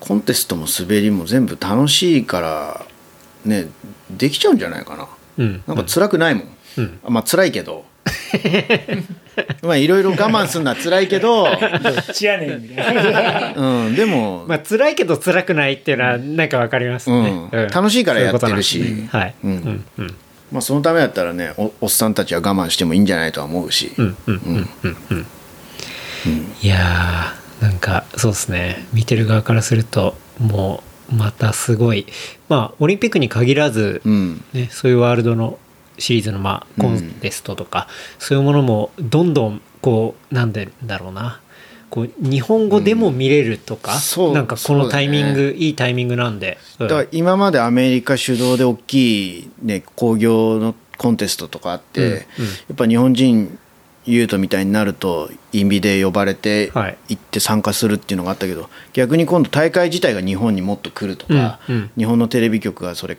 [0.00, 2.86] コンテストも滑りも全部楽しいから
[3.44, 3.68] ね
[4.10, 5.08] できちゃうんじゃないかな。
[5.38, 5.62] うん。
[5.66, 7.00] なんか辛くないもん、うん。
[7.08, 7.84] まあ辛いけど
[9.62, 11.48] まあいろいろ我慢するのは辛いけど、
[12.12, 13.52] ちやねんみたいな。
[13.54, 19.08] うん、でも、まあ辛いけど辛くないっていうのはなんかわかりますね、うん楽しいからやってるし。
[19.10, 19.50] はい、うん。
[19.50, 20.14] うんうん。
[20.52, 25.26] まあ、そのためだったらねおおっさんたちは我慢してもいいんじゃないとは思うし、うんうんうんうん。
[26.26, 26.52] うん。
[26.62, 28.86] いやーなんかそうですね。
[28.92, 32.06] 見てる側からするともうまたすごい。
[32.48, 34.44] まあオリンピックに限らず、うん。
[34.52, 35.58] ね、そういうワールドの
[35.98, 37.88] シリーズのまあコンテストとか、
[38.18, 41.40] そういうものもどんどんこうなんでだろうな。
[41.90, 43.98] こう日本語でも見れるとか、うん。
[44.00, 46.88] そうなんかこのタイミング、そうだいいタイミングなんで、うん。
[46.88, 52.16] だから今までアメリカ主導で大きい、ね、工業のコンテストとかあって、うんうん。
[52.16, 52.22] や
[52.74, 53.58] っぱ日本人
[54.04, 56.98] ユートみたいになるとインビで呼ばれてはい。
[57.08, 61.90] 行って参加するっていうのがあったけど、逆に今度大会自体が日本にもっと来るとか、うんうん。
[61.96, 63.16] 日本のテレビ局がそれ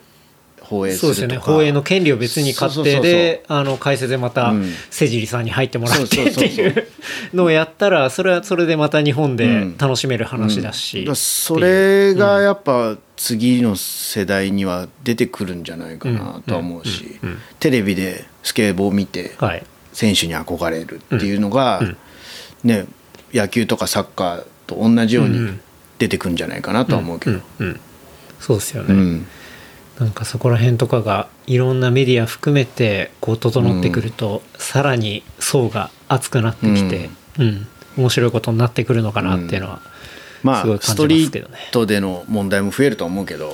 [0.70, 1.36] 放映すそうですよね。
[1.36, 4.74] るとか放映の権利を別に買ってであの解説でまたうん。
[4.92, 6.88] 瀬尻さんに入ってもらってっていう
[7.34, 9.78] のをやったらそれはそれでまた日本でうん。
[9.78, 17.30] 楽しめる話だし、だからそれがやっぱ次の世代には出てくるんじゃないかなとは思うし、うん。
[17.30, 17.38] うん。
[17.60, 19.64] テレビでスケボーを見てはい。
[19.92, 21.98] 選手に憧れるっていうのが、うん。
[22.64, 22.86] ね、
[23.34, 25.46] 野球とかサッカーと同じようにうん。
[25.46, 25.62] うん。
[25.98, 27.40] 出てくるんじゃないかなとは思うけど。
[27.60, 27.68] うん。
[27.68, 27.80] うん。
[28.40, 29.28] そうですよね、うん
[30.00, 37.68] なんかそこら辺とかがいろんなメディア含めてこう整ってくると、さらに層が厚くなってきて、うん。
[37.98, 39.82] 面白いことになってくるのかなっていうのは、
[40.42, 43.54] まあすごい感じますストリートでの問題も増えると思うけど。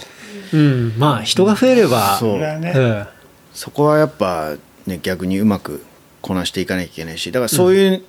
[0.54, 0.94] うん。
[0.98, 2.38] まあ人が増えればそう。
[2.38, 3.08] ね、うん。
[3.54, 4.54] そこはやっぱ、
[4.86, 5.84] ね、逆にうまく
[6.22, 8.04] こなしていかなきゃいけないしだからそういう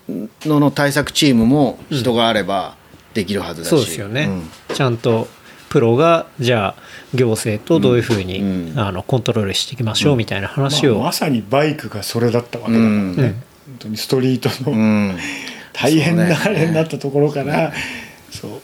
[0.46, 2.76] のの対策チームも人があれば
[3.14, 4.24] できるはずだし、そうですよね、
[4.68, 4.74] うん。
[4.74, 5.28] ちゃんと
[5.68, 6.82] プロがじゃあ
[7.14, 8.78] 行政とどういうふうに、うんうん。
[8.78, 13.14] あのコントロールしていきましょうみたいな話を、まあまさにバイクがそれだったわけだからね、うん。
[13.14, 13.34] 本
[13.78, 15.18] 当にストリートうのん。
[15.72, 17.72] 大変なあれになったところから
[18.30, 18.50] そう。
[18.50, 18.56] そ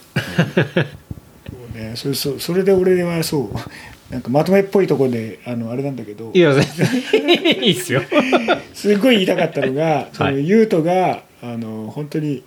[1.77, 1.93] うね。
[1.95, 6.31] それそうそれで俺はそうなんかまとめっぽいところであのあれなんだけど。
[6.35, 8.03] いや全然いいっすよ。
[8.75, 12.43] すごい言いたかったのが、そのユートがあの本当に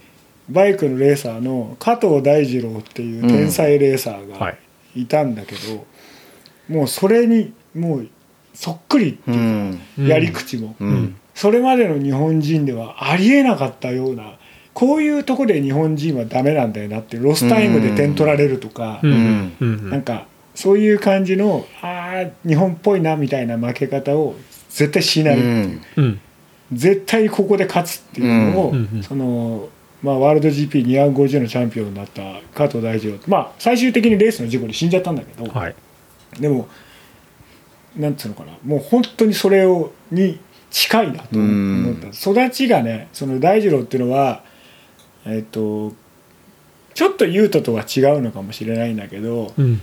[0.50, 4.54] バイクのレーサーの加藤大二郎っていう天才レーサーがは
[4.96, 5.86] いいたんだけど、
[6.70, 8.08] もうそれにもう
[8.54, 11.16] そっくりってういうか、やり口も、うん。
[11.34, 14.38] それまでの日本人ではありえなかったような
[14.74, 24.36] こういうとこで日本人はダメなんだよなってロスタイムで点取られるとか、なんかそういう感じのああ日本っぽいなみたいな負け方を
[24.70, 25.36] 絶対しない。
[25.36, 25.82] っていう。
[25.98, 26.20] うん。
[26.74, 28.74] 絶対ここで勝つっていうのを、
[29.04, 29.70] その
[30.06, 32.22] まあ、ワールド GP250 のチャンピオンになった
[32.54, 33.20] 加藤大二郎。
[33.26, 35.76] まあ最終的にレースの事故で死んじゃったんだけど、はい。
[36.40, 36.68] でも
[37.98, 38.52] なんつうのかな。
[38.64, 44.44] もう本当にそれをに近いなと思った、育ちがねその大二郎っていうのは
[45.26, 45.94] えっ、と
[46.94, 49.82] ちょっと優斗とは違うのかもしれないんだけど、うん。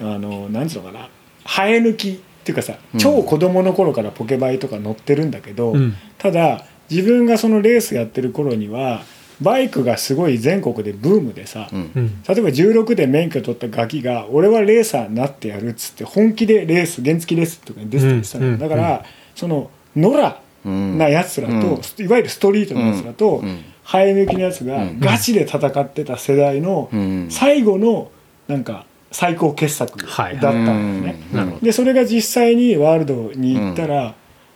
[0.00, 1.08] あのなんつうのかな。
[1.44, 3.00] 生え抜きっていうかさうん。
[3.00, 5.94] 超子供の頃からポケバイとか乗ってるんだけど、うん。
[6.16, 9.02] ただ自分がそのレースやってる頃には
[9.40, 11.90] バイクがすごい全国でブームでさ、うん。
[11.94, 12.22] うん。
[12.26, 18.52] 例えば16で免許取ったガキが俺はレーサーになってやるっつって本気でレース原付レースとかに出てたりしたの、うん。
[18.54, 19.04] うんだから、
[19.34, 20.98] その野良うん。
[20.98, 22.04] なやつらと、うん。
[22.04, 23.62] いわゆるストリートのやつらと、うん。
[23.84, 25.00] 生え抜きのやつがうん。
[25.00, 27.26] ガチで戦ってた世代のうん。
[27.30, 28.10] 最後の
[28.48, 30.06] なんか最高傑作だっ
[30.40, 30.64] たん。
[30.64, 31.58] だよね。
[31.62, 34.14] でそれが実際にワールドに行ったら、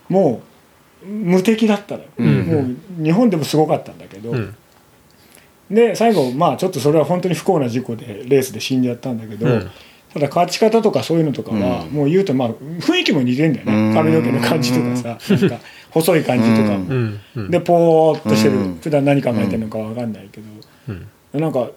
[0.09, 0.41] も
[1.05, 2.47] う無敵だったのよ、うん。
[2.47, 4.57] もう日本でもすごかったんだけど、うん
[5.71, 9.71] で最後まあちょっとそれは本当に不幸な事故でレースで死んじゃったんだけど、うん。
[10.13, 11.91] ただ勝ち方とかそういうのとかは、うん。
[11.91, 13.91] もう言うとまあ雰囲気も似てんだようん。
[13.91, 15.59] ね髪の毛の感じとかさなんか
[15.91, 18.79] 細い感じとかも、でポーっとしてる、うん。
[18.81, 20.47] 普段何考えてるのか分かんないけど、
[20.89, 21.41] うん。
[21.41, 21.71] なんか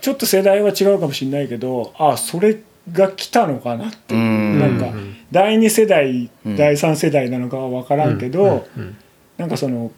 [0.00, 2.58] ちょっと世代は違うかもしれないけどあそれ
[2.92, 4.58] が来たのかなっていう、うん。
[4.58, 5.16] なんかうん。
[5.30, 6.56] 第2世代、うん。
[6.56, 8.96] 第3世代なのかは分からんけど、うん。
[9.36, 9.92] なんかその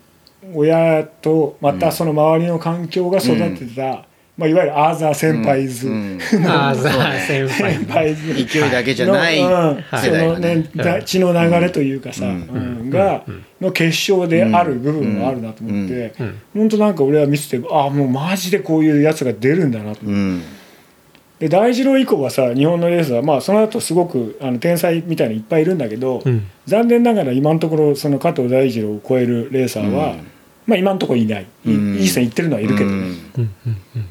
[0.54, 4.06] 親とまたその周りの環境が育てた、
[4.36, 6.18] まあ、いわゆるアーザー先輩図、うん。
[6.46, 7.74] ああさあ先輩。
[7.74, 12.32] 先輩図勢いだけじゃないのうんそのねねだ血の流れというかさ、うん。
[12.32, 12.90] うん。
[12.90, 13.24] が
[13.60, 20.42] の結晶である部分もあるなと思って、うん本当なんか俺は見ててああもうマジでこういうやつが出るんだなと思ってうん
[21.40, 26.46] で大二郎以降はさ日本のレースはまあその後すごくあの天才みたいにいっぱいいるんだけど、うん。
[26.66, 30.26] 残念ながら今のところその加藤大二郎を超えるレーサーは、うん。
[30.66, 31.96] まあ今のところいない、いうん。
[31.96, 32.90] いい線いってるのはいるけど。
[32.90, 33.04] ね、うん
[33.38, 33.50] うん
[33.96, 34.08] うん。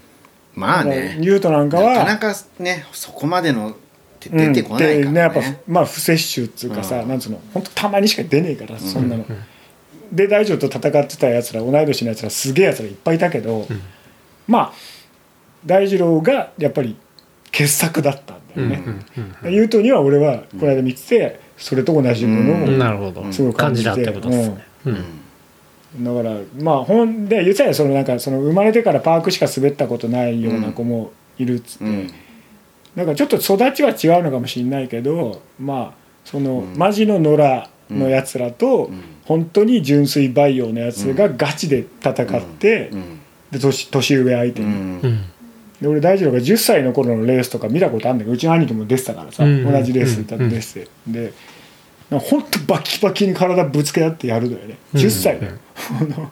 [0.55, 1.17] まあね。
[1.19, 3.75] ニュートなんかはなかなかねそこまでのっ
[4.19, 5.03] て出てこないうん。
[5.03, 7.09] でねやっぱからねまあ不摂取っていうかさ、うん。
[7.09, 9.23] なんつうの本当たまにしか出ねえからそんなの、
[10.11, 13.67] で大二郎と戦ってたやつら同い年のやつらすげえやつらいっぱいいたけど、
[14.47, 14.73] まあ
[15.63, 16.95] 大二郎がやっぱり
[17.51, 18.83] 傑作だったんだよね、
[19.43, 22.79] ユートには俺はこの間見ててそれと同じものを、うん。
[22.79, 23.31] なるほど。
[23.31, 23.89] すごい感じて。
[23.89, 24.65] だってことですね。
[24.85, 26.03] うん。
[26.03, 32.11] だからまあほんで言ってたよそのなんかその生まれてからパークしか滑ったことないような子もいるっつって、うん。
[32.95, 36.77] なんかちょっと育ちは違うのかもしれないけどまあその、うん。
[36.77, 38.91] マジの野良のやつらと、
[39.25, 43.19] 本当に純粋培養のやつがガチで戦って、うん。
[43.51, 45.01] で年年上相手に、
[45.81, 51.33] で俺大二郎が10歳の頃のレースとか見たことあるんだけどうちの兄貴も出てたからさ、うん同じレースだ出てて、で
[52.09, 54.77] なんかほんとバキバキに体ぶつけ合ってやるのよね。
[54.93, 55.53] うん10歳だよ、
[56.01, 56.31] あの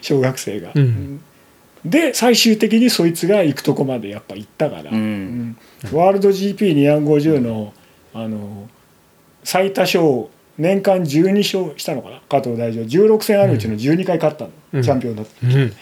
[0.00, 0.72] 小学生が。
[0.74, 1.20] うん。
[1.84, 5.56] で最終的にそいつが行くとこまでやっぱ行ったから、うん。
[5.84, 5.96] うん。
[5.96, 7.74] ワールド GP250 の
[8.14, 8.68] あの
[9.44, 10.26] 最多勝
[10.58, 12.84] 年間12勝したのかな加藤大二郎。
[12.84, 14.82] 16戦あるうちの12回勝ったの、うん。
[14.82, 15.72] チャンピオンだった、うん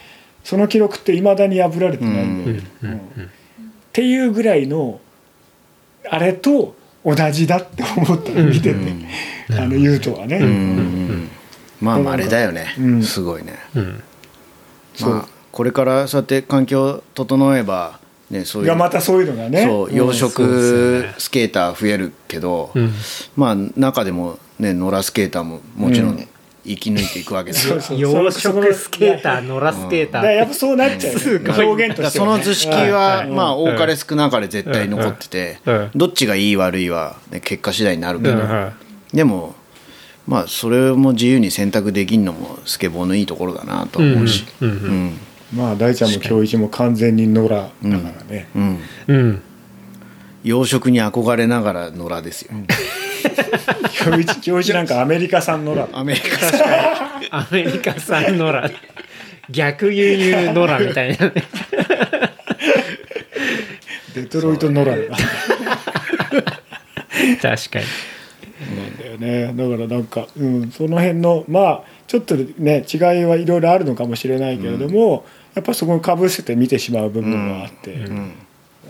[0.44, 2.56] その記録っていまだに破られてないんだよ。
[2.58, 2.90] ね、うん。
[2.90, 2.98] うん。
[2.98, 3.00] っ
[3.92, 5.00] ていうぐらいの
[6.08, 8.78] あれと同じだって思ったの見てて、
[9.58, 11.28] あのユートはね、うん。
[11.80, 13.02] まあまああれだよね、うん。
[13.02, 13.58] すごいね、
[15.00, 17.98] まあ、これからそうやって環境整えば、
[18.30, 19.64] ね、そういうがまたそういうのがね。
[19.64, 21.14] そう養殖ね。
[21.18, 22.92] スケーター増えるけど、うん。
[23.36, 26.28] まあ中でもね野良スケーターももちろうんん
[26.66, 30.22] 生き抜いていくわけだから、そうそう養殖スケーター野良スケーター。
[30.22, 38.72] だからやっぱそうなっちゃうよね、表現としてはね、その図式は、まあ多かれ少なかれ絶対残ってて、うんうんどっちがいい悪いは、ね、結果次第になるけど、うん。
[39.12, 39.54] でも
[40.26, 44.46] まあそれも自由に選択できるのもスケボーのいいところだなと思うし。
[44.60, 44.70] うん。
[44.70, 44.76] うん。
[44.76, 45.20] うん。
[45.54, 47.90] まあ大ちゃんも京一も完全に野良だから
[48.24, 48.80] ね、うん。
[49.08, 49.42] うん。
[50.42, 52.52] 養殖に憧れながら野良ですよ、
[53.92, 55.88] 京一京一なんかアメリカ産野良。
[55.92, 56.26] アメリカ
[57.30, 58.62] アメリカ産野良。
[59.50, 61.32] 逆輸入野良みたいなね。
[64.14, 65.16] デトロイト野良だ
[67.40, 67.84] 確かに。
[68.98, 69.52] だよね。
[69.54, 78.32] だからなんか、うん、その辺のまあちょっとね違いはいろいろあるのかもしれないけれども、やっぱそこにかぶせて見てしまう部分があって、うん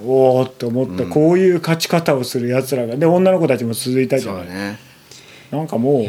[0.02, 4.78] おおって思った、こういう勝ち方をするやつらがで女の子たちも続いたじゃない、そうだね。
[5.50, 6.06] なんかもう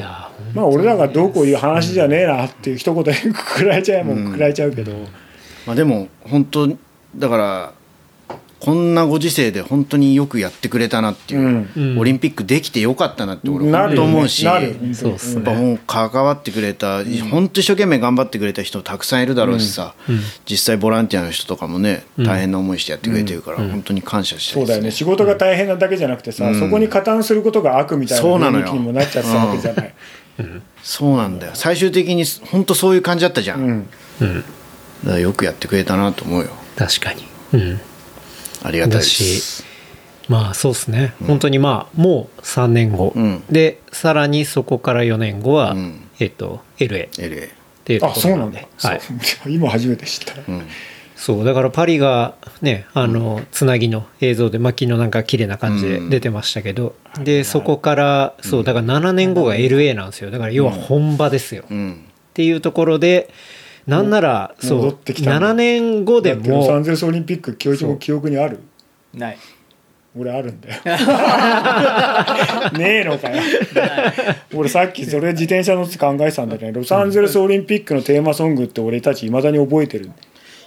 [0.55, 4.91] まあ俺らがどうこういう話じゃねえなっていう一言で くくられちゃえばくくられちゃうけど、
[5.67, 6.69] まあでも本当
[7.15, 7.73] だから
[8.65, 11.69] こんなご時世で本当によくやってくれたなっていう、うん。
[11.75, 11.99] うん。
[11.99, 15.45] オリンピックできてよかったなって俺本当思うしなるよそうっすね。
[15.45, 19.93] やっぱもう関わってくれた、本当一生懸命頑張ってくれた人たくさんいるだろうしさ、
[20.49, 24.89] 実際ボランティアの人とかもね大変な思いしてやってくれてるから、本当に感謝してそうだよね。
[24.89, 29.93] 仕事が大変なだけじゃなくてさ、そこに加担することが悪みたいなそうなのよ雰囲気にもなっちゃってたわけじゃない。
[30.81, 31.39] そうなん。
[31.39, 31.51] だよ。
[31.53, 33.85] 最終的に本当そういう感じだったじゃん、
[34.19, 34.41] だうん。
[34.41, 34.49] か
[35.11, 36.49] らよくやってくれたなと思うよ。
[36.75, 37.25] 確かに。
[37.53, 37.79] うん
[38.65, 39.75] ありがたいでだしす
[40.27, 43.43] まあそうですね、本当にまあもう3年後、うん。
[43.49, 46.01] でさらにそこから4年後は、うん。
[46.19, 47.49] えっと LA っ LA
[47.83, 50.67] ていうとあころなんんでそうなだ、はい、 今初めて知った、うん。
[51.15, 60.31] そうだからパリがねあのつなぎの映像でまあ昨日なんか綺麗な感じで出てましたけど、でそこからそうだから7年後が LA なんですよ。
[60.31, 62.01] だから要は本場ですよ、っうん。
[62.33, 63.29] ていうところで
[63.87, 68.59] なんならそう戻ってきたんだ7年後でだってロサンもゼルスオリンピック教授も記憶にある？
[69.13, 69.37] ない。
[70.17, 70.75] 俺あるんだよ。
[72.77, 73.41] ねえのかよ。
[74.55, 80.09] 俺さっきそれ自転車乗って考えてたんだけどロサンゼルスオリンピックのテーマソングって俺たちいまだに覚えてる。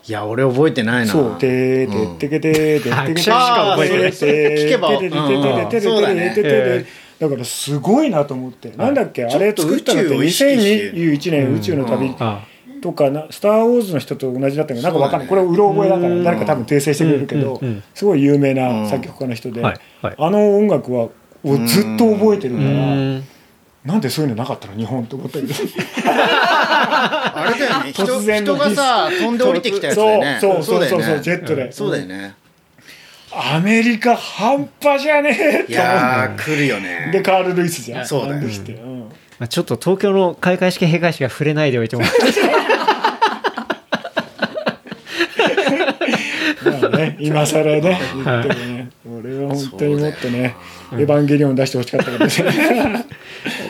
[0.06, 1.12] いや俺覚えてないな。
[1.12, 6.86] そう「てーててけてーてってけてー拍手しか覚えてない聞けばてててててててててててて
[7.20, 12.44] だからすごいなと思ってなんだっけあれ作ったのってちょっと宇宙を意識して2021年宇宙の旅あ
[12.80, 15.28] とかな「スター・ウォーズ」の人と同じだったけどなんかわかんない。
[15.28, 17.68] これうろ覚えだから誰か多分訂正してくれるけどうん。
[17.68, 17.82] うん。
[17.94, 19.76] すごい有名な作曲家の人ではい。
[20.02, 20.14] はい。
[20.18, 21.08] あの音楽は
[21.44, 23.24] をずっと覚えてるうからん。
[23.84, 25.54] なんでそういうのなかったの日本って思ったけど。
[26.04, 27.92] あれだよね。
[27.92, 30.38] 人突然の人がさ飛んで降りてきたやつだよね。
[30.40, 31.22] そうそうそうそうだよね。
[31.22, 31.72] ジェットで。
[31.72, 32.34] そうだよね。
[33.30, 37.06] アメリカ半端じゃねえってい思やー来るよね。
[37.10, 38.06] うでカール・ルイスじゃん。
[38.06, 39.00] そうだよあの人うん。
[39.38, 42.02] まあ、ちょっと東京の開会式閉会式が触れないでおいても
[46.64, 50.56] まあね、 今更ね、言ってもね、俺は本当にもっとね、
[50.92, 53.06] エヴァンゲリオン出してほしかったけどね。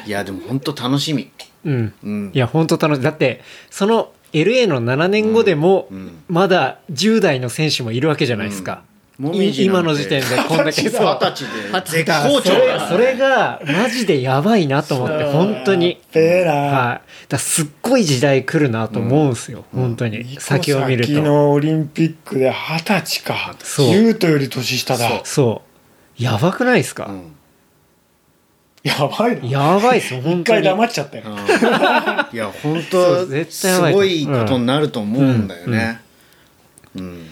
[0.06, 1.30] いやでも本当楽しみ。
[1.64, 1.92] うん。
[2.02, 2.30] うん。
[2.32, 6.18] いや本当楽しいだってその LA の7年後でもうん。
[6.28, 8.82] まだ10代の選手もいるわけじゃないですか、
[9.20, 12.04] 今の時点でこんだけ二十歳で。
[12.04, 16.00] 絶好調それだそれがマジでやばいなと思って本当に。
[16.14, 16.52] ええな。
[16.52, 17.28] はい。
[17.28, 20.36] だすっごい時代来るなと思うんですよ、本当に。
[20.38, 21.12] 先を見ると。
[21.12, 23.56] 先のオリンピックで二十歳か。
[23.58, 23.88] そう。
[23.88, 25.08] ユートより年下だ。
[25.24, 25.62] そ
[26.20, 26.22] う。
[26.22, 27.32] やばくないですか、うん。
[28.84, 29.48] やばいな。
[29.48, 30.62] やばいですよ一本当に。
[30.62, 31.24] 回黙っちゃったよ。
[32.32, 36.00] いや本当絶対すごいことになると思うんだよね。
[36.94, 37.26] うん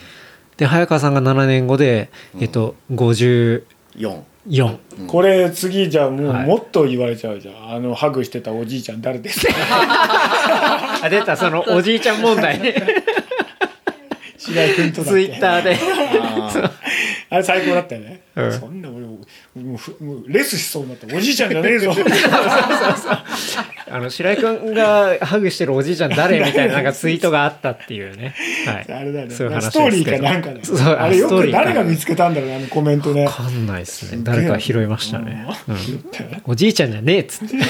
[0.57, 2.09] で早川さんが7年後で、
[2.41, 3.63] えっと54
[3.97, 6.47] 4 4これ次じゃあもうはい。
[6.47, 9.53] もっと言われちゃうじゃん、あのハグしてたおじいちゃん誰ですか？
[11.05, 11.37] あ出た。
[11.37, 12.59] そのおじいちゃん問題。
[14.39, 15.23] 白井君とツけ？
[15.23, 15.77] イッターで。
[17.29, 18.53] あれ最高だったよね、うん。
[18.53, 21.09] そんな俺もうレスしそうになった。
[21.17, 21.93] おじいちゃんじゃねえぞ
[23.89, 28.35] あの白井君がハグしてるおじいちゃん誰みたいななんかツイートがあったっていうね、
[28.67, 29.35] はい、あれだよね。
[29.35, 31.59] そういう話ストーリーかなんかでそうあれよくストーリーか。
[31.59, 33.25] 誰が見つけたんだろうねあのコメントね。
[33.25, 34.23] わかんないですね。
[34.25, 35.77] 誰か拾いましたね、うん。
[36.53, 37.55] おじいちゃんじゃねえっつって。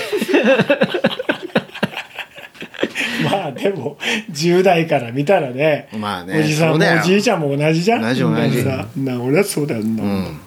[3.24, 3.98] まあでも
[4.30, 8.02] 10代から見たらねまあねおじさんもおじいちゃんも同じじゃん。
[8.02, 8.62] 同じ同じ。
[8.62, 10.40] さな俺だってそうだよな、うん。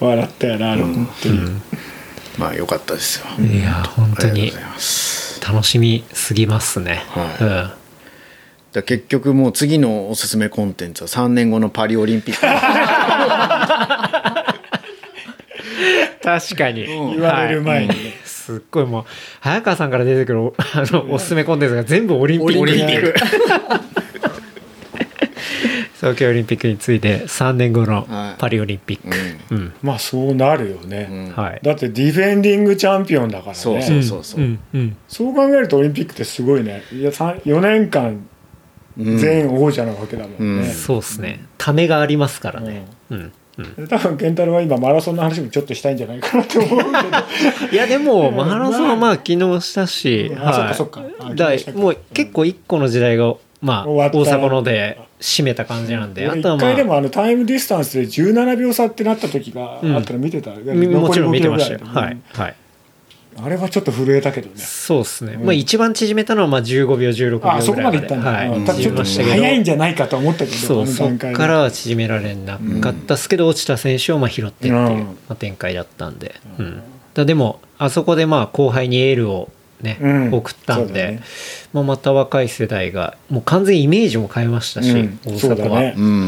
[0.00, 1.38] 笑ったよなあれ本当に、
[2.38, 3.26] まあ良かったですよ。
[3.44, 4.52] いや本当に
[5.46, 7.72] 楽しみすぎますね、は
[8.74, 8.78] い。
[8.78, 8.82] うん。
[8.82, 12.40] 結局もう次のおすすめコンテンツは3年後のパリオリンピック。
[16.22, 17.88] 確かに、言われる前に。
[17.88, 18.12] ね、はい。
[18.24, 19.04] すっごいもう
[19.40, 22.60] 早川さんから出てくるあのおすすめコンテンツが全部オリンピック。
[22.60, 23.14] オリンピック
[26.06, 28.40] 東京オリンピックについて3年後のはい。
[28.40, 29.00] パリオリンピッ
[29.48, 29.72] ク、うん。
[29.82, 31.32] まあそうなるよね、うん。
[31.32, 31.60] はい。
[31.62, 33.54] だってディフェンディングチャンピオンだからね。
[33.58, 36.82] そうそうそうそう、んうんそう考えるとオリンピックってすごいね。
[36.92, 38.24] いや4年間
[38.96, 39.18] うん。
[39.18, 40.72] 全王者なわけだもんね、うん。
[40.72, 41.44] そうですね。
[41.58, 43.18] ためがありますからね、うん。
[43.18, 43.32] うん
[43.88, 46.92] 多分健太郎は今マラソンの話もちょっとしたいんじゃないかなって思うけど。
[47.72, 51.02] いやでも マラソンはまあ昨日したし、あそっかそっか。
[51.20, 51.78] あだ昨日したか。
[51.78, 62.56] もう結構一個の時代がまあ大阪ので締めた感じなんで、俺あとはまあ一回でもあのタイムディスタンスで17秒差ってなった時があったら見てた、みもちろん見てましたよ、残り5はいはい。
[63.38, 64.54] あれはちょっと震えたけどね。
[64.56, 75.04] そうですね、まあ一番縮めたのはまあ15秒16秒ぐらいあそこまでいったんだ、はい、ち縮ょっと早いんじゃないかと思ったけどそうそこからは縮められなかったっすけど、落ちた選手をまあ拾ってっていう、うん。
[75.04, 76.82] まあ、展開だったんで、うん。
[77.14, 79.50] だでもあそこでまあ後輩にエールを
[79.82, 80.34] ね、うん。
[80.34, 81.22] 送ったんで、ね。
[81.72, 85.18] まあ、また若い世代がもう完全にイメージも変えましたし、うん。
[85.24, 86.26] 大そうだ阪は、ねうん。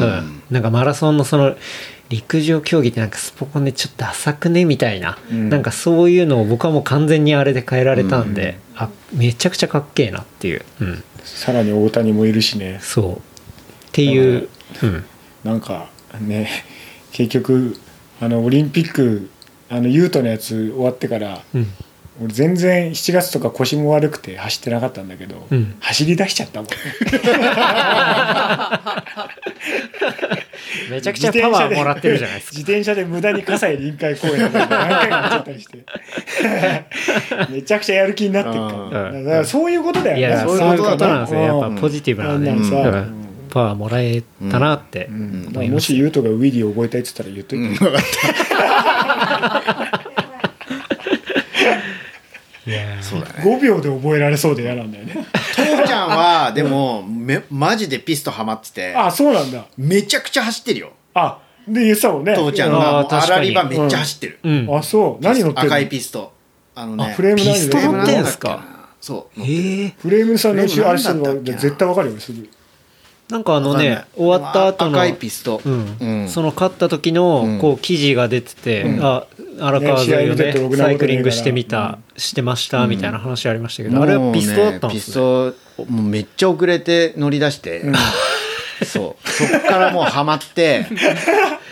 [0.50, 1.56] なんかマラソンのその
[2.08, 5.48] 陸上競技ってなんかスポコンでちょっと浅くねみたいな、うん。
[5.50, 12.78] なんかそういうのを僕はもう完全にあれで変えられたんで、あめちゃくちゃかっけえなっていう、うん、さらに大谷もいるしね。
[12.82, 13.16] そう。
[13.16, 13.20] っ
[13.92, 14.48] ていう、
[14.82, 15.04] うん、
[15.44, 16.48] なんかね
[17.12, 17.76] 結局
[18.20, 19.30] あのオリンピック
[19.68, 21.66] あのユートのやつ終わってからうん
[22.20, 25.76] 俺全然7月とか腰も悪くて走ってなかったんだけど、うん。
[25.80, 26.70] 走り出しちゃったもん。
[30.90, 32.58] めちゃくちゃパワーもらってるじゃないですか。
[32.58, 35.84] 自転車で無駄に葛西臨海公園とか何回か行っちゃったりして。
[37.54, 38.60] めちゃくちゃやる気になってるか
[38.92, 39.24] ら,、うん。
[39.24, 40.20] だからそういうことだよね。
[40.20, 41.40] いやそういうことなんですよ。
[41.40, 43.28] やっぱポジティブなね、うん。
[43.50, 45.46] パワーもらえたなってうん。
[45.46, 50.17] だか思います、らもしユートがウィリー覚えたいって言ったら言っといて、いやー
[53.00, 55.26] そうだね5秒で覚えられそうで嫌なんだよね。
[55.54, 59.66] 父ちゃんはでもめマジでピストハマっててあそうなんだ。
[59.76, 60.92] めちゃくちゃ走ってるよ。
[61.14, 62.34] あで言ってたもんね。
[62.34, 63.54] 父ちゃんあがもうアー確かに。
[63.54, 64.76] ラリバめっちゃ走ってる、うん。
[64.76, 65.22] あそう。
[65.22, 65.74] 何乗ってるの？
[65.74, 66.32] 赤いピスト。
[66.74, 68.64] あのねあフレーム何ピスト乗ってんすか？
[69.00, 72.48] そうええフレームさんのあれしてるの絶対わかるよすぐ
[73.30, 75.96] なんかあのね終わった後の赤いピスト、うん。
[76.00, 76.28] うん。
[76.28, 77.58] その勝った時のうん。
[77.58, 79.04] こう記事が出てて、うん。
[79.04, 79.26] あ
[79.60, 85.24] 荒川沿いをねサイクリングしてみた、してましたみたいな話ありましたけど、あれはピストだったんですね。
[85.24, 87.84] もうめっちゃ遅れて乗り出して、
[88.84, 89.28] そう。
[89.28, 90.86] そっからもうハマって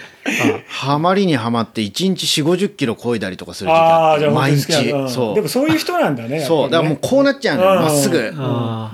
[0.68, 4.92] ハマりにはまって1日4 5 0キロ漕いだりとかする時期ああじゃああって毎日。
[4.92, 5.10] なうん。
[5.10, 5.34] そう。
[5.34, 6.70] でもそういう人なんだねそう。
[6.70, 7.82] だからもうこうなっちゃうのようん。
[7.82, 8.18] まっすぐ。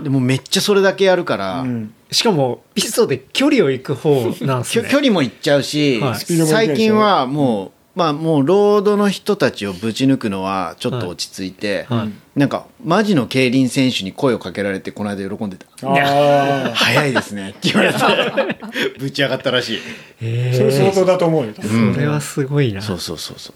[0.02, 1.94] でもめっちゃそれだけやるから、うん。
[2.10, 4.88] しかもピストで距離を行く方なんですね。
[4.90, 6.00] 距離もいっちゃうし、
[6.46, 12.38] 最近はもう、まあもうロードの人たちをぶち抜くのはちょっと落ち着いて、はい。
[12.38, 15.66] なんかマジの競輪選手に声をかけられてこの間喜んでた。
[15.86, 17.98] ああ早いですねって言われて
[18.98, 19.78] ぶち上がったらしい、
[20.22, 21.94] えそれ相当だと思うよ、うん。
[21.94, 22.80] それはすごいな。
[22.80, 23.54] そうそうそうそう。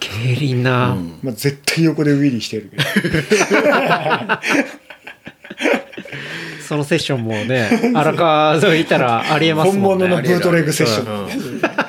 [0.00, 1.18] 競輪な、うん。
[1.22, 2.82] まあ、絶対横でウィリーしてるけど。
[6.60, 10.08] そのセッションもね荒川沿いいたらありえます本もんね。
[10.08, 11.83] 物のブートレグセッション、うん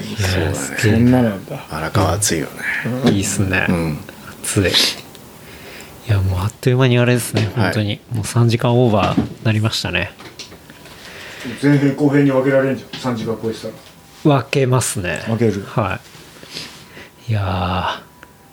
[0.00, 1.66] あいやすそげんななんだ。
[1.70, 2.52] 荒川熱いよね。
[3.06, 3.98] えいいっすね、うん。
[4.42, 4.64] 熱い。
[4.64, 7.50] いやもうあっという間にあれですね。
[7.54, 10.12] 本当に、もう3時間オーバーなりましたね。
[11.62, 13.14] 前編後編に分けられんじゃん。
[13.14, 13.74] 3時間超えてたら。
[14.40, 15.22] 分けますね。
[15.26, 15.62] 分ける。
[15.62, 16.00] は
[17.28, 17.30] い。
[17.30, 18.02] いや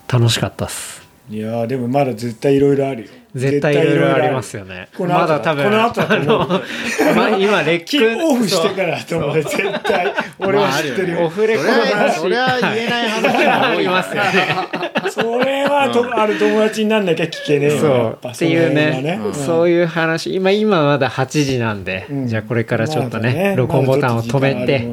[0.08, 1.02] ー楽しかったっす。
[1.30, 4.90] いやーでもまだ絶対いろいろあるよ絶対いろいろありますよね。
[4.98, 6.64] この後だまだ多分この後だと思う。
[7.02, 9.44] あのまあ今レッキクオフしてからと思う。
[9.44, 10.14] 絶対。
[10.40, 11.26] 俺は知ってるよ。
[11.26, 12.20] オフレコの話。
[12.20, 14.32] それは言えない話があ多いりますよね
[15.10, 17.80] それはとある友達になんなきゃ聞けねえよ。
[17.80, 19.20] そやっぱうっていうね。
[19.34, 20.34] そういう話。
[20.34, 22.28] 今今まだ8時なんで、うん。
[22.28, 24.88] じゃあこれからちょっとね,、録音ボタンを止めて、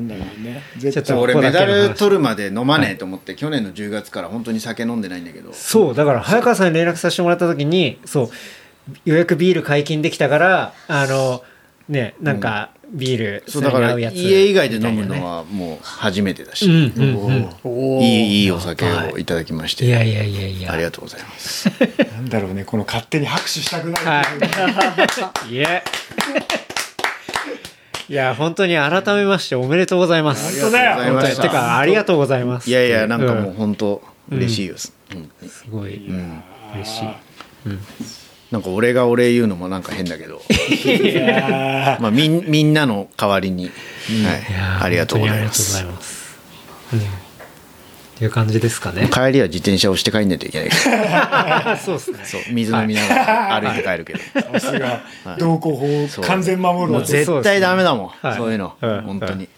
[0.55, 5.52] ね絶対俺メダル取るまで飲まねえと思って、去年の10月から本当に酒飲んでないんだけど。
[5.52, 8.28] そうだから早川さんに連絡させてもらった時にそう
[9.05, 11.43] ようやくビール解禁できたからあの
[11.89, 18.02] ねなんかビールそうだから家以外で飲むのはもう初めてだし、うんうんうん。
[18.02, 19.24] いいいいお酒をい。
[19.24, 20.72] ただきまして、いやいやいやいや。
[20.72, 21.68] ありがとうございます。
[22.12, 24.22] なんだろうねこの勝手に拍手したくなるは
[25.48, 25.55] い。
[25.55, 25.82] いえ
[28.09, 30.60] いや本当に改めましておめでとうございます。
[30.60, 30.97] 本当だよ。
[30.97, 32.68] ありがとうございましたてかありがとうございます。
[32.68, 33.55] いやいやなんかもううん。
[33.55, 35.48] 本当嬉しいです、うん。
[35.48, 36.06] すごい。
[36.09, 36.43] うん。
[36.74, 37.09] 嬉しい。
[38.51, 40.43] なんか俺がお礼言うのもなんか変だけど、
[42.01, 43.72] まあ、みんみんなの代わりに、はい。
[44.82, 45.85] ありがとうございます
[48.15, 49.09] っていう感じですかね。
[49.12, 51.70] 帰りは自転車をして帰んないといけないから。
[51.73, 52.19] あ そうですね。
[52.23, 55.01] そう水飲みながら歩いて帰るけど、ーさすが。
[55.39, 58.11] 道交法そう完全守るもうわ絶絶対ダメだもん。
[58.36, 58.53] そう,、はい。
[58.53, 59.49] いうの、うん本当に、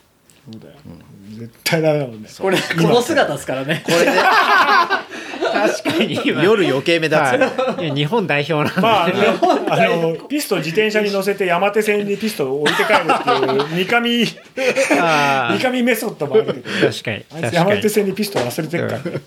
[1.64, 2.28] 対ダメだもんね。
[2.38, 3.82] これ、この姿ですからね。
[3.84, 6.42] これで確かに今。
[6.42, 7.84] 夜余計目立つ、はい。
[7.84, 16.62] いや日本代表なんで、まあ、あのあのピスト自転車に乗せて山手線にピストを置いて帰るっていう三上三上メソッドもあるけど。
[16.62, 17.24] 確かに。
[17.24, 19.02] かに山手線にピスト忘れてるから。
[19.02, 19.20] ね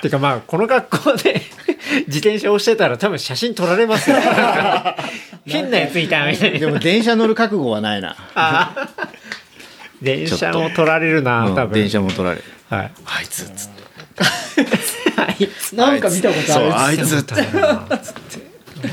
[0.00, 1.42] てかまあこの学校で
[2.06, 4.16] 自転車をしてたら多分写真撮られますよ。
[5.46, 6.58] 変なやついたみたいな。
[6.58, 8.16] でも電車乗る覚悟はないな、
[10.02, 11.64] 電車も撮られるな多分。
[11.64, 12.44] うん電車も取られる。
[12.68, 12.92] はい。
[13.04, 13.80] あいつっつって
[15.16, 16.78] あいつなんか見たことあそうる。
[16.78, 17.42] あいつっつってて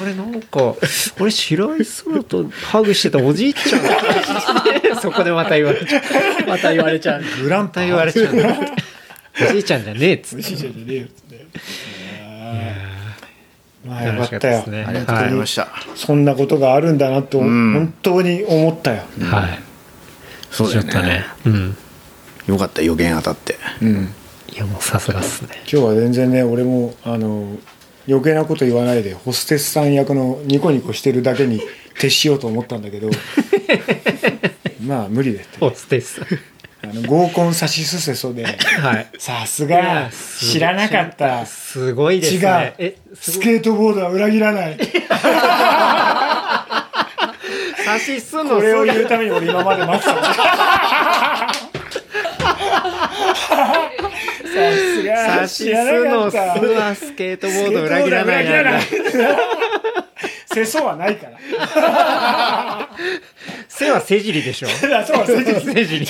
[0.02, 0.24] 俺な。
[0.24, 0.76] んか
[1.20, 3.82] 俺白井空とハグしてたおじいちゃん。
[5.02, 6.02] そこでまた言われちゃう。
[6.48, 7.24] また言われちゃう。
[7.44, 8.36] グランまた言われちゃう
[9.50, 10.44] おじいちゃんじゃねえっつって。
[10.44, 11.48] じいちゃんじゃねえよっつって。
[13.86, 14.64] まあよかったよ。
[14.68, 17.74] ありがとうございました、そんなことがあるんだなと、ん。
[17.74, 19.67] 本当に思ったよ、はい
[20.66, 20.90] そうだよね。
[20.90, 21.78] っとねうん。
[22.48, 23.56] よかった予言当たって。
[23.82, 24.14] うん、
[24.54, 25.50] いやもうさすがっすね。
[25.72, 27.58] 今日は全然ね俺もあの
[28.08, 31.62] 余計なこと言わないでホステスさん役のニコニコしてるだけに
[32.00, 33.10] 徹しようと思ったんだけど
[34.82, 36.22] まあ無理だっておつです
[36.84, 38.52] あの合コンさしすせそでは
[39.00, 39.08] い。
[39.18, 41.46] さすいやが知らなかった。
[41.46, 42.76] すごいです違うね。
[42.78, 43.40] えすごい。
[43.40, 44.78] スケートボードは裏切らない
[47.88, 50.14] 差しすんのこれをす言うために俺今まで待ってた。
[50.14, 50.34] さ
[54.76, 55.16] すが。
[55.40, 58.82] 差しすんのすはスケートボード裏切らないな
[60.54, 62.90] 世相はないから
[63.70, 66.06] 背は背尻でしょそうは背尻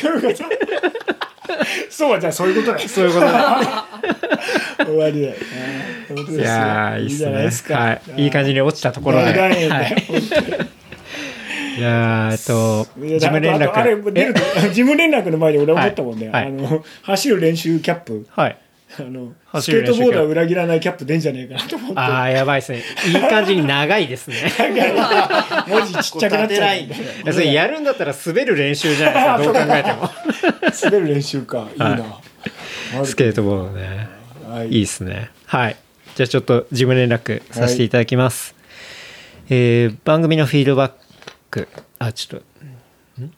[1.90, 3.86] そうはじゃあそういうことだそういうことだ
[4.86, 5.38] 終わりだよね
[6.30, 10.77] いやーいいっすねいですかはいいい感じに落ちたところではい
[11.78, 16.44] いやーえっと事務連あとあれ絡出ると 事務連絡の前に俺思ったもんね、はい。
[16.46, 16.54] はい。
[16.54, 18.26] あの走る練習キャップ。
[18.32, 18.58] はい。
[19.00, 22.00] あのス走ケートボードは裏切らないキャップ出んじゃねえかなと思って。
[22.00, 22.84] ああやばいですね。
[23.08, 24.36] いい感じに長いですね。
[25.68, 26.74] 文字ちっちゃくなっちゃ
[27.28, 27.34] う。
[27.34, 29.60] それやるんだったら滑る練習じゃないですか。
[29.60, 30.10] どう考えても。
[30.84, 31.68] 滑る練習か。
[31.74, 31.92] いいな、
[32.96, 34.08] あるスケートボードね。
[34.50, 34.70] はい。
[34.70, 35.30] いいですね。
[35.46, 35.76] はい。
[36.18, 38.56] じゃあちょっと事務連絡させていただきます、
[39.50, 41.07] えー番組のフィードバック
[42.00, 42.42] あちょっ
[43.18, 43.34] とん。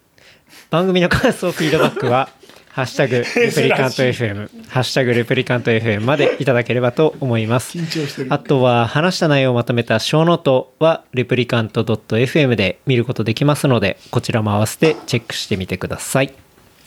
[0.69, 2.30] 番組の感想フィードバックは
[2.69, 7.77] ハッシュタグレプリカント FM ハッシュタグレプリカント FM までいただければと思います。
[7.77, 8.34] 緊張してる。
[8.34, 16.34] あとは話した内容をまとめたショーノートはレプリカント .fm で見ることできますのでこちらも合わせてチェックしてみてください。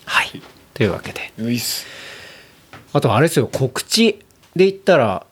[0.07, 0.43] はい。
[0.73, 1.33] というわけで。
[2.93, 4.21] あとあれですよ告知
[4.55, 5.27] で言ったら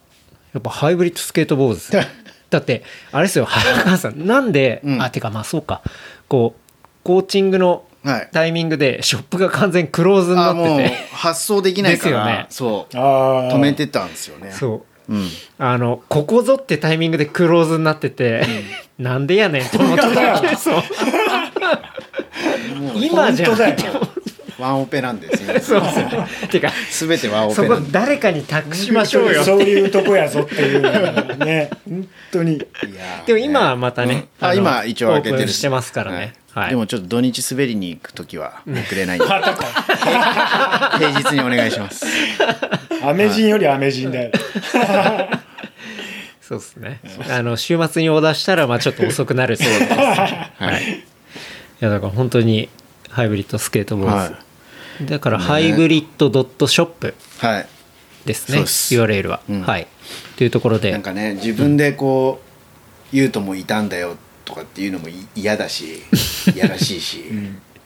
[0.52, 2.02] やっぱハイブリッドスケートボードですよ
[2.50, 2.82] だって
[3.12, 4.26] あれですよ早川さん。
[4.26, 5.02] なんで、うん。
[5.02, 5.82] あてかまあそうか。
[6.28, 8.28] こうコーチングのはい。
[8.32, 12.88] タイミングでショップが完全クローズになあもうってて発送できないから、ですよね。
[12.88, 12.94] そう。
[12.94, 14.52] 止めてたんですよね。
[14.52, 15.12] そう。
[15.14, 15.28] うん。
[15.58, 18.46] あのここぞってタイミングでクローズになってて、
[18.98, 20.82] なんでやねんと思ってたそ う
[22.94, 23.76] 今じゃ本当だよ
[24.60, 26.28] ワンオペなんですねそうですよね。
[26.50, 29.42] てか全てワンオそこペなんで誰かに託しましょうよ。
[29.42, 32.54] そういうとこやぞっていうのがね本当に。
[32.54, 35.34] いやーでも今はまたね、あの今一応開けてる。
[35.36, 36.70] オープンしてますからね、はい。
[36.70, 39.26] でもちょっと土日滑りに行く時はくれないんで。
[39.28, 42.06] 平日にお願いします。
[43.02, 44.30] アメ人よりアメ人だよ。
[46.50, 47.00] そうですね。
[47.30, 49.92] あの、週末にオーダーしたら、まあちょっと遅くなるそうです。
[49.94, 50.94] はい。
[50.94, 51.04] い
[51.78, 52.68] や、だから本当に、
[53.08, 54.34] ハイブリッドスケートボーはド。
[55.06, 57.66] だから、ハイブリッドドットショップはい。
[58.24, 58.94] ですね、そうです。
[58.94, 59.40] URL は。
[59.48, 59.62] うん。
[59.62, 59.86] はい。
[60.36, 60.92] というところで。
[60.92, 62.40] なん、かね自分でこ
[63.12, 66.02] う言うともいたんだよとかっていうのもい嫌だし
[66.54, 67.24] 嫌らしいし、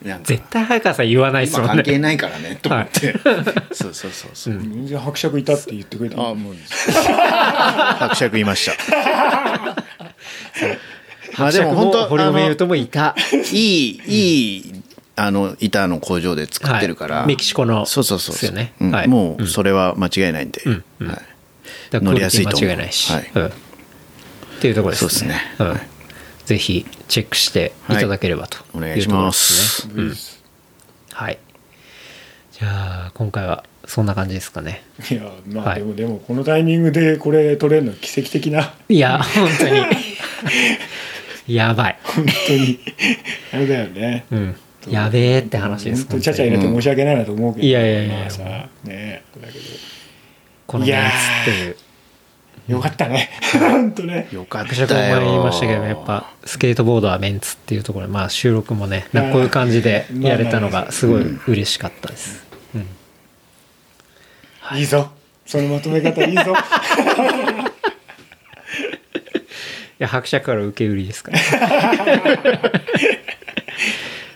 [0.03, 0.24] なんか。
[0.24, 1.82] 絶対早川さん言わないです今もんね。
[1.82, 3.15] 関係ないからねと思って、
[3.73, 6.16] そうそうそうそう、全然伯爵いたって言ってくれた。
[6.16, 6.57] あもう。
[7.99, 8.73] 伯爵いました。
[11.36, 13.15] まあでも本当堀米雄斗もいた。
[13.32, 14.82] いいいい
[15.16, 17.27] あの板の工場で作ってるから、はい。
[17.28, 18.73] メキシコのそうそうそうですよね。
[18.81, 18.91] うん。
[18.91, 19.09] はい。
[19.09, 20.85] もうそれは間違いないんで、ん。
[21.01, 21.09] うん。
[21.09, 21.20] はい、
[21.93, 23.12] 乗りやすいと思う間違いないし。
[23.12, 23.31] はい。
[23.35, 23.47] うん。
[23.47, 23.51] っ
[24.61, 25.07] ていうところですね。
[25.07, 25.41] そうですね。
[25.59, 25.69] うん。
[25.69, 25.89] はい。
[26.47, 29.16] ぜひ、チェックしていただければとお願いしまい。
[29.16, 29.89] うところです。
[29.95, 30.15] うん。
[31.12, 31.39] はい。
[32.53, 34.82] じゃあ、今回はそんな感じですかね。
[35.11, 35.81] いやまあはい。
[35.81, 38.74] でも、でもこのタイミングでこれ取れるの奇跡的な。
[38.89, 39.82] いや、本当に。
[41.55, 41.99] やばい。
[42.03, 42.81] 本当に。
[43.53, 44.24] あれだよね。
[44.31, 44.57] うん。
[44.89, 46.06] やべえって話です。
[46.06, 48.19] ちゃちゃ入れて申し訳ないなと思うけど、いやいやいや。
[48.20, 48.43] まあさ
[48.85, 49.55] ねだけ
[50.66, 50.97] このメン
[51.44, 51.74] ツっていう。
[51.74, 51.81] ど
[52.77, 53.28] よかったね。
[53.59, 54.28] 本当ね。
[54.32, 55.16] よかっ伯爵もたよ。
[55.16, 62.43] 前に言いましたけど、やっぱスケートボードはメンツっていうところで、まあ収録もね、こういう感じでやれたのがすごい嬉しかったです。
[62.74, 62.86] うん。
[64.78, 65.11] いいぞ。
[65.44, 66.55] そのまとめ方いいぞ。
[70.01, 71.39] いや、伯爵から受け売りですから。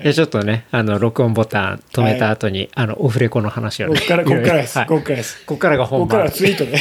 [0.03, 3.99] いや、ちょっとね、あの、録音ボタン止めた後に、あの、オフレコの話をね。
[3.99, 6.09] こっから こっからです、はいこっからですこっからがこっ本番。
[6.09, 6.79] からはツイートね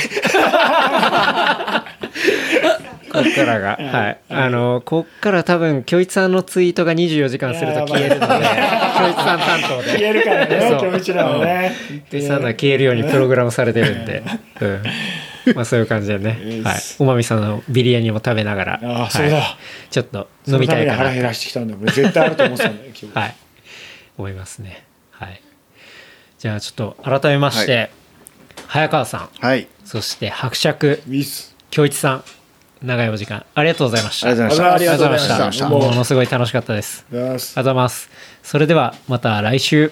[3.11, 3.79] こっからが。
[3.81, 4.17] はい。
[4.29, 8.27] あの、こっから多分、京一さんのツイートが24時間すると消えるので、
[8.97, 9.91] 京一さん担当で。
[9.93, 11.75] 消えるからねそう今日うちらはね
[12.11, 14.23] 京一さん消えるようにプログラムされてるんで。
[14.61, 14.83] うん。
[15.55, 16.61] まあそういう感じでね。
[16.63, 16.81] はい。
[16.99, 18.79] おまみさんのビリヤニも食べながら。
[18.83, 19.57] ああそうだはい
[19.89, 23.35] ちょっと飲みたいかなそのために腹減らしてきたんだ俺絶対あると思ってたんだよ今日、はい。
[24.17, 24.83] 思いますね。
[25.11, 25.41] はい。
[26.39, 27.89] じゃあちょっと改めまして、は
[28.67, 32.23] 早川さん、はいそして伯爵、ウィス京一さん、
[32.81, 34.29] 長いお時間ありがとうございました。
[34.29, 37.05] ありがとうございましたものすごい楽しかったです。
[37.11, 38.09] ありがとうございます。
[38.43, 39.91] それではまた来週。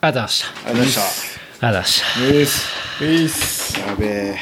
[0.00, 0.48] ありがとうございました。
[0.48, 1.31] ありがとうございまし
[1.64, 2.02] ありがとうございまし。
[2.02, 2.20] た。
[2.20, 2.66] ウィス
[3.00, 4.36] ウィスたやべえ。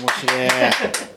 [0.00, 1.11] 面白い